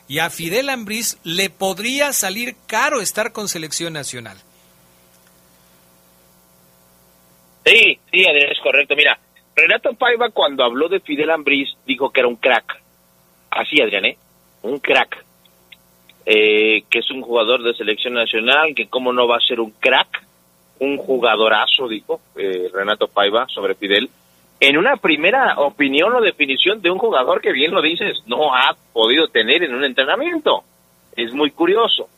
y 0.07 0.19
a 0.19 0.29
Fidel 0.29 0.69
Ambriz 0.69 1.17
le 1.25 1.49
podría 1.49 2.13
salir 2.13 2.55
caro 2.67 3.01
estar 3.01 3.33
con 3.33 3.49
selección 3.49 3.91
nacional. 3.91 4.37
Sí, 7.65 7.99
sí, 8.13 8.23
es 8.23 8.59
correcto. 8.63 8.95
Mira, 8.95 9.19
Renato 9.57 9.91
Paiva 9.95 10.29
cuando 10.29 10.63
habló 10.63 10.87
de 10.87 11.01
Fidel 11.01 11.31
Ambriz 11.31 11.67
dijo 11.85 12.11
que 12.11 12.21
era 12.21 12.29
un 12.29 12.37
crack 12.37 12.86
así 13.49 13.81
Adrián, 13.81 14.05
¿eh? 14.05 14.17
un 14.63 14.79
crack, 14.79 15.25
eh, 16.25 16.83
que 16.89 16.99
es 16.99 17.11
un 17.11 17.21
jugador 17.21 17.63
de 17.63 17.73
selección 17.73 18.13
nacional, 18.13 18.75
que 18.75 18.87
cómo 18.87 19.13
no 19.13 19.27
va 19.27 19.37
a 19.37 19.47
ser 19.47 19.59
un 19.59 19.71
crack, 19.71 20.23
un 20.79 20.97
jugadorazo, 20.97 21.87
dijo 21.87 22.21
eh, 22.35 22.69
Renato 22.73 23.07
Paiva 23.07 23.47
sobre 23.47 23.75
Fidel, 23.75 24.09
en 24.59 24.77
una 24.77 24.97
primera 24.97 25.55
opinión 25.59 26.13
o 26.15 26.21
definición 26.21 26.81
de 26.81 26.89
un 26.89 26.97
jugador 26.97 27.41
que 27.41 27.51
bien 27.51 27.71
lo 27.71 27.81
dices, 27.81 28.23
no 28.25 28.53
ha 28.53 28.75
podido 28.91 29.27
tener 29.27 29.63
en 29.63 29.75
un 29.75 29.83
entrenamiento. 29.83 30.63
Es 31.15 31.31
muy 31.33 31.51
curioso. 31.51 32.09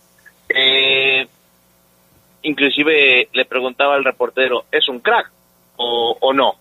Eh, 0.48 1.28
inclusive 2.44 3.28
le 3.34 3.46
preguntaba 3.46 3.96
al 3.96 4.06
reportero, 4.06 4.66
¿es 4.72 4.88
un 4.88 5.00
crack 5.00 5.30
o, 5.76 6.18
o 6.20 6.34
no? 6.34 6.56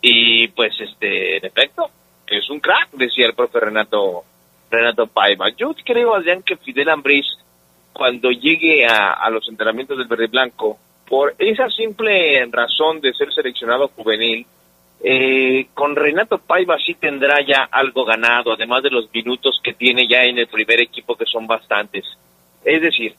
Y 0.00 0.48
pues, 0.48 0.72
este, 0.80 1.36
en 1.36 1.44
efecto, 1.44 1.90
es 2.38 2.48
un 2.50 2.60
crack, 2.60 2.90
decía 2.92 3.26
el 3.26 3.34
profe 3.34 3.60
Renato 3.60 4.24
Renato 4.70 5.06
Paiva. 5.06 5.50
Yo 5.50 5.74
creo, 5.84 6.14
Adrián, 6.14 6.42
que 6.42 6.56
Fidel 6.56 6.88
Ambriz, 6.88 7.26
cuando 7.92 8.30
llegue 8.30 8.86
a, 8.86 9.12
a, 9.12 9.30
los 9.30 9.48
entrenamientos 9.48 9.98
del 9.98 10.08
Verde 10.08 10.28
Blanco, 10.28 10.78
por 11.06 11.34
esa 11.38 11.68
simple 11.68 12.44
razón 12.50 13.00
de 13.00 13.12
ser 13.12 13.32
seleccionado 13.34 13.88
juvenil, 13.88 14.46
eh, 15.04 15.66
con 15.74 15.96
Renato 15.96 16.38
Paiva 16.38 16.76
sí 16.78 16.94
tendrá 16.94 17.44
ya 17.44 17.68
algo 17.70 18.04
ganado, 18.04 18.52
además 18.52 18.84
de 18.84 18.90
los 18.90 19.12
minutos 19.12 19.60
que 19.62 19.74
tiene 19.74 20.06
ya 20.08 20.22
en 20.22 20.38
el 20.38 20.46
primer 20.46 20.80
equipo, 20.80 21.16
que 21.16 21.26
son 21.26 21.46
bastantes. 21.46 22.04
Es 22.64 22.80
decir, 22.80 23.14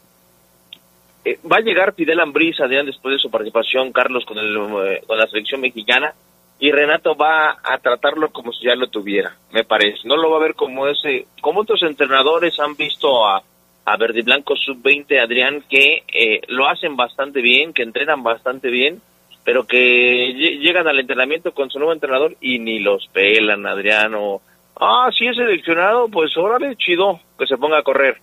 eh, 1.25 1.37
va 1.49 1.57
a 1.57 1.61
llegar 1.61 1.93
Fidel 1.93 2.21
Ambriz, 2.21 2.59
Adrián, 2.61 2.85
después 2.85 3.15
de 3.15 3.19
su 3.19 3.29
participación, 3.29 3.91
Carlos, 3.91 4.23
con, 4.25 4.37
el, 4.37 4.55
eh, 4.87 5.01
con 5.05 5.17
la 5.17 5.27
selección 5.27 5.59
mexicana, 5.59 6.13
y 6.59 6.71
Renato 6.71 7.15
va 7.15 7.57
a 7.63 7.77
tratarlo 7.79 8.29
como 8.29 8.53
si 8.53 8.65
ya 8.65 8.75
lo 8.75 8.87
tuviera, 8.87 9.35
me 9.51 9.63
parece. 9.63 10.07
No 10.07 10.15
lo 10.15 10.31
va 10.31 10.37
a 10.37 10.43
ver 10.43 10.55
como 10.55 10.87
ese, 10.87 11.25
como 11.41 11.61
otros 11.61 11.83
entrenadores 11.83 12.59
han 12.59 12.75
visto 12.75 13.25
a, 13.25 13.43
a 13.85 13.97
Verde 13.97 14.21
Blanco 14.21 14.55
Sub-20, 14.55 15.19
Adrián, 15.19 15.63
que 15.69 16.03
eh, 16.07 16.41
lo 16.47 16.67
hacen 16.67 16.95
bastante 16.95 17.41
bien, 17.41 17.73
que 17.73 17.83
entrenan 17.83 18.23
bastante 18.23 18.69
bien, 18.69 19.01
pero 19.43 19.65
que 19.65 20.33
llegan 20.61 20.87
al 20.87 20.99
entrenamiento 20.99 21.53
con 21.53 21.69
su 21.69 21.79
nuevo 21.79 21.93
entrenador 21.93 22.35
y 22.39 22.59
ni 22.59 22.79
los 22.79 23.07
pelan, 23.07 23.65
Adrián, 23.65 24.13
o, 24.15 24.41
ah, 24.79 25.09
sí 25.17 25.27
es 25.27 25.35
seleccionado, 25.35 26.07
pues 26.07 26.35
órale, 26.37 26.75
chido, 26.77 27.19
que 27.37 27.47
se 27.47 27.57
ponga 27.57 27.79
a 27.79 27.83
correr. 27.83 28.17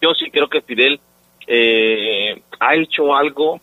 Yo 0.00 0.14
sí 0.14 0.30
creo 0.30 0.48
que 0.48 0.62
Fidel 0.62 0.98
eh, 1.46 2.40
ha 2.58 2.74
hecho 2.74 3.14
algo 3.14 3.60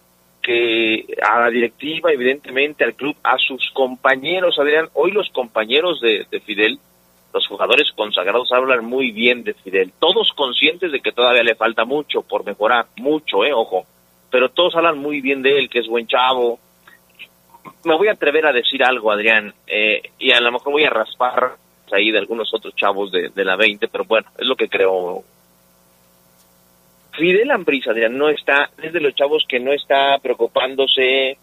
que 0.48 1.06
a 1.22 1.41
la 1.41 1.50
directiva, 1.50 2.10
evidentemente, 2.10 2.86
al 2.86 2.95
club, 2.95 3.18
a 3.22 3.38
sus 3.38 3.70
compañeros, 3.72 4.58
Adrián, 4.58 4.88
hoy 4.93 5.12
los 5.12 5.30
compañeros 5.32 6.00
de, 6.00 6.26
de, 6.32 6.39
Fidel, 6.39 6.80
los 7.34 7.45
jugadores 7.48 7.91
consagrados 7.93 8.54
hablan 8.54 8.86
muy 8.86 9.12
bien 9.12 9.43
de 9.43 9.54
Fidel, 9.56 9.91
todos 10.00 10.32
conscientes 10.32 10.93
de 10.93 11.02
que 11.02 11.12
todavía 11.12 11.43
le 11.43 11.56
falta 11.56 11.84
mucho 11.84 12.22
por 12.22 12.45
mejorar, 12.45 12.86
mucho, 12.95 13.43
eh, 13.43 13.52
ojo, 13.52 13.86
pero 14.32 14.48
todos 14.48 14.74
hablan 14.78 15.00
muy 15.00 15.20
bien 15.20 15.41
de 15.41 15.60
él, 15.60 15.70
que 15.70 15.80
es 15.80 15.88
buen 15.88 16.08
chavo. 16.08 16.60
Me 17.84 17.98
voy 17.98 18.08
a 18.08 18.14
atrever 18.14 18.45
a 18.45 18.54
decir 18.54 18.82
algo, 18.86 19.12
Adrián, 19.12 19.54
eh, 19.68 20.02
y 20.18 20.32
a 20.32 20.39
lo 20.39 20.54
mejor 20.54 20.72
voy 20.72 20.86
a 20.86 20.89
raspar 20.89 21.58
ahí 21.91 22.10
de 22.10 22.20
algunos 22.20 22.54
otros 22.54 22.74
chavos 22.74 23.12
de, 23.12 23.32
de 23.36 23.43
la 23.43 23.58
20, 23.58 23.89
pero 23.89 24.06
bueno, 24.06 24.30
es 24.38 24.48
lo 24.48 24.56
que 24.56 24.70
creo 24.70 25.26
Fidel 27.18 27.51
Ambriz, 27.51 27.88
Adrián, 27.88 28.18
no 28.18 28.30
está, 28.30 28.70
es 28.82 28.93
de 28.93 29.01
los 29.01 29.15
chavos 29.15 29.43
que 29.49 29.59
no 29.59 29.74
está 29.74 30.18
preocupándose 30.20 31.38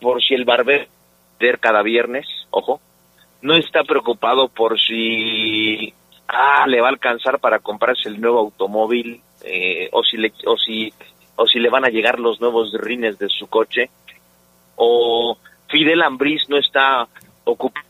por 0.00 0.22
si 0.22 0.34
el 0.34 0.44
barbero 0.44 0.86
cada 1.58 1.82
viernes, 1.82 2.24
ojo, 2.50 2.80
no 3.40 3.56
está 3.56 3.82
preocupado 3.82 4.46
por 4.46 4.80
si 4.80 5.92
ah, 6.28 6.64
le 6.68 6.80
va 6.80 6.86
a 6.86 6.90
alcanzar 6.90 7.40
para 7.40 7.58
comprarse 7.58 8.08
el 8.08 8.20
nuevo 8.20 8.38
automóvil 8.38 9.20
eh, 9.44 9.88
o 9.90 10.04
si 10.04 10.18
le 10.18 10.32
o 10.44 10.56
si 10.56 11.58
le 11.58 11.68
van 11.68 11.84
a 11.84 11.88
llegar 11.88 12.20
los 12.20 12.40
nuevos 12.40 12.72
rines 12.74 13.18
de 13.18 13.28
su 13.28 13.48
coche 13.48 13.90
o 14.76 15.36
Fidel 15.68 16.02
Ambriz 16.02 16.48
no 16.48 16.58
está 16.58 17.08
ocupado 17.44 17.86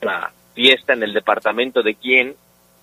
la 0.00 0.32
fiesta 0.54 0.94
en 0.94 1.02
el 1.02 1.12
departamento 1.12 1.82
de 1.82 1.94
quién, 1.94 2.34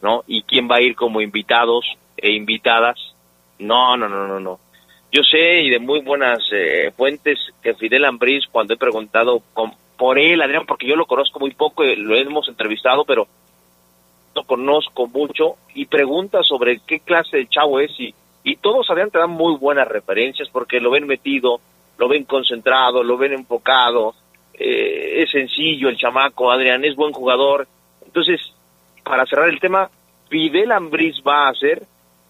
¿no? 0.01 0.23
Y 0.27 0.43
quién 0.43 0.69
va 0.69 0.77
a 0.77 0.81
ir 0.81 0.95
como 0.95 1.21
invitados 1.21 1.85
e 2.21 2.31
invitadas. 2.31 2.97
No, 3.59 3.97
no, 3.97 4.07
no, 4.07 4.27
no, 4.27 4.39
no. 4.39 4.59
Yo 5.11 5.23
sé 5.23 5.61
y 5.61 5.69
de 5.69 5.79
muy 5.79 5.99
buenas 5.99 6.39
eh, 6.53 6.91
fuentes 6.95 7.37
que 7.61 7.73
Fidel 7.73 8.05
Ambriz, 8.05 8.45
cuando 8.49 8.73
he 8.73 8.77
preguntado 8.77 9.41
por 9.97 10.17
él, 10.17 10.41
Adrián, 10.41 10.65
porque 10.65 10.87
yo 10.87 10.95
lo 10.95 11.05
conozco 11.05 11.39
muy 11.39 11.51
poco, 11.51 11.83
lo 11.83 12.15
hemos 12.15 12.47
entrevistado, 12.47 13.03
pero 13.03 13.27
lo 14.33 14.43
conozco 14.45 15.07
mucho 15.07 15.57
y 15.75 15.85
pregunta 15.85 16.41
sobre 16.43 16.79
qué 16.79 17.01
clase 17.01 17.37
de 17.37 17.47
chavo 17.47 17.79
es 17.81 17.91
y, 17.99 18.13
y 18.43 18.55
todos 18.55 18.89
Adrián 18.89 19.11
te 19.11 19.19
dan 19.19 19.31
muy 19.31 19.57
buenas 19.57 19.87
referencias 19.87 20.47
porque 20.49 20.79
lo 20.79 20.91
ven 20.91 21.05
metido, 21.05 21.59
lo 21.97 22.07
ven 22.07 22.23
concentrado, 22.23 23.03
lo 23.03 23.17
ven 23.17 23.33
enfocado, 23.33 24.15
eh, 24.53 25.23
es 25.23 25.31
sencillo 25.31 25.89
el 25.89 25.97
chamaco, 25.97 26.51
Adrián, 26.51 26.85
es 26.85 26.95
buen 26.95 27.11
jugador. 27.11 27.67
Entonces, 28.05 28.39
para 29.03 29.25
cerrar 29.25 29.49
el 29.49 29.59
tema, 29.59 29.89
Fidel 30.29 30.71
Ambriz 30.71 31.21
va 31.27 31.47
a 31.47 31.49
hacer 31.49 31.83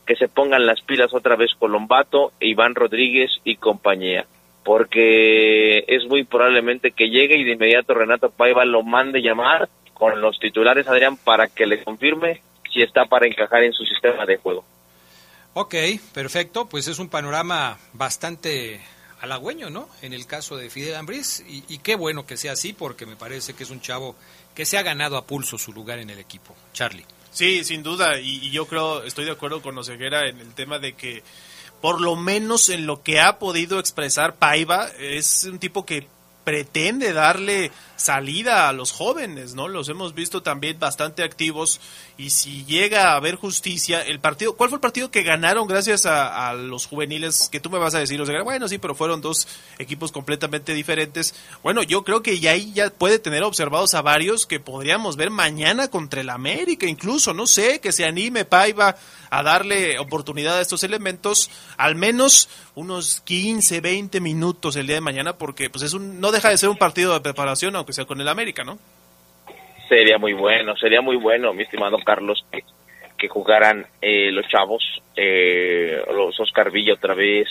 que 0.05 0.15
se 0.15 0.27
pongan 0.27 0.65
las 0.65 0.81
pilas 0.81 1.13
otra 1.13 1.35
vez 1.35 1.51
Colombato, 1.57 2.31
Iván 2.39 2.75
Rodríguez 2.75 3.31
y 3.43 3.55
compañía, 3.55 4.25
porque 4.63 5.79
es 5.87 6.05
muy 6.07 6.23
probablemente 6.23 6.91
que 6.91 7.09
llegue 7.09 7.37
y 7.37 7.43
de 7.43 7.53
inmediato 7.53 7.93
Renato 7.93 8.29
Paiva 8.29 8.65
lo 8.65 8.83
mande 8.83 9.21
llamar 9.21 9.69
con 9.93 10.19
los 10.19 10.39
titulares, 10.39 10.87
Adrián, 10.87 11.17
para 11.17 11.47
que 11.47 11.67
le 11.67 11.83
confirme 11.83 12.41
si 12.73 12.81
está 12.81 13.05
para 13.05 13.27
encajar 13.27 13.63
en 13.63 13.73
su 13.73 13.85
sistema 13.85 14.25
de 14.25 14.37
juego. 14.37 14.65
Ok, 15.53 15.75
perfecto, 16.13 16.67
pues 16.67 16.87
es 16.87 16.97
un 16.99 17.09
panorama 17.09 17.77
bastante 17.93 18.81
halagüeño, 19.19 19.69
¿no? 19.69 19.89
En 20.01 20.13
el 20.13 20.25
caso 20.25 20.57
de 20.57 20.69
Fidel 20.69 20.95
Ambriz, 20.95 21.43
y, 21.47 21.63
y, 21.67 21.79
qué 21.79 21.95
bueno 21.95 22.25
que 22.25 22.37
sea 22.37 22.53
así, 22.53 22.73
porque 22.73 23.05
me 23.05 23.15
parece 23.15 23.53
que 23.53 23.63
es 23.63 23.69
un 23.69 23.81
chavo 23.81 24.15
que 24.55 24.65
se 24.65 24.77
ha 24.77 24.81
ganado 24.81 25.17
a 25.17 25.25
pulso 25.25 25.57
su 25.57 25.71
lugar 25.73 25.99
en 25.99 26.09
el 26.09 26.19
equipo. 26.19 26.55
Charlie. 26.73 27.05
Sí, 27.31 27.63
sin 27.63 27.81
duda, 27.81 28.19
y, 28.19 28.51
yo 28.51 28.67
creo, 28.67 29.03
estoy 29.03 29.25
de 29.25 29.31
acuerdo 29.31 29.61
con 29.61 29.77
Oseguera 29.77 30.27
en 30.27 30.39
el 30.39 30.53
tema 30.53 30.79
de 30.79 30.93
que, 30.93 31.23
por 31.79 32.01
lo 32.01 32.15
menos 32.15 32.69
en 32.69 32.85
lo 32.85 33.01
que 33.01 33.21
ha 33.21 33.39
podido 33.39 33.79
expresar 33.79 34.35
Paiva, 34.35 34.89
es 34.99 35.45
un 35.45 35.57
tipo 35.57 35.85
que 35.85 36.07
pretende 36.43 37.13
darle 37.13 37.71
salida 38.01 38.67
a 38.67 38.73
los 38.73 38.91
jóvenes, 38.91 39.53
¿no? 39.53 39.67
Los 39.67 39.87
hemos 39.89 40.15
visto 40.15 40.41
también 40.41 40.79
bastante 40.79 41.23
activos 41.23 41.79
y 42.17 42.31
si 42.31 42.65
llega 42.65 43.11
a 43.11 43.15
haber 43.15 43.35
justicia, 43.35 44.01
el 44.01 44.19
partido, 44.19 44.55
¿cuál 44.55 44.69
fue 44.69 44.77
el 44.77 44.81
partido 44.81 45.11
que 45.11 45.23
ganaron 45.23 45.67
gracias 45.67 46.05
a, 46.05 46.53
los 46.53 46.87
juveniles? 46.87 47.49
Que 47.51 47.59
tú 47.59 47.69
me 47.69 47.79
vas 47.79 47.95
a 47.95 47.99
decir, 47.99 48.19
o 48.21 48.25
sea, 48.25 48.41
bueno, 48.43 48.67
sí, 48.67 48.77
pero 48.77 48.95
fueron 48.95 49.21
dos 49.21 49.47
equipos 49.77 50.11
completamente 50.11 50.73
diferentes. 50.73 51.35
Bueno, 51.63 51.83
yo 51.83 52.03
creo 52.03 52.23
que 52.23 52.39
ya 52.39 52.51
ahí 52.51 52.73
ya 52.73 52.89
puede 52.89 53.19
tener 53.19 53.43
observados 53.43 53.93
a 53.93 54.01
varios 54.01 54.45
que 54.45 54.59
podríamos 54.59 55.15
ver 55.15 55.29
mañana 55.29 55.87
contra 55.87 56.21
el 56.21 56.29
América, 56.29 56.87
incluso, 56.87 57.33
no 57.33 57.47
sé, 57.47 57.79
que 57.79 57.91
se 57.91 58.05
anime 58.05 58.45
Paiva 58.45 58.95
a 59.29 59.43
darle 59.43 59.97
oportunidad 59.97 60.57
a 60.57 60.61
estos 60.61 60.83
elementos, 60.83 61.49
al 61.77 61.95
menos 61.95 62.49
unos 62.75 63.21
15, 63.21 63.79
20 63.79 64.19
minutos 64.19 64.75
el 64.75 64.87
día 64.87 64.95
de 64.95 65.01
mañana, 65.01 65.37
porque 65.37 65.69
pues 65.69 65.83
es 65.83 65.93
un, 65.93 66.19
deja 66.31 66.49
de 66.49 66.57
ser 66.57 66.69
un 66.69 66.77
partido 66.77 67.13
de 67.13 67.21
preparación, 67.21 67.75
aunque 67.75 67.93
sea 67.93 68.05
con 68.05 68.19
el 68.21 68.27
América, 68.27 68.63
¿no? 68.63 68.77
Sería 69.89 70.17
muy 70.17 70.33
bueno, 70.33 70.75
sería 70.77 71.01
muy 71.01 71.17
bueno, 71.17 71.53
mi 71.53 71.63
estimado 71.63 71.97
Carlos, 71.99 72.45
que, 72.51 72.63
que 73.17 73.27
jugaran 73.27 73.85
eh, 74.01 74.31
los 74.31 74.47
chavos, 74.47 74.83
eh, 75.15 76.01
los 76.13 76.39
Oscar 76.39 76.71
Villa 76.71 76.93
otra 76.93 77.13
vez. 77.13 77.47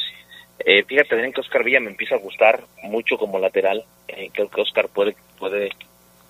Eh, 0.64 0.84
fíjate 0.84 1.16
bien 1.16 1.32
que 1.32 1.40
Oscar 1.40 1.64
Villa 1.64 1.80
me 1.80 1.90
empieza 1.90 2.14
a 2.14 2.18
gustar 2.18 2.62
mucho 2.82 3.16
como 3.18 3.38
lateral. 3.38 3.84
Eh, 4.08 4.30
creo 4.32 4.48
que 4.48 4.60
Oscar 4.62 4.88
puede, 4.88 5.14
puede 5.38 5.70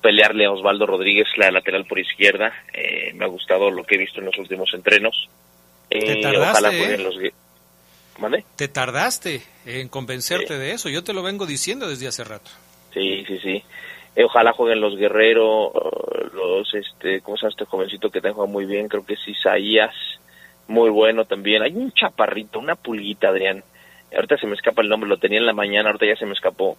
pelearle 0.03 0.46
a 0.46 0.53
Osvaldo 0.53 0.86
Rodríguez 0.86 1.26
la 1.36 1.51
lateral 1.51 1.84
por 1.84 1.98
izquierda. 1.98 2.53
Eh, 2.72 3.12
me 3.14 3.24
ha 3.24 3.28
gustado 3.28 3.70
lo 3.70 3.84
que 3.84 3.94
he 3.94 3.98
visto 3.98 4.20
en 4.20 4.26
los 4.26 4.38
últimos 4.38 4.72
entrenos. 4.74 5.28
Te 5.88 5.98
Eh, 5.98 6.22
tardaste, 6.22 6.51
ojalá 6.51 6.68
jueguen 6.68 7.05
los... 7.05 7.16
Te 8.57 8.68
tardaste 8.68 9.43
en 9.66 9.89
convencerte 9.89 10.59
de 10.59 10.73
eso, 10.73 10.89
yo 10.89 11.03
te 11.05 11.12
lo 11.12 11.23
vengo 11.23 11.47
diciendo 11.47 11.89
desde 11.89 12.07
hace 12.09 12.25
rato. 12.25 12.51
Sí, 12.93 13.25
sí, 13.27 13.39
sí. 13.39 13.62
Eh, 14.16 14.25
ojalá 14.25 14.53
jueguen 14.53 14.81
los 14.81 14.97
Guerrero, 14.97 15.73
eh, 15.73 16.27
los, 16.35 16.75
este, 16.75 17.21
¿cómo 17.21 17.37
se 17.37 17.43
llama 17.43 17.51
este 17.51 17.64
jovencito 17.64 18.11
que 18.11 18.21
te 18.21 18.31
juega 18.33 18.51
muy 18.51 18.64
bien? 18.66 18.89
Creo 18.89 19.05
que 19.07 19.14
es 19.14 19.29
Isaías, 19.29 19.95
muy 20.68 20.91
bueno 20.91 21.25
también. 21.25 21.62
Hay 21.62 21.73
un 21.77 21.93
chaparrito, 21.93 22.59
una 22.59 22.75
pulguita, 22.75 23.29
Adrián. 23.29 23.62
Ahorita 24.14 24.37
se 24.39 24.47
me 24.49 24.55
escapa 24.57 24.83
el 24.83 24.89
nombre, 24.89 25.09
lo 25.09 25.18
tenía 25.18 25.39
en 25.39 25.47
la 25.47 25.53
mañana, 25.53 25.89
ahorita 25.91 26.07
ya 26.07 26.16
se 26.16 26.27
me 26.27 26.33
escapó. 26.33 26.77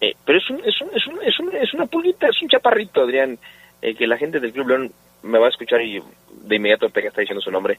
Eh, 0.00 0.14
pero 0.24 0.38
es, 0.38 0.50
un, 0.50 0.60
es, 0.64 0.80
un, 0.80 0.88
es, 0.96 1.06
un, 1.06 1.22
es, 1.22 1.38
un- 1.40 1.56
es 1.56 1.74
una 1.74 1.86
pulguita, 1.86 2.26
es 2.28 2.42
un 2.42 2.48
chaparrito, 2.48 3.02
Adrián, 3.02 3.38
eh, 3.80 3.94
que 3.94 4.06
la 4.08 4.18
gente 4.18 4.40
del 4.40 4.52
Club 4.52 4.68
León 4.68 4.92
me 5.22 5.38
va 5.38 5.46
a 5.46 5.50
escuchar 5.50 5.80
y 5.82 6.02
de 6.42 6.56
inmediato 6.56 6.90
pega 6.90 7.08
está 7.08 7.20
diciendo 7.20 7.40
su 7.40 7.52
nombre. 7.52 7.78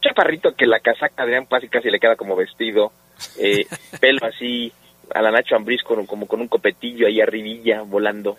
Chaparrito 0.00 0.54
que 0.54 0.66
la 0.66 0.80
casaca, 0.80 1.22
Adrián, 1.22 1.46
casi 1.46 1.68
casi 1.68 1.90
le 1.90 2.00
queda 2.00 2.16
como 2.16 2.36
vestido, 2.36 2.92
eh, 3.38 3.66
pelo 4.00 4.24
así, 4.26 4.72
a 5.14 5.22
la 5.22 5.30
Nacho 5.30 5.56
Ambriz 5.56 5.82
con, 5.82 6.06
como 6.06 6.26
con 6.26 6.40
un 6.40 6.48
copetillo 6.48 7.06
ahí 7.06 7.20
arribilla 7.20 7.82
volando. 7.82 8.36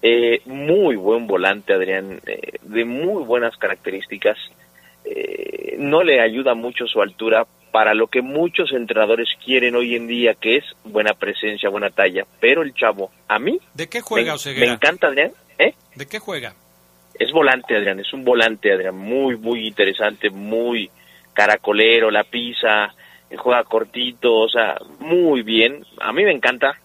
Eh, 0.00 0.42
muy 0.44 0.96
buen 0.96 1.26
volante, 1.26 1.72
Adrián, 1.72 2.20
eh, 2.26 2.58
de 2.62 2.84
muy 2.84 3.24
buenas 3.24 3.56
características. 3.56 4.36
Eh, 5.04 5.76
no 5.78 6.02
le 6.02 6.20
ayuda 6.20 6.54
mucho 6.54 6.86
su 6.86 7.00
altura 7.00 7.46
para 7.72 7.94
lo 7.94 8.06
que 8.06 8.22
muchos 8.22 8.72
entrenadores 8.72 9.28
quieren 9.44 9.74
hoy 9.74 9.94
en 9.94 10.06
día, 10.06 10.34
que 10.34 10.56
es 10.56 10.64
buena 10.84 11.14
presencia, 11.14 11.68
buena 11.68 11.90
talla. 11.90 12.24
Pero 12.40 12.62
el 12.62 12.74
chavo, 12.74 13.10
a 13.26 13.38
mí, 13.38 13.58
¿De 13.74 13.88
qué 13.88 14.00
juega 14.00 14.32
me, 14.32 14.36
Oseguera? 14.36 14.66
me 14.66 14.72
encanta, 14.74 15.08
Adrián. 15.08 15.32
¿eh? 15.58 15.74
¿De 15.94 16.06
qué 16.06 16.18
juega? 16.18 16.54
Es 17.18 17.32
volante, 17.32 17.76
Adrián, 17.76 17.98
es 18.00 18.12
un 18.12 18.24
volante, 18.24 18.72
Adrián, 18.72 18.96
muy, 18.96 19.36
muy 19.36 19.66
interesante, 19.66 20.30
muy 20.30 20.90
caracolero, 21.32 22.10
la 22.10 22.24
pisa, 22.24 22.94
juega 23.36 23.64
cortito, 23.64 24.34
o 24.34 24.48
sea, 24.48 24.76
muy 25.00 25.42
bien. 25.42 25.84
A 26.00 26.12
mí 26.12 26.24
me 26.24 26.32
encanta 26.32 26.76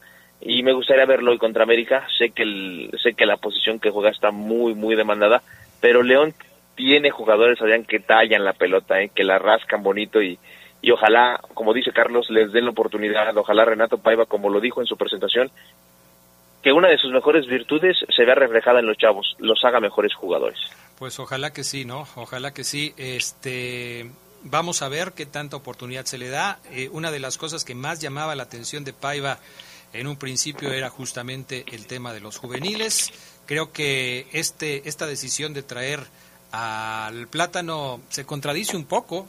y 0.41 0.63
me 0.63 0.73
gustaría 0.73 1.05
verlo 1.05 1.31
hoy 1.31 1.37
contra 1.37 1.63
América. 1.63 2.05
Sé 2.17 2.31
que, 2.31 2.43
el, 2.43 2.91
sé 3.01 3.13
que 3.13 3.25
la 3.25 3.37
posición 3.37 3.79
que 3.79 3.91
juega 3.91 4.09
está 4.09 4.31
muy, 4.31 4.73
muy 4.73 4.95
demandada, 4.95 5.41
pero 5.79 6.03
León 6.03 6.33
tiene 6.75 7.11
jugadores, 7.11 7.61
Adrián, 7.61 7.85
que 7.85 7.99
tallan 7.99 8.43
la 8.43 8.53
pelota, 8.53 9.01
¿eh? 9.01 9.11
que 9.13 9.23
la 9.23 9.37
rascan 9.37 9.83
bonito 9.83 10.21
y, 10.21 10.39
y 10.81 10.91
ojalá, 10.91 11.39
como 11.53 11.73
dice 11.73 11.91
Carlos, 11.91 12.29
les 12.29 12.51
den 12.51 12.65
la 12.65 12.71
oportunidad. 12.71 13.37
Ojalá 13.37 13.65
Renato 13.65 13.99
Paiva, 13.99 14.25
como 14.25 14.49
lo 14.49 14.59
dijo 14.59 14.81
en 14.81 14.87
su 14.87 14.97
presentación, 14.97 15.51
que 16.63 16.71
una 16.71 16.87
de 16.87 16.97
sus 16.97 17.11
mejores 17.11 17.45
virtudes 17.45 17.97
se 18.15 18.25
vea 18.25 18.35
reflejada 18.35 18.79
en 18.79 18.85
los 18.85 18.97
chavos, 18.97 19.35
los 19.37 19.63
haga 19.65 19.81
mejores 19.81 20.13
jugadores. 20.15 20.57
Pues 20.97 21.19
ojalá 21.19 21.51
que 21.51 21.63
sí, 21.63 21.83
¿no? 21.83 22.07
Ojalá 22.15 22.53
que 22.53 22.63
sí. 22.63 22.93
Este, 22.95 24.09
vamos 24.43 24.81
a 24.81 24.87
ver 24.87 25.11
qué 25.11 25.25
tanta 25.25 25.57
oportunidad 25.57 26.05
se 26.05 26.17
le 26.17 26.29
da. 26.29 26.59
Eh, 26.71 26.89
una 26.91 27.11
de 27.11 27.19
las 27.19 27.37
cosas 27.37 27.65
que 27.65 27.75
más 27.75 27.99
llamaba 27.99 28.35
la 28.35 28.43
atención 28.43 28.85
de 28.85 28.93
Paiva 28.93 29.39
en 29.91 30.07
un 30.07 30.15
principio 30.15 30.71
era 30.71 30.89
justamente 30.89 31.65
el 31.71 31.85
tema 31.85 32.13
de 32.13 32.21
los 32.21 32.37
juveniles. 32.37 33.11
Creo 33.45 33.73
que 33.73 34.27
este, 34.31 34.87
esta 34.87 35.05
decisión 35.05 35.53
de 35.53 35.63
traer 35.63 35.99
al 36.51 37.27
plátano 37.27 37.99
se 38.09 38.25
contradice 38.25 38.77
un 38.77 38.85
poco, 38.85 39.25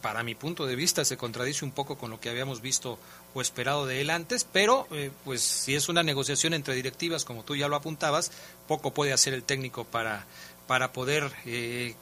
para 0.00 0.22
mi 0.22 0.34
punto 0.34 0.66
de 0.66 0.76
vista, 0.76 1.04
se 1.04 1.16
contradice 1.16 1.64
un 1.64 1.72
poco 1.72 1.98
con 1.98 2.10
lo 2.10 2.20
que 2.20 2.30
habíamos 2.30 2.62
visto 2.62 2.98
o 3.34 3.40
esperado 3.40 3.86
de 3.86 4.00
él 4.00 4.10
antes, 4.10 4.44
pero 4.50 4.86
eh, 4.90 5.10
pues 5.24 5.40
si 5.42 5.74
es 5.74 5.88
una 5.88 6.02
negociación 6.02 6.54
entre 6.54 6.74
directivas, 6.74 7.24
como 7.24 7.44
tú 7.44 7.56
ya 7.56 7.68
lo 7.68 7.76
apuntabas, 7.76 8.30
poco 8.68 8.92
puede 8.92 9.12
hacer 9.12 9.34
el 9.34 9.42
técnico 9.42 9.84
para, 9.84 10.26
para 10.66 10.92
poder 10.92 11.30
eh, 11.46 11.94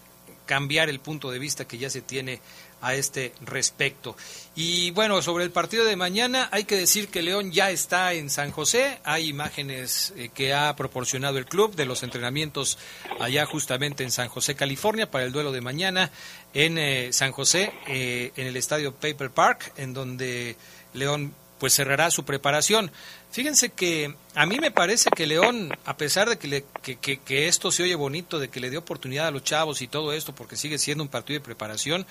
cambiar 0.46 0.88
el 0.88 1.00
punto 1.00 1.30
de 1.30 1.38
vista 1.38 1.66
que 1.66 1.78
ya 1.78 1.90
se 1.90 2.00
tiene 2.00 2.40
a 2.82 2.94
este 2.94 3.34
respecto. 3.42 4.16
Y 4.56 4.90
bueno, 4.92 5.20
sobre 5.22 5.44
el 5.44 5.50
partido 5.50 5.84
de 5.84 5.96
mañana 5.96 6.48
hay 6.50 6.64
que 6.64 6.76
decir 6.76 7.08
que 7.08 7.22
León 7.22 7.52
ya 7.52 7.70
está 7.70 8.14
en 8.14 8.30
San 8.30 8.50
José, 8.50 8.98
hay 9.04 9.28
imágenes 9.28 10.14
eh, 10.16 10.30
que 10.32 10.54
ha 10.54 10.74
proporcionado 10.76 11.38
el 11.38 11.46
club 11.46 11.74
de 11.74 11.84
los 11.84 12.02
entrenamientos 12.02 12.78
allá 13.20 13.44
justamente 13.46 14.02
en 14.02 14.10
San 14.10 14.28
José, 14.28 14.54
California, 14.54 15.10
para 15.10 15.24
el 15.24 15.32
duelo 15.32 15.52
de 15.52 15.60
mañana 15.60 16.10
en 16.54 17.12
San 17.12 17.32
José, 17.32 17.72
eh, 17.86 18.32
en 18.36 18.46
el 18.46 18.56
estadio 18.56 18.94
Paper 18.94 19.30
Park, 19.30 19.72
en 19.76 19.94
donde 19.94 20.56
León 20.94 21.34
pues 21.58 21.74
cerrará 21.74 22.10
su 22.10 22.24
preparación. 22.24 22.90
Fíjense 23.30 23.68
que 23.68 24.14
a 24.34 24.46
mí 24.46 24.58
me 24.58 24.70
parece 24.70 25.10
que 25.14 25.26
León, 25.26 25.70
a 25.84 25.96
pesar 25.98 26.28
de 26.30 26.38
que, 26.38 26.48
le- 26.48 26.64
que, 26.82 26.96
que- 26.96 27.18
que 27.18 27.48
esto 27.48 27.70
se 27.70 27.82
oye 27.82 27.94
bonito, 27.94 28.38
de 28.38 28.48
que 28.48 28.60
le 28.60 28.70
dio 28.70 28.78
oportunidad 28.78 29.26
a 29.26 29.30
los 29.30 29.44
chavos 29.44 29.82
y 29.82 29.86
todo 29.86 30.14
esto, 30.14 30.34
porque 30.34 30.56
sigue 30.56 30.78
siendo 30.78 31.04
un 31.04 31.10
partido 31.10 31.38
de 31.38 31.44
preparación, 31.44 32.06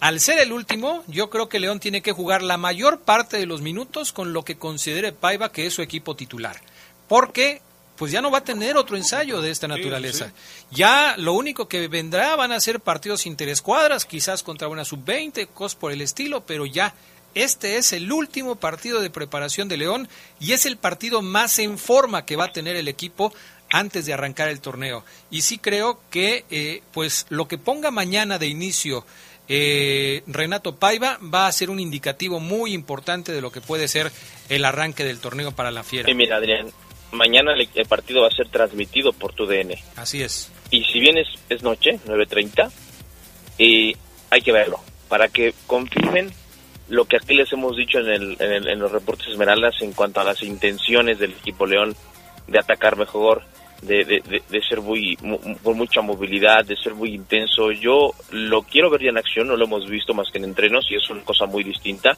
al 0.00 0.18
ser 0.18 0.40
el 0.40 0.50
último, 0.52 1.04
yo 1.06 1.30
creo 1.30 1.48
que 1.48 1.60
León 1.60 1.78
tiene 1.78 2.02
que 2.02 2.10
jugar 2.10 2.42
la 2.42 2.56
mayor 2.56 3.00
parte 3.00 3.36
de 3.36 3.46
los 3.46 3.60
minutos 3.60 4.12
con 4.12 4.32
lo 4.32 4.44
que 4.44 4.56
considere 4.58 5.12
Paiva 5.12 5.52
que 5.52 5.66
es 5.66 5.74
su 5.74 5.82
equipo 5.82 6.16
titular. 6.16 6.60
Porque 7.06 7.62
pues 7.96 8.10
ya 8.12 8.22
no 8.22 8.30
va 8.30 8.38
a 8.38 8.44
tener 8.44 8.76
otro 8.78 8.96
ensayo 8.96 9.40
de 9.42 9.50
esta 9.50 9.68
naturaleza. 9.68 10.32
Ya 10.70 11.14
lo 11.18 11.34
único 11.34 11.68
que 11.68 11.86
vendrá 11.86 12.34
van 12.34 12.50
a 12.50 12.58
ser 12.58 12.80
partidos 12.80 13.26
interescuadras, 13.26 14.06
quizás 14.06 14.42
contra 14.42 14.68
una 14.68 14.84
sub-20, 14.86 15.46
cosas 15.48 15.76
por 15.76 15.92
el 15.92 16.00
estilo, 16.00 16.40
pero 16.46 16.64
ya 16.64 16.94
este 17.34 17.76
es 17.76 17.92
el 17.92 18.10
último 18.12 18.56
partido 18.56 19.00
de 19.00 19.10
preparación 19.10 19.68
de 19.68 19.76
León 19.76 20.08
y 20.38 20.52
es 20.52 20.66
el 20.66 20.76
partido 20.76 21.22
más 21.22 21.58
en 21.58 21.78
forma 21.78 22.24
que 22.24 22.36
va 22.36 22.46
a 22.46 22.52
tener 22.52 22.76
el 22.76 22.88
equipo 22.88 23.32
antes 23.70 24.06
de 24.06 24.12
arrancar 24.12 24.48
el 24.48 24.60
torneo. 24.60 25.04
Y 25.30 25.42
sí 25.42 25.58
creo 25.58 26.00
que 26.10 26.44
eh, 26.50 26.82
pues 26.92 27.26
lo 27.28 27.46
que 27.48 27.58
ponga 27.58 27.90
mañana 27.90 28.38
de 28.38 28.48
inicio 28.48 29.04
eh, 29.48 30.22
Renato 30.28 30.76
Paiva 30.76 31.18
va 31.22 31.48
a 31.48 31.52
ser 31.52 31.70
un 31.70 31.80
indicativo 31.80 32.38
muy 32.38 32.72
importante 32.72 33.32
de 33.32 33.40
lo 33.40 33.50
que 33.50 33.60
puede 33.60 33.88
ser 33.88 34.12
el 34.48 34.64
arranque 34.64 35.04
del 35.04 35.18
torneo 35.18 35.52
para 35.52 35.70
la 35.70 35.82
Fiera. 35.82 36.10
Y 36.10 36.14
mira, 36.14 36.36
Adrián, 36.36 36.68
mañana 37.10 37.54
el, 37.54 37.68
el 37.74 37.86
partido 37.86 38.22
va 38.22 38.28
a 38.28 38.30
ser 38.30 38.48
transmitido 38.48 39.12
por 39.12 39.32
tu 39.32 39.46
DN. 39.46 39.76
Así 39.96 40.22
es. 40.22 40.52
Y 40.70 40.84
si 40.84 41.00
bien 41.00 41.18
es, 41.18 41.26
es 41.48 41.64
noche, 41.64 41.98
9.30, 42.06 42.70
y 43.58 43.96
hay 44.30 44.42
que 44.42 44.52
verlo 44.52 44.80
para 45.08 45.28
que 45.28 45.52
confirmen 45.66 46.32
lo 46.90 47.06
que 47.06 47.16
aquí 47.16 47.34
les 47.34 47.50
hemos 47.52 47.76
dicho 47.76 47.98
en, 48.00 48.08
el, 48.08 48.36
en, 48.40 48.52
el- 48.52 48.68
en 48.68 48.78
los 48.78 48.92
reportes 48.92 49.28
Esmeraldas 49.28 49.80
en 49.80 49.92
cuanto 49.92 50.20
a 50.20 50.24
las 50.24 50.42
intenciones 50.42 51.18
del 51.18 51.30
equipo 51.32 51.64
León 51.66 51.96
de 52.46 52.58
atacar 52.58 52.96
mejor, 52.96 53.42
de, 53.82 54.04
de, 54.04 54.42
de- 54.50 54.62
ser 54.62 54.80
muy 54.82 55.16
mu- 55.22 55.38
con 55.62 55.76
mucha 55.78 56.02
movilidad, 56.02 56.64
de 56.64 56.76
ser 56.76 56.94
muy 56.94 57.14
intenso. 57.14 57.70
Yo 57.72 58.12
lo 58.30 58.62
quiero 58.62 58.90
ver 58.90 59.02
ya 59.02 59.08
en 59.10 59.18
acción, 59.18 59.46
no 59.48 59.56
lo 59.56 59.64
hemos 59.64 59.88
visto 59.88 60.12
más 60.14 60.28
que 60.30 60.38
en 60.38 60.44
entrenos 60.44 60.84
y 60.90 60.96
es 60.96 61.08
una 61.10 61.22
cosa 61.22 61.46
muy 61.46 61.64
distinta. 61.64 62.16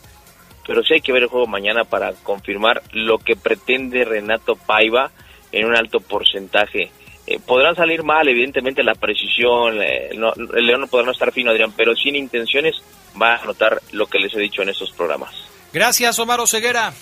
Pero 0.67 0.83
sí 0.83 0.95
hay 0.95 1.01
que 1.01 1.13
ver 1.13 1.23
el 1.25 1.29
juego 1.29 1.47
mañana 1.47 1.85
para 1.85 2.13
confirmar 2.13 2.83
lo 2.93 3.19
que 3.19 3.37
pretende 3.37 4.05
Renato 4.05 4.55
Paiva 4.57 5.11
en 5.51 5.67
un 5.67 5.77
alto 5.77 6.01
porcentaje. 6.01 6.91
Eh, 7.27 7.39
podrán 7.45 7.77
salir 7.77 8.03
mal, 8.03 8.27
evidentemente, 8.29 8.83
la 8.83 8.95
precisión, 8.95 9.81
eh, 9.81 10.11
no- 10.17 10.33
el 10.35 10.67
León 10.67 10.81
no 10.83 10.87
podrá 10.89 11.07
no 11.07 11.13
estar 11.13 11.33
fino, 11.33 11.51
Adrián, 11.51 11.73
pero 11.77 11.95
sin 11.95 12.17
intenciones 12.17 12.75
va 13.21 13.37
a 13.37 13.45
notar 13.45 13.81
lo 13.93 14.07
que 14.07 14.19
les 14.19 14.35
he 14.35 14.41
dicho 14.41 14.63
en 14.63 14.71
estos 14.71 14.91
programas. 14.91 15.33
Gracias, 15.73 16.19
Omar 16.19 16.41
Oseguera. 16.41 16.93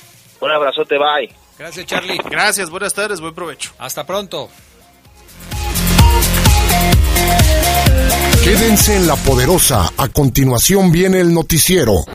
Un 0.40 0.50
abrazote, 0.50 0.96
bye. 0.98 1.30
Gracias, 1.58 1.86
Charlie. 1.86 2.18
Gracias, 2.30 2.68
buenas 2.70 2.92
tardes, 2.94 3.20
buen 3.20 3.34
provecho. 3.34 3.72
Hasta 3.78 4.06
pronto. 4.06 4.48
Quédense 8.44 8.96
en 8.96 9.06
la 9.06 9.16
poderosa. 9.16 9.90
A 9.98 10.08
continuación 10.08 10.90
viene 10.90 11.20
el 11.20 11.32
noticiero. 11.34 12.04